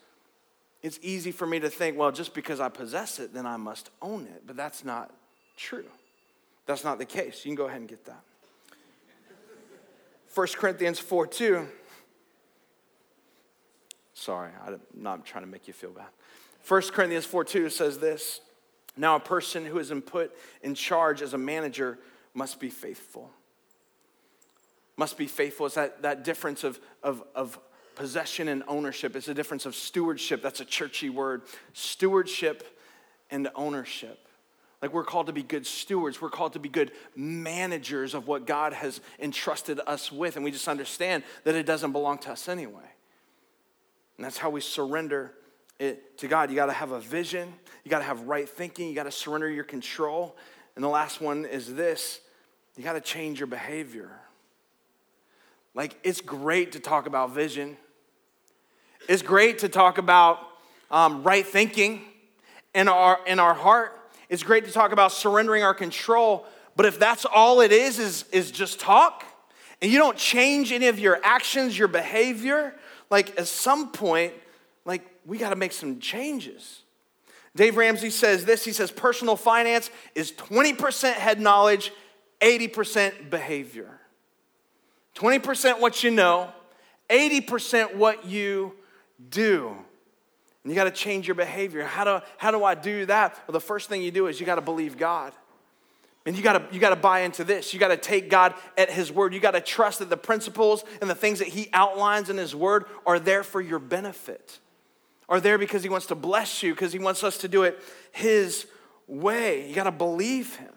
it's 0.87 1.01
easy 1.03 1.33
for 1.33 1.49
me 1.49 1.59
to 1.59 1.69
think, 1.69 1.99
well, 1.99 2.13
just 2.13 2.33
because 2.33 2.61
I 2.61 2.69
possess 2.69 3.19
it, 3.19 3.35
then 3.35 3.45
I 3.45 3.57
must 3.57 3.91
own 4.01 4.23
it. 4.27 4.45
But 4.47 4.57
that's 4.57 4.85
not 4.85 5.13
true. 5.57 5.87
That's 6.65 6.85
not 6.85 6.99
the 6.99 7.05
case. 7.05 7.45
You 7.45 7.49
can 7.49 7.57
go 7.57 7.67
ahead 7.67 7.81
and 7.81 7.89
get 7.89 8.05
that. 8.05 8.23
1 10.33 10.47
Corinthians 10.55 11.01
4 11.01 11.27
2. 11.27 11.67
Sorry, 14.15 14.53
I'm 14.65 14.81
not 14.95 15.27
trying 15.27 15.43
to 15.43 15.51
make 15.51 15.67
you 15.67 15.75
feel 15.75 15.91
bad. 15.91 16.07
1 16.69 16.83
Corinthians 16.93 17.25
4 17.25 17.43
2 17.43 17.69
says 17.69 17.99
this 17.99 18.41
Now, 18.97 19.17
a 19.17 19.21
person 19.21 19.65
who 19.67 19.81
is 19.81 19.93
put 20.07 20.37
in 20.63 20.77
charge 20.77 21.21
as 21.21 21.35
a 21.35 21.39
manager 21.39 21.99
must 22.33 22.61
be 22.61 22.71
faithful. 22.71 23.33
Must 24.97 25.19
be 25.19 25.27
faithful. 25.27 25.67
It's 25.67 25.75
that, 25.75 26.03
that 26.03 26.23
difference 26.23 26.63
of, 26.63 26.79
of, 27.03 27.25
of 27.35 27.59
possession 27.97 28.49
and 28.49 28.63
ownership. 28.69 29.17
It's 29.17 29.29
a 29.29 29.35
difference 29.35 29.67
of 29.67 29.75
stewardship. 29.75 30.43
That's 30.43 30.61
a 30.61 30.65
churchy 30.65 31.11
word. 31.11 31.43
Stewardship 31.73 32.79
and 33.31 33.49
ownership. 33.55 34.29
Like 34.81 34.93
we're 34.93 35.05
called 35.05 35.27
to 35.27 35.33
be 35.33 35.43
good 35.43 35.67
stewards. 35.67 36.21
We're 36.21 36.31
called 36.31 36.53
to 36.53 36.59
be 36.59 36.69
good 36.69 36.93
managers 37.17 38.15
of 38.15 38.29
what 38.29 38.47
God 38.47 38.73
has 38.73 39.01
entrusted 39.19 39.81
us 39.87 40.13
with. 40.13 40.37
And 40.37 40.45
we 40.45 40.51
just 40.51 40.69
understand 40.69 41.25
that 41.45 41.55
it 41.55 41.67
doesn't 41.67 41.93
belong 41.93 42.19
to 42.19 42.33
us 42.33 42.49
anyway. 42.49 42.89
And 44.17 44.25
that's 44.25 44.39
how 44.39 44.51
we 44.51 44.61
surrender 44.61 45.33
it 45.79 46.19
to 46.19 46.29
God. 46.29 46.51
You 46.51 46.57
got 46.57 46.67
to 46.67 46.73
have 46.73 46.93
a 46.93 47.01
vision, 47.01 47.53
you 47.85 47.91
got 47.91 47.99
to 47.99 48.05
have 48.05 48.23
right 48.23 48.49
thinking, 48.49 48.89
you 48.89 48.95
got 48.95 49.05
to 49.05 49.11
surrender 49.11 49.51
your 49.51 49.65
control. 49.65 50.37
And 50.75 50.85
the 50.85 50.89
last 50.89 51.21
one 51.21 51.45
is 51.45 51.75
this 51.75 52.21
you 52.77 52.85
got 52.85 52.93
to 52.93 53.01
change 53.01 53.41
your 53.41 53.47
behavior. 53.47 54.11
Like, 55.75 55.99
it's 56.03 56.23
great 56.23 56.73
to 56.73 56.81
talk 56.81 57.07
about 57.07 57.33
vision, 57.33 57.77
it's 59.09 59.23
great 59.23 59.61
to 59.61 59.69
talk 59.69 59.99
about 59.99 60.39
um, 60.91 61.23
right 61.23 61.47
thinking 61.47 62.03
in 62.75 62.89
our, 62.89 63.19
in 63.27 63.39
our 63.39 63.55
heart. 63.55 63.93
It's 64.29 64.43
great 64.43 64.65
to 64.65 64.73
talk 64.73 64.93
about 64.93 65.13
surrendering 65.13 65.63
our 65.63 65.75
control, 65.75 66.47
but 66.75 66.87
if 66.87 66.99
that's 66.99 67.25
all 67.25 67.61
it 67.61 67.73
is, 67.73 67.99
is, 67.99 68.25
is 68.33 68.51
just 68.51 68.81
talk, 68.81 69.25
and 69.81 69.91
you 69.91 69.99
don't 69.99 70.17
change 70.17 70.73
any 70.73 70.89
of 70.89 70.99
your 70.99 71.21
actions, 71.23 71.79
your 71.79 71.89
behavior, 71.89 72.75
like 73.11 73.39
at 73.39 73.47
some 73.47 73.93
point, 73.93 74.33
like 74.85 75.03
we 75.25 75.39
got 75.39 75.51
to 75.51 75.57
make 75.57 75.73
some 75.73 76.01
changes. 76.01 76.83
Dave 77.55 77.77
Ramsey 77.77 78.11
says 78.11 78.45
this 78.45 78.65
he 78.65 78.73
says, 78.73 78.91
personal 78.91 79.37
finance 79.37 79.91
is 80.15 80.33
20% 80.33 81.13
head 81.15 81.41
knowledge, 81.41 81.93
80% 82.41 83.31
behavior. 83.31 84.01
20% 85.15 85.81
what 85.81 86.05
you 86.05 86.11
know, 86.11 86.51
80% 87.09 87.97
what 87.97 88.27
you 88.27 88.75
do. 89.31 89.69
And 90.65 90.73
you 90.73 90.75
got 90.75 90.85
to 90.85 90.91
change 90.91 91.29
your 91.29 91.35
behavior. 91.35 91.85
How 91.85 92.05
do, 92.05 92.27
how 92.39 92.51
do 92.51 92.65
I 92.65 92.75
do 92.75 93.07
that? 93.07 93.41
Well, 93.47 93.53
the 93.53 93.61
first 93.61 93.89
thing 93.89 94.03
you 94.03 94.11
do 94.11 94.27
is 94.27 94.41
you 94.41 94.47
got 94.47 94.57
to 94.57 94.61
believe 94.61 94.99
God. 94.99 95.33
And 96.27 96.37
you 96.37 96.43
gotta, 96.43 96.67
you 96.73 96.81
gotta 96.81 96.97
buy 96.97 97.21
into 97.21 97.45
this. 97.45 97.73
You 97.73 97.79
gotta 97.79 97.97
take 97.97 98.29
God 98.29 98.55
at 98.77 98.91
His 98.91 99.13
word. 99.13 99.33
You 99.33 99.39
gotta 99.39 99.61
trust 99.61 100.01
that 100.01 100.11
the 100.11 100.17
principles 100.17 100.85
and 101.01 101.09
the 101.09 101.15
things 101.15 101.39
that 101.39 101.47
He 101.47 101.69
outlines 101.73 102.29
in 102.29 102.37
His 102.37 102.53
word 102.53 102.87
are 103.07 103.21
there 103.21 103.45
for 103.45 103.61
your 103.61 103.79
benefit, 103.79 104.59
are 105.29 105.41
there 105.41 105.57
because 105.57 105.85
He 105.85 105.89
wants 105.89 106.07
to 106.07 106.17
bless 106.17 106.65
you, 106.65 106.75
because 106.75 106.93
He 106.93 106.99
wants 106.99 107.23
us 107.23 107.39
to 107.39 107.49
do 107.49 107.63
it 107.63 107.79
His 108.11 108.67
way. 109.07 109.69
You 109.69 109.75
gotta 109.77 109.93
believe 109.93 110.57
Him. 110.57 110.73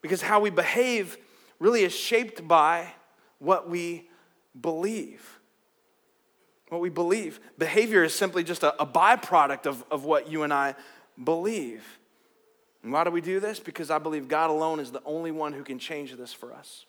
Because 0.00 0.20
how 0.20 0.40
we 0.40 0.50
behave 0.50 1.16
really 1.60 1.84
is 1.84 1.94
shaped 1.94 2.46
by 2.48 2.92
what 3.38 3.70
we 3.70 4.08
believe. 4.60 5.38
What 6.72 6.80
we 6.80 6.88
believe. 6.88 7.38
Behavior 7.58 8.02
is 8.02 8.14
simply 8.14 8.42
just 8.42 8.62
a, 8.62 8.80
a 8.80 8.86
byproduct 8.86 9.66
of, 9.66 9.84
of 9.90 10.06
what 10.06 10.30
you 10.30 10.42
and 10.42 10.54
I 10.54 10.74
believe. 11.22 11.84
And 12.82 12.94
why 12.94 13.04
do 13.04 13.10
we 13.10 13.20
do 13.20 13.40
this? 13.40 13.60
Because 13.60 13.90
I 13.90 13.98
believe 13.98 14.26
God 14.26 14.48
alone 14.48 14.80
is 14.80 14.90
the 14.90 15.02
only 15.04 15.32
one 15.32 15.52
who 15.52 15.64
can 15.64 15.78
change 15.78 16.16
this 16.16 16.32
for 16.32 16.50
us. 16.50 16.86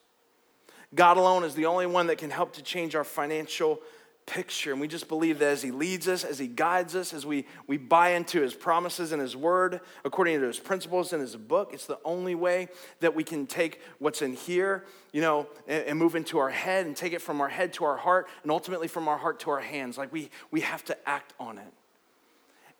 God 0.95 1.17
alone 1.17 1.43
is 1.43 1.53
the 1.53 1.65
only 1.65 1.85
one 1.85 2.07
that 2.07 2.17
can 2.17 2.29
help 2.29 2.53
to 2.53 2.61
change 2.63 2.95
our 2.95 3.03
financial 3.03 3.81
picture. 4.25 4.71
And 4.71 4.81
we 4.81 4.87
just 4.87 5.07
believe 5.07 5.39
that 5.39 5.49
as 5.49 5.61
He 5.61 5.71
leads 5.71 6.07
us, 6.07 6.23
as 6.23 6.39
He 6.39 6.47
guides 6.47 6.95
us, 6.95 7.13
as 7.13 7.25
we, 7.25 7.45
we 7.67 7.77
buy 7.77 8.09
into 8.09 8.41
His 8.41 8.53
promises 8.53 9.11
and 9.11 9.21
His 9.21 9.35
word, 9.35 9.81
according 10.05 10.39
to 10.39 10.47
His 10.47 10.59
principles 10.59 11.13
in 11.13 11.19
His 11.19 11.35
book, 11.35 11.71
it's 11.73 11.85
the 11.85 11.99
only 12.05 12.35
way 12.35 12.67
that 12.99 13.15
we 13.15 13.23
can 13.23 13.47
take 13.47 13.81
what's 13.99 14.21
in 14.21 14.33
here, 14.33 14.85
you 15.11 15.21
know, 15.21 15.47
and, 15.67 15.85
and 15.85 15.99
move 15.99 16.15
into 16.15 16.39
our 16.39 16.49
head 16.49 16.85
and 16.85 16.95
take 16.95 17.13
it 17.13 17.21
from 17.21 17.41
our 17.41 17.49
head 17.49 17.73
to 17.73 17.85
our 17.85 17.97
heart 17.97 18.27
and 18.43 18.51
ultimately 18.51 18.87
from 18.87 19.07
our 19.07 19.17
heart 19.17 19.39
to 19.41 19.51
our 19.51 19.61
hands. 19.61 19.97
Like 19.97 20.11
we, 20.11 20.29
we 20.51 20.61
have 20.61 20.83
to 20.85 21.09
act 21.09 21.33
on 21.39 21.57
it. 21.57 21.73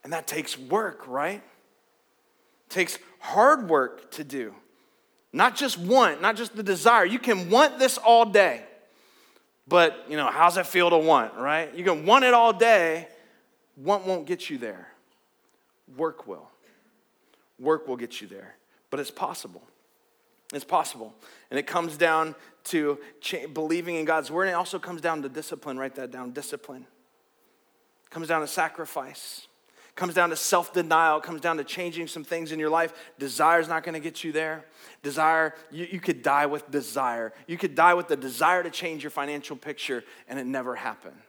And 0.04 0.12
that 0.12 0.28
takes 0.28 0.58
work, 0.58 1.08
right? 1.08 1.42
takes 2.74 2.98
hard 3.20 3.70
work 3.70 4.12
to 4.12 4.24
do. 4.24 4.54
Not 5.32 5.56
just 5.56 5.78
want, 5.78 6.22
not 6.22 6.36
just 6.36 6.56
the 6.56 6.64
desire. 6.64 7.06
You 7.06 7.20
can 7.20 7.50
want 7.50 7.80
this 7.80 7.98
all 7.98 8.26
day, 8.26 8.64
but 9.68 10.06
you 10.10 10.18
know, 10.18 10.28
how's 10.28 10.58
it 10.58 10.68
feel 10.68 10.90
to 10.90 10.98
want, 10.98 11.36
right? 11.36 11.74
You 11.76 11.84
can 11.84 12.06
want 12.06 12.26
it 12.26 12.34
all 12.34 12.54
day, 12.54 13.08
want 13.78 14.06
won't 14.06 14.26
get 14.26 14.50
you 14.50 14.58
there. 14.58 14.90
Work 15.98 16.28
will. 16.28 16.50
Work 17.60 17.88
will 17.88 17.98
get 17.98 18.22
you 18.22 18.28
there, 18.28 18.56
but 18.90 19.00
it's 19.00 19.12
possible. 19.12 19.62
It's 20.54 20.66
possible. 20.66 21.14
And 21.50 21.60
it 21.60 21.66
comes 21.66 21.98
down 21.98 22.36
to 22.66 23.00
cha- 23.22 23.48
believing 23.48 23.96
in 23.96 24.06
God's 24.06 24.30
word, 24.30 24.44
and 24.44 24.52
it 24.52 24.56
also 24.56 24.80
comes 24.80 25.02
down 25.02 25.22
to 25.24 25.30
discipline. 25.30 25.78
Write 25.78 25.96
that 25.96 26.12
down 26.12 26.32
discipline. 26.32 26.86
It 28.06 28.10
comes 28.10 28.28
down 28.28 28.42
to 28.42 28.48
sacrifice 28.48 29.48
comes 29.96 30.14
down 30.14 30.30
to 30.30 30.36
self 30.36 30.74
denial, 30.74 31.20
comes 31.20 31.42
down 31.42 31.58
to 31.58 31.64
changing 31.64 32.08
some 32.08 32.24
things 32.24 32.52
in 32.52 32.60
your 32.60 32.70
life. 32.70 32.94
Desire 33.20 33.60
is 33.60 33.68
not 33.68 33.84
going 33.84 33.94
to 33.94 34.00
get 34.00 34.24
you 34.24 34.32
there. 34.32 34.66
Desire, 35.02 35.54
you, 35.72 35.88
you 35.92 36.00
could 36.00 36.22
die 36.22 36.46
with 36.46 36.70
desire. 36.72 37.34
You 37.48 37.58
could 37.58 37.76
die 37.76 37.94
with 37.94 38.08
the 38.08 38.16
desire 38.16 38.64
to 38.64 38.70
change 38.70 39.04
your 39.04 39.12
financial 39.12 39.56
picture, 39.56 40.04
and 40.28 40.40
it 40.40 40.46
never 40.46 40.76
happened. 40.76 41.20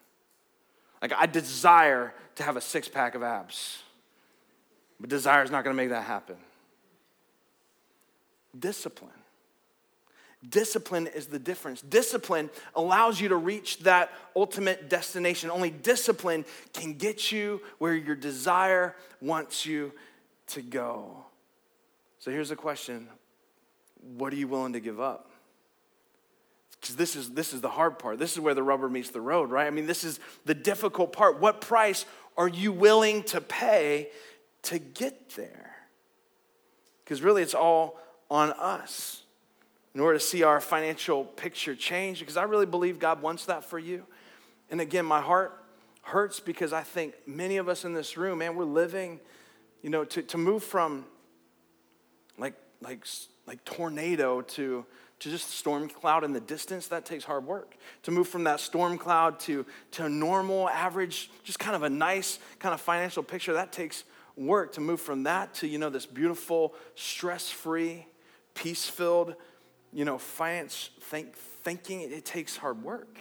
Like, 1.02 1.12
I 1.12 1.26
desire 1.26 2.14
to 2.36 2.42
have 2.42 2.56
a 2.56 2.60
six 2.60 2.88
pack 2.88 3.14
of 3.14 3.22
abs, 3.22 3.82
but 4.98 5.10
desire 5.10 5.42
is 5.42 5.50
not 5.50 5.64
going 5.64 5.76
to 5.76 5.82
make 5.82 5.90
that 5.90 6.04
happen. 6.04 6.36
Discipline. 8.58 9.10
Discipline 10.48 11.06
is 11.06 11.26
the 11.26 11.38
difference. 11.38 11.80
Discipline 11.80 12.50
allows 12.74 13.20
you 13.20 13.28
to 13.28 13.36
reach 13.36 13.78
that 13.80 14.10
ultimate 14.36 14.88
destination. 14.88 15.50
Only 15.50 15.70
discipline 15.70 16.44
can 16.72 16.94
get 16.94 17.32
you 17.32 17.60
where 17.78 17.94
your 17.94 18.16
desire 18.16 18.94
wants 19.20 19.64
you 19.64 19.92
to 20.48 20.62
go. 20.62 21.24
So 22.18 22.30
here's 22.30 22.48
the 22.48 22.56
question 22.56 23.08
What 24.16 24.32
are 24.32 24.36
you 24.36 24.48
willing 24.48 24.74
to 24.74 24.80
give 24.80 25.00
up? 25.00 25.30
Because 26.80 26.96
this 26.96 27.16
is, 27.16 27.30
this 27.30 27.54
is 27.54 27.62
the 27.62 27.70
hard 27.70 27.98
part. 27.98 28.18
This 28.18 28.32
is 28.32 28.40
where 28.40 28.52
the 28.54 28.62
rubber 28.62 28.90
meets 28.90 29.10
the 29.10 29.20
road, 29.20 29.50
right? 29.50 29.66
I 29.66 29.70
mean, 29.70 29.86
this 29.86 30.04
is 30.04 30.20
the 30.44 30.54
difficult 30.54 31.14
part. 31.14 31.40
What 31.40 31.62
price 31.62 32.04
are 32.36 32.48
you 32.48 32.72
willing 32.72 33.22
to 33.24 33.40
pay 33.40 34.08
to 34.64 34.78
get 34.78 35.30
there. 35.30 35.76
Because 37.04 37.22
really, 37.22 37.42
it's 37.42 37.54
all 37.54 37.98
on 38.30 38.52
us 38.52 39.22
in 39.94 40.00
order 40.00 40.18
to 40.18 40.24
see 40.24 40.42
our 40.42 40.60
financial 40.60 41.24
picture 41.24 41.74
change. 41.74 42.20
Because 42.20 42.36
I 42.36 42.42
really 42.42 42.66
believe 42.66 42.98
God 42.98 43.22
wants 43.22 43.46
that 43.46 43.64
for 43.64 43.78
you. 43.78 44.04
And 44.70 44.80
again, 44.80 45.04
my 45.04 45.20
heart 45.20 45.62
hurts 46.02 46.40
because 46.40 46.72
I 46.72 46.82
think 46.82 47.14
many 47.26 47.56
of 47.56 47.68
us 47.68 47.84
in 47.84 47.94
this 47.94 48.16
room, 48.16 48.38
man, 48.38 48.56
we're 48.56 48.64
living, 48.64 49.20
you 49.82 49.90
know, 49.90 50.04
to, 50.04 50.22
to 50.22 50.38
move 50.38 50.62
from 50.64 51.04
like, 52.38 52.54
like, 52.80 53.06
like 53.46 53.64
tornado 53.64 54.40
to, 54.42 54.84
to 55.20 55.30
just 55.30 55.50
storm 55.50 55.88
cloud 55.88 56.24
in 56.24 56.32
the 56.32 56.40
distance, 56.40 56.88
that 56.88 57.06
takes 57.06 57.24
hard 57.24 57.46
work. 57.46 57.76
To 58.02 58.10
move 58.10 58.28
from 58.28 58.44
that 58.44 58.60
storm 58.60 58.98
cloud 58.98 59.38
to, 59.40 59.64
to 59.92 60.08
normal, 60.08 60.68
average, 60.68 61.30
just 61.44 61.58
kind 61.58 61.76
of 61.76 61.84
a 61.84 61.90
nice 61.90 62.38
kind 62.58 62.74
of 62.74 62.80
financial 62.80 63.22
picture, 63.22 63.52
that 63.54 63.72
takes 63.72 64.04
work. 64.36 64.72
To 64.72 64.80
move 64.80 65.00
from 65.00 65.22
that 65.22 65.54
to, 65.54 65.68
you 65.68 65.78
know, 65.78 65.88
this 65.88 66.04
beautiful, 66.04 66.74
stress-free, 66.96 68.06
peace-filled, 68.54 69.36
you 69.94 70.04
know, 70.04 70.18
finance 70.18 70.90
think, 71.00 71.36
thinking, 71.36 72.00
it, 72.00 72.24
takes 72.24 72.56
hard 72.56 72.82
work 72.82 73.16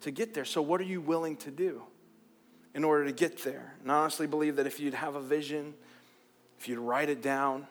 to 0.00 0.10
get 0.10 0.34
there. 0.34 0.44
So 0.44 0.60
what 0.60 0.80
are 0.80 0.84
you 0.84 1.00
willing 1.00 1.36
to 1.38 1.50
do 1.50 1.82
in 2.74 2.82
order 2.82 3.04
to 3.04 3.12
get 3.12 3.38
there? 3.44 3.74
And 3.80 3.92
I 3.92 3.96
honestly 3.96 4.26
believe 4.26 4.56
that 4.56 4.66
if 4.66 4.80
you'd 4.80 4.94
have 4.94 5.14
a 5.14 5.20
vision, 5.20 5.72
if 6.58 6.68
you'd 6.68 6.80
write 6.80 7.08
it 7.08 7.22
down, 7.22 7.68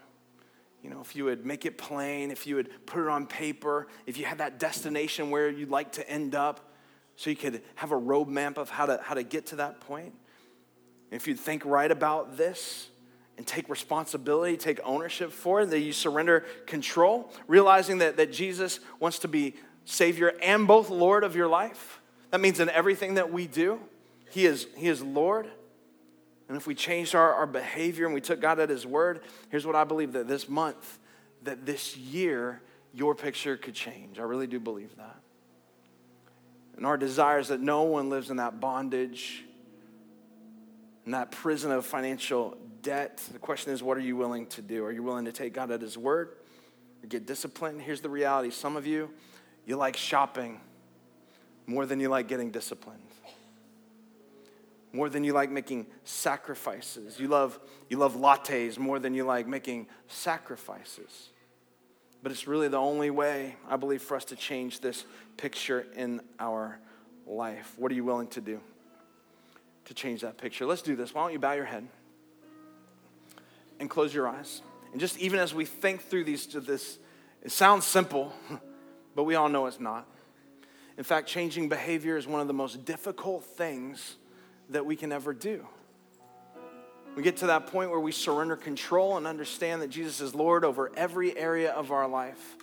you 0.81 0.89
know, 0.89 1.01
if 1.01 1.15
you 1.15 1.25
would 1.25 1.45
make 1.45 1.65
it 1.65 1.77
plain, 1.77 2.31
if 2.31 2.47
you 2.47 2.55
would 2.55 2.69
put 2.85 3.01
it 3.01 3.09
on 3.09 3.27
paper, 3.27 3.87
if 4.07 4.17
you 4.17 4.25
had 4.25 4.37
that 4.37 4.57
destination 4.57 5.29
where 5.29 5.49
you'd 5.49 5.69
like 5.69 5.91
to 5.93 6.09
end 6.09 6.33
up, 6.33 6.71
so 7.15 7.29
you 7.29 7.35
could 7.35 7.61
have 7.75 7.91
a 7.91 7.99
roadmap 7.99 8.57
of 8.57 8.69
how 8.69 8.85
to, 8.85 8.99
how 9.03 9.13
to 9.13 9.23
get 9.23 9.47
to 9.47 9.57
that 9.57 9.81
point. 9.81 10.13
If 11.11 11.27
you'd 11.27 11.39
think 11.39 11.63
right 11.65 11.91
about 11.91 12.37
this 12.37 12.89
and 13.43 13.47
take 13.49 13.67
responsibility, 13.67 14.55
take 14.55 14.79
ownership 14.85 15.29
for 15.29 15.59
it, 15.59 15.65
that 15.65 15.79
you 15.79 15.91
surrender 15.91 16.45
control, 16.65 17.29
realizing 17.45 17.97
that, 17.97 18.15
that 18.15 18.31
Jesus 18.31 18.79
wants 19.01 19.19
to 19.19 19.27
be 19.27 19.53
Savior 19.83 20.31
and 20.41 20.65
both 20.65 20.89
Lord 20.89 21.25
of 21.25 21.35
your 21.35 21.49
life. 21.49 21.99
That 22.31 22.39
means 22.39 22.61
in 22.61 22.69
everything 22.69 23.15
that 23.15 23.33
we 23.33 23.47
do, 23.47 23.81
He 24.29 24.45
is, 24.45 24.67
he 24.77 24.87
is 24.87 25.01
Lord. 25.01 25.51
And 26.47 26.55
if 26.55 26.65
we 26.65 26.73
changed 26.73 27.15
our, 27.15 27.33
our 27.33 27.45
behavior 27.45 28.05
and 28.05 28.13
we 28.13 28.21
took 28.21 28.39
God 28.39 28.61
at 28.61 28.69
His 28.69 28.87
word, 28.87 29.19
here's 29.49 29.65
what 29.65 29.75
I 29.75 29.83
believe 29.83 30.13
that 30.13 30.29
this 30.29 30.47
month, 30.47 30.99
that 31.41 31.65
this 31.65 31.97
year, 31.97 32.61
your 32.93 33.13
picture 33.13 33.57
could 33.57 33.73
change. 33.73 34.19
I 34.19 34.23
really 34.23 34.47
do 34.47 34.61
believe 34.61 34.95
that. 34.95 35.19
And 36.77 36.85
our 36.85 36.95
desire 36.95 37.39
is 37.39 37.49
that 37.49 37.59
no 37.59 37.83
one 37.83 38.09
lives 38.09 38.29
in 38.29 38.37
that 38.37 38.61
bondage, 38.61 39.43
in 41.05 41.11
that 41.11 41.31
prison 41.31 41.73
of 41.73 41.85
financial 41.85 42.57
debt. 42.83 43.17
The 43.31 43.39
question 43.39 43.73
is, 43.73 43.81
what 43.81 43.97
are 43.97 44.01
you 44.01 44.15
willing 44.15 44.45
to 44.47 44.61
do? 44.61 44.85
Are 44.85 44.91
you 44.91 45.01
willing 45.01 45.25
to 45.25 45.31
take 45.31 45.53
God 45.53 45.71
at 45.71 45.81
His 45.81 45.97
word 45.97 46.35
or 47.03 47.07
get 47.07 47.25
disciplined? 47.25 47.81
Here's 47.81 48.01
the 48.01 48.09
reality 48.09 48.51
some 48.51 48.75
of 48.75 48.85
you, 48.85 49.09
you 49.65 49.75
like 49.77 49.97
shopping 49.97 50.61
more 51.65 51.87
than 51.87 51.99
you 51.99 52.09
like 52.09 52.27
getting 52.27 52.51
disciplined 52.51 53.01
more 54.93 55.09
than 55.09 55.23
you 55.23 55.33
like 55.33 55.49
making 55.49 55.87
sacrifices. 56.05 57.19
You 57.19 57.27
love, 57.27 57.59
you 57.89 57.97
love 57.97 58.15
lattes 58.15 58.77
more 58.77 58.99
than 58.99 59.15
you 59.15 59.25
like 59.25 59.47
making 59.47 59.87
sacrifices. 60.07 61.29
But 62.21 62.31
it's 62.31 62.47
really 62.47 62.67
the 62.67 62.77
only 62.77 63.09
way, 63.09 63.57
I 63.67 63.75
believe, 63.75 64.03
for 64.03 64.15
us 64.15 64.23
to 64.25 64.35
change 64.35 64.79
this 64.79 65.03
picture 65.35 65.87
in 65.95 66.21
our 66.39 66.79
life. 67.25 67.73
What 67.77 67.91
are 67.91 67.95
you 67.95 68.03
willing 68.05 68.27
to 68.27 68.41
do 68.41 68.61
to 69.85 69.93
change 69.93 70.21
that 70.21 70.37
picture? 70.37 70.65
Let's 70.65 70.83
do 70.83 70.95
this. 70.95 71.13
Why 71.13 71.23
don't 71.23 71.33
you 71.33 71.39
bow 71.39 71.53
your 71.53 71.65
head 71.65 71.87
and 73.83 73.89
close 73.89 74.13
your 74.13 74.29
eyes? 74.29 74.61
And 74.93 75.01
just 75.01 75.19
even 75.19 75.39
as 75.39 75.53
we 75.53 75.65
think 75.65 76.01
through 76.03 76.23
these, 76.23 76.45
to 76.47 76.61
this, 76.61 76.97
it 77.41 77.51
sounds 77.51 77.85
simple, 77.85 78.33
but 79.15 79.23
we 79.23 79.35
all 79.35 79.49
know 79.49 79.65
it's 79.65 79.79
not. 79.79 80.07
In 80.97 81.03
fact, 81.03 81.27
changing 81.27 81.67
behavior 81.67 82.15
is 82.15 82.25
one 82.25 82.39
of 82.39 82.47
the 82.47 82.53
most 82.53 82.85
difficult 82.85 83.43
things 83.43 84.15
that 84.69 84.85
we 84.85 84.95
can 84.95 85.11
ever 85.11 85.33
do. 85.33 85.67
We 87.17 87.23
get 87.23 87.37
to 87.37 87.47
that 87.47 87.67
point 87.67 87.91
where 87.91 87.99
we 87.99 88.13
surrender 88.13 88.55
control 88.55 89.17
and 89.17 89.27
understand 89.27 89.81
that 89.81 89.89
Jesus 89.89 90.21
is 90.21 90.33
Lord 90.33 90.63
over 90.63 90.91
every 90.95 91.37
area 91.37 91.71
of 91.71 91.91
our 91.91 92.07
life. 92.07 92.55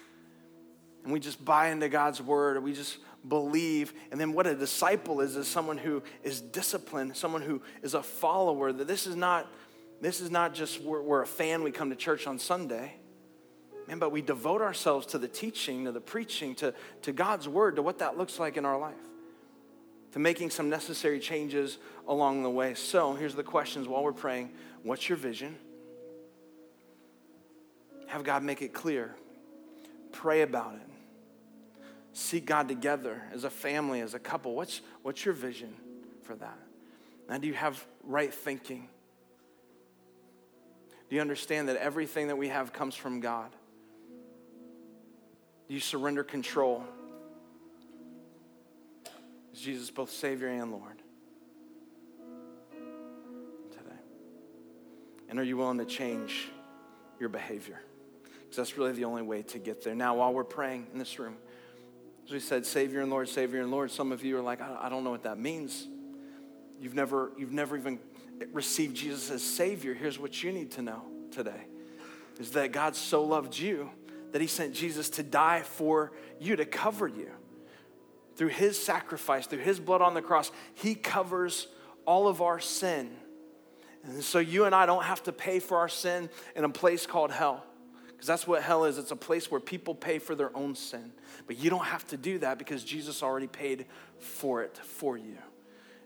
And 1.04 1.12
we 1.12 1.20
just 1.20 1.44
buy 1.44 1.68
into 1.68 1.88
God's 1.88 2.22
word, 2.22 2.62
we 2.62 2.72
just 2.72 2.96
believe. 3.28 3.92
And 4.10 4.20
then 4.20 4.32
what 4.32 4.46
a 4.46 4.54
disciple 4.54 5.20
is 5.20 5.36
is 5.36 5.46
someone 5.46 5.78
who 5.78 6.02
is 6.22 6.40
disciplined, 6.40 7.16
someone 7.16 7.42
who 7.42 7.60
is 7.82 7.94
a 7.94 8.02
follower. 8.02 8.72
That 8.72 8.88
this 8.88 9.06
is 9.06 9.16
not 9.16 9.50
this 10.00 10.20
is 10.20 10.30
not 10.30 10.54
just 10.54 10.80
we're, 10.80 11.02
we're 11.02 11.22
a 11.22 11.26
fan, 11.26 11.62
we 11.62 11.70
come 11.70 11.90
to 11.90 11.96
church 11.96 12.26
on 12.26 12.38
Sunday. 12.38 12.94
Man, 13.88 13.98
but 13.98 14.12
we 14.12 14.22
devote 14.22 14.62
ourselves 14.62 15.06
to 15.08 15.18
the 15.18 15.28
teaching, 15.28 15.84
to 15.86 15.92
the 15.92 16.00
preaching, 16.00 16.54
to, 16.56 16.74
to 17.02 17.12
God's 17.12 17.48
word, 17.48 17.76
to 17.76 17.82
what 17.82 17.98
that 17.98 18.16
looks 18.16 18.38
like 18.38 18.56
in 18.56 18.64
our 18.64 18.78
life 18.78 18.94
to 20.12 20.18
making 20.18 20.50
some 20.50 20.68
necessary 20.68 21.20
changes 21.20 21.78
along 22.08 22.42
the 22.42 22.50
way. 22.50 22.74
So 22.74 23.14
here's 23.14 23.34
the 23.34 23.42
questions 23.42 23.88
while 23.88 24.02
we're 24.02 24.12
praying 24.12 24.50
What's 24.82 25.08
your 25.08 25.18
vision? 25.18 25.56
Have 28.06 28.24
God 28.24 28.42
make 28.42 28.62
it 28.62 28.72
clear. 28.72 29.14
Pray 30.10 30.42
about 30.42 30.74
it. 30.74 31.86
Seek 32.12 32.44
God 32.44 32.66
together 32.66 33.22
as 33.32 33.44
a 33.44 33.50
family, 33.50 34.00
as 34.00 34.14
a 34.14 34.18
couple. 34.18 34.56
What's, 34.56 34.80
what's 35.02 35.24
your 35.24 35.34
vision 35.34 35.72
for 36.22 36.34
that? 36.34 36.58
Now, 37.28 37.38
do 37.38 37.46
you 37.46 37.54
have 37.54 37.84
right 38.02 38.34
thinking? 38.34 38.88
Do 41.10 41.16
you 41.16 41.22
understand 41.22 41.68
that 41.68 41.76
everything 41.76 42.28
that 42.28 42.38
we 42.38 42.48
have 42.48 42.72
comes 42.72 42.94
from 42.94 43.18
God? 43.18 43.50
Do 45.66 45.74
you 45.74 45.80
surrender 45.80 46.22
control? 46.22 46.84
Is 49.52 49.60
Jesus 49.60 49.90
both 49.90 50.10
Savior 50.10 50.46
and 50.46 50.70
Lord 50.70 51.02
today? 53.72 53.98
And 55.28 55.40
are 55.40 55.42
you 55.42 55.56
willing 55.56 55.78
to 55.78 55.84
change 55.84 56.48
your 57.18 57.28
behavior? 57.28 57.80
Because 58.22 58.56
that's 58.56 58.78
really 58.78 58.92
the 58.92 59.04
only 59.04 59.22
way 59.22 59.42
to 59.42 59.58
get 59.58 59.82
there. 59.82 59.96
Now, 59.96 60.14
while 60.14 60.32
we're 60.32 60.44
praying 60.44 60.86
in 60.92 61.00
this 61.00 61.18
room, 61.18 61.36
as 62.24 62.30
we 62.30 62.38
said, 62.38 62.64
Savior 62.64 63.00
and 63.00 63.10
Lord, 63.10 63.28
Savior 63.28 63.60
and 63.62 63.72
Lord, 63.72 63.90
some 63.90 64.12
of 64.12 64.24
you 64.24 64.38
are 64.38 64.42
like, 64.42 64.60
I 64.60 64.88
don't 64.88 65.02
know 65.02 65.10
what 65.10 65.24
that 65.24 65.38
means. 65.38 65.88
You've 66.80 66.94
never, 66.94 67.32
you've 67.36 67.52
never 67.52 67.76
even 67.76 67.98
received 68.52 68.96
Jesus 68.96 69.30
as 69.30 69.42
Savior. 69.42 69.94
Here's 69.94 70.18
what 70.18 70.42
you 70.42 70.52
need 70.52 70.70
to 70.72 70.82
know 70.82 71.02
today 71.30 71.66
is 72.38 72.52
that 72.52 72.72
God 72.72 72.96
so 72.96 73.22
loved 73.22 73.58
you 73.58 73.90
that 74.32 74.40
He 74.40 74.46
sent 74.46 74.74
Jesus 74.74 75.10
to 75.10 75.22
die 75.22 75.60
for 75.62 76.12
you, 76.38 76.56
to 76.56 76.64
cover 76.64 77.06
you 77.06 77.30
through 78.40 78.48
his 78.48 78.82
sacrifice, 78.82 79.46
through 79.46 79.58
his 79.58 79.78
blood 79.78 80.00
on 80.00 80.14
the 80.14 80.22
cross, 80.22 80.50
he 80.72 80.94
covers 80.94 81.68
all 82.06 82.26
of 82.26 82.40
our 82.40 82.58
sin. 82.58 83.10
And 84.02 84.24
so 84.24 84.38
you 84.38 84.64
and 84.64 84.74
I 84.74 84.86
don't 84.86 85.04
have 85.04 85.22
to 85.24 85.32
pay 85.32 85.58
for 85.58 85.76
our 85.76 85.90
sin 85.90 86.30
in 86.56 86.64
a 86.64 86.70
place 86.70 87.06
called 87.06 87.32
hell. 87.32 87.62
Because 88.06 88.26
that's 88.26 88.46
what 88.46 88.62
hell 88.62 88.86
is. 88.86 88.96
It's 88.96 89.10
a 89.10 89.16
place 89.16 89.50
where 89.50 89.60
people 89.60 89.94
pay 89.94 90.18
for 90.18 90.34
their 90.34 90.56
own 90.56 90.74
sin. 90.74 91.12
But 91.46 91.58
you 91.58 91.68
don't 91.68 91.84
have 91.84 92.06
to 92.06 92.16
do 92.16 92.38
that 92.38 92.56
because 92.56 92.82
Jesus 92.82 93.22
already 93.22 93.46
paid 93.46 93.84
for 94.18 94.62
it 94.62 94.74
for 94.78 95.18
you. 95.18 95.36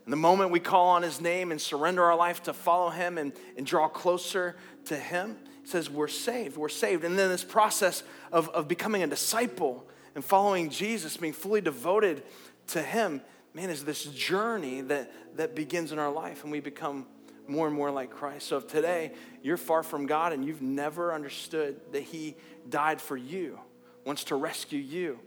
And 0.05 0.13
the 0.13 0.19
moment 0.19 0.51
we 0.51 0.61
call 0.61 0.89
on 0.89 1.03
his 1.03 1.21
name 1.21 1.51
and 1.51 1.61
surrender 1.61 2.05
our 2.05 2.17
life 2.17 2.43
to 2.45 2.53
follow 2.53 2.91
him 2.91 3.17
and, 3.17 3.33
and 3.57 3.67
draw 3.67 3.89
closer 3.89 4.57
to 4.87 4.97
him, 4.97 5.37
he 5.63 5.69
says 5.69 5.89
we're 5.89 6.09
saved. 6.09 6.57
We're 6.57 6.69
saved. 6.69 7.05
And 7.05 7.19
then 7.19 7.31
this 7.31 7.45
process 7.45 8.03
of, 8.31 8.51
of 8.51 8.69
becoming 8.69 9.03
a 9.03 9.07
disciple 9.07 9.89
and 10.15 10.25
following 10.25 10.71
Jesus, 10.71 11.17
being 11.17 11.33
fully 11.33 11.61
devoted 11.61 12.23
to 12.69 12.83
Him, 12.83 13.21
man, 13.53 13.71
is 13.71 13.85
this 13.85 14.05
journey 14.05 14.83
that, 14.83 15.13
that 15.37 15.55
begins 15.55 15.93
in 15.93 15.99
our 15.99 16.13
life 16.13 16.43
and 16.43 16.53
we 16.53 16.61
become 16.61 17.07
more 17.47 17.67
and 17.67 17.77
more 17.77 17.91
like 17.91 18.11
Christ. 18.11 18.47
So 18.47 18.59
if 18.59 18.69
today 18.69 19.13
you're 19.43 19.57
far 19.57 19.83
from 19.83 20.07
God 20.07 20.33
and 20.33 20.45
you've 20.45 20.63
never 20.63 21.13
understood 21.13 21.81
that 21.93 22.03
He 22.03 22.37
died 22.69 23.01
for 23.01 23.17
you, 23.17 23.59
wants 24.05 24.25
to 24.25 24.37
rescue 24.37 24.79
you, 24.79 25.19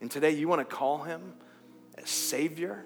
and 0.00 0.10
today 0.10 0.30
you 0.30 0.46
want 0.46 0.68
to 0.68 0.76
call 0.76 1.02
Him 1.02 1.34
as 1.96 2.10
Savior, 2.10 2.84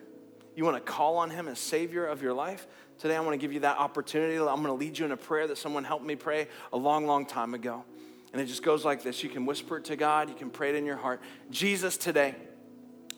you 0.59 0.65
want 0.65 0.77
to 0.77 0.93
call 0.93 1.19
on 1.19 1.31
Him 1.31 1.47
as 1.47 1.61
Savior 1.61 2.05
of 2.05 2.21
your 2.21 2.33
life, 2.33 2.67
today 2.99 3.15
I 3.15 3.21
want 3.21 3.35
to 3.35 3.39
give 3.39 3.53
you 3.53 3.61
that 3.61 3.79
opportunity. 3.79 4.37
I'm 4.39 4.45
going 4.57 4.65
to 4.65 4.73
lead 4.73 4.99
you 4.99 5.05
in 5.05 5.13
a 5.13 5.17
prayer 5.17 5.47
that 5.47 5.57
someone 5.57 5.85
helped 5.85 6.05
me 6.05 6.17
pray 6.17 6.49
a 6.73 6.77
long, 6.77 7.07
long 7.07 7.27
time 7.27 7.55
ago. 7.55 7.85
And 8.33 8.43
it 8.43 8.47
just 8.47 8.65
goes 8.65 8.85
like 8.85 9.05
this 9.05 9.23
you 9.23 9.31
can 9.31 9.47
whisper 9.47 9.77
it 9.77 9.85
to 9.85 9.95
God, 9.95 10.29
you 10.29 10.35
can 10.35 10.51
pray 10.51 10.71
it 10.71 10.75
in 10.75 10.85
your 10.85 10.97
heart. 10.97 11.21
Jesus, 11.49 11.97
today, 11.97 12.35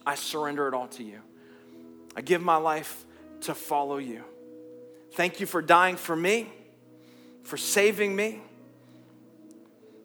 I 0.06 0.16
surrender 0.16 0.68
it 0.68 0.74
all 0.74 0.88
to 0.88 1.02
you. 1.02 1.20
I 2.14 2.20
give 2.20 2.42
my 2.42 2.56
life 2.56 3.06
to 3.42 3.54
follow 3.54 3.96
you. 3.96 4.22
Thank 5.12 5.40
you 5.40 5.46
for 5.46 5.62
dying 5.62 5.96
for 5.96 6.14
me, 6.14 6.52
for 7.44 7.56
saving 7.56 8.14
me. 8.14 8.42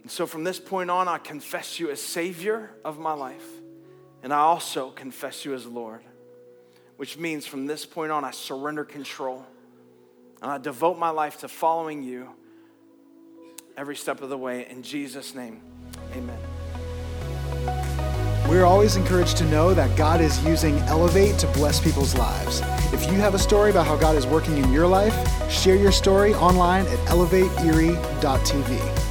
And 0.04 0.10
so 0.10 0.26
from 0.26 0.46
this 0.46 0.58
point 0.58 0.90
on, 0.90 1.10
I 1.10 1.18
confess 1.18 1.82
you 1.82 1.92
as 1.92 2.02
Savior 2.02 2.72
of 2.86 2.98
my 2.98 3.12
life. 3.12 3.46
And 4.24 4.32
I 4.32 4.38
also 4.38 4.90
confess 4.92 5.44
you 5.44 5.54
as 5.54 5.66
Lord, 5.66 6.00
which 6.98 7.18
means 7.18 7.46
from 7.46 7.66
this 7.66 7.86
point 7.86 8.12
on, 8.12 8.24
I 8.24 8.32
surrender 8.32 8.84
control. 8.84 9.46
And 10.42 10.52
I 10.52 10.58
devote 10.58 10.98
my 10.98 11.10
life 11.10 11.40
to 11.40 11.48
following 11.48 12.04
you 12.04 12.30
every 13.78 13.96
step 13.96 14.22
of 14.22 14.30
the 14.30 14.38
way. 14.38 14.68
In 14.70 14.84
Jesus' 14.84 15.34
name, 15.36 15.62
amen. 16.14 16.40
We're 18.48 18.66
always 18.66 18.96
encouraged 18.96 19.38
to 19.38 19.46
know 19.46 19.74
that 19.74 19.98
God 19.98 20.22
is 20.22 20.44
using 20.46 20.78
Elevate 20.82 21.40
to 21.40 21.48
bless 21.48 21.80
people's 21.80 22.16
lives. 22.16 22.62
If 22.94 23.12
you 23.12 23.18
have 23.18 23.34
a 23.34 23.40
story 23.40 23.72
about 23.72 23.88
how 23.88 23.98
God 23.98 24.16
is 24.16 24.28
working 24.28 24.58
in 24.58 24.72
your 24.72 24.86
life, 24.86 25.16
share 25.52 25.76
your 25.76 25.92
story 25.92 26.36
online 26.36 26.86
at 26.86 27.00
elevateerie.tv. 27.08 29.05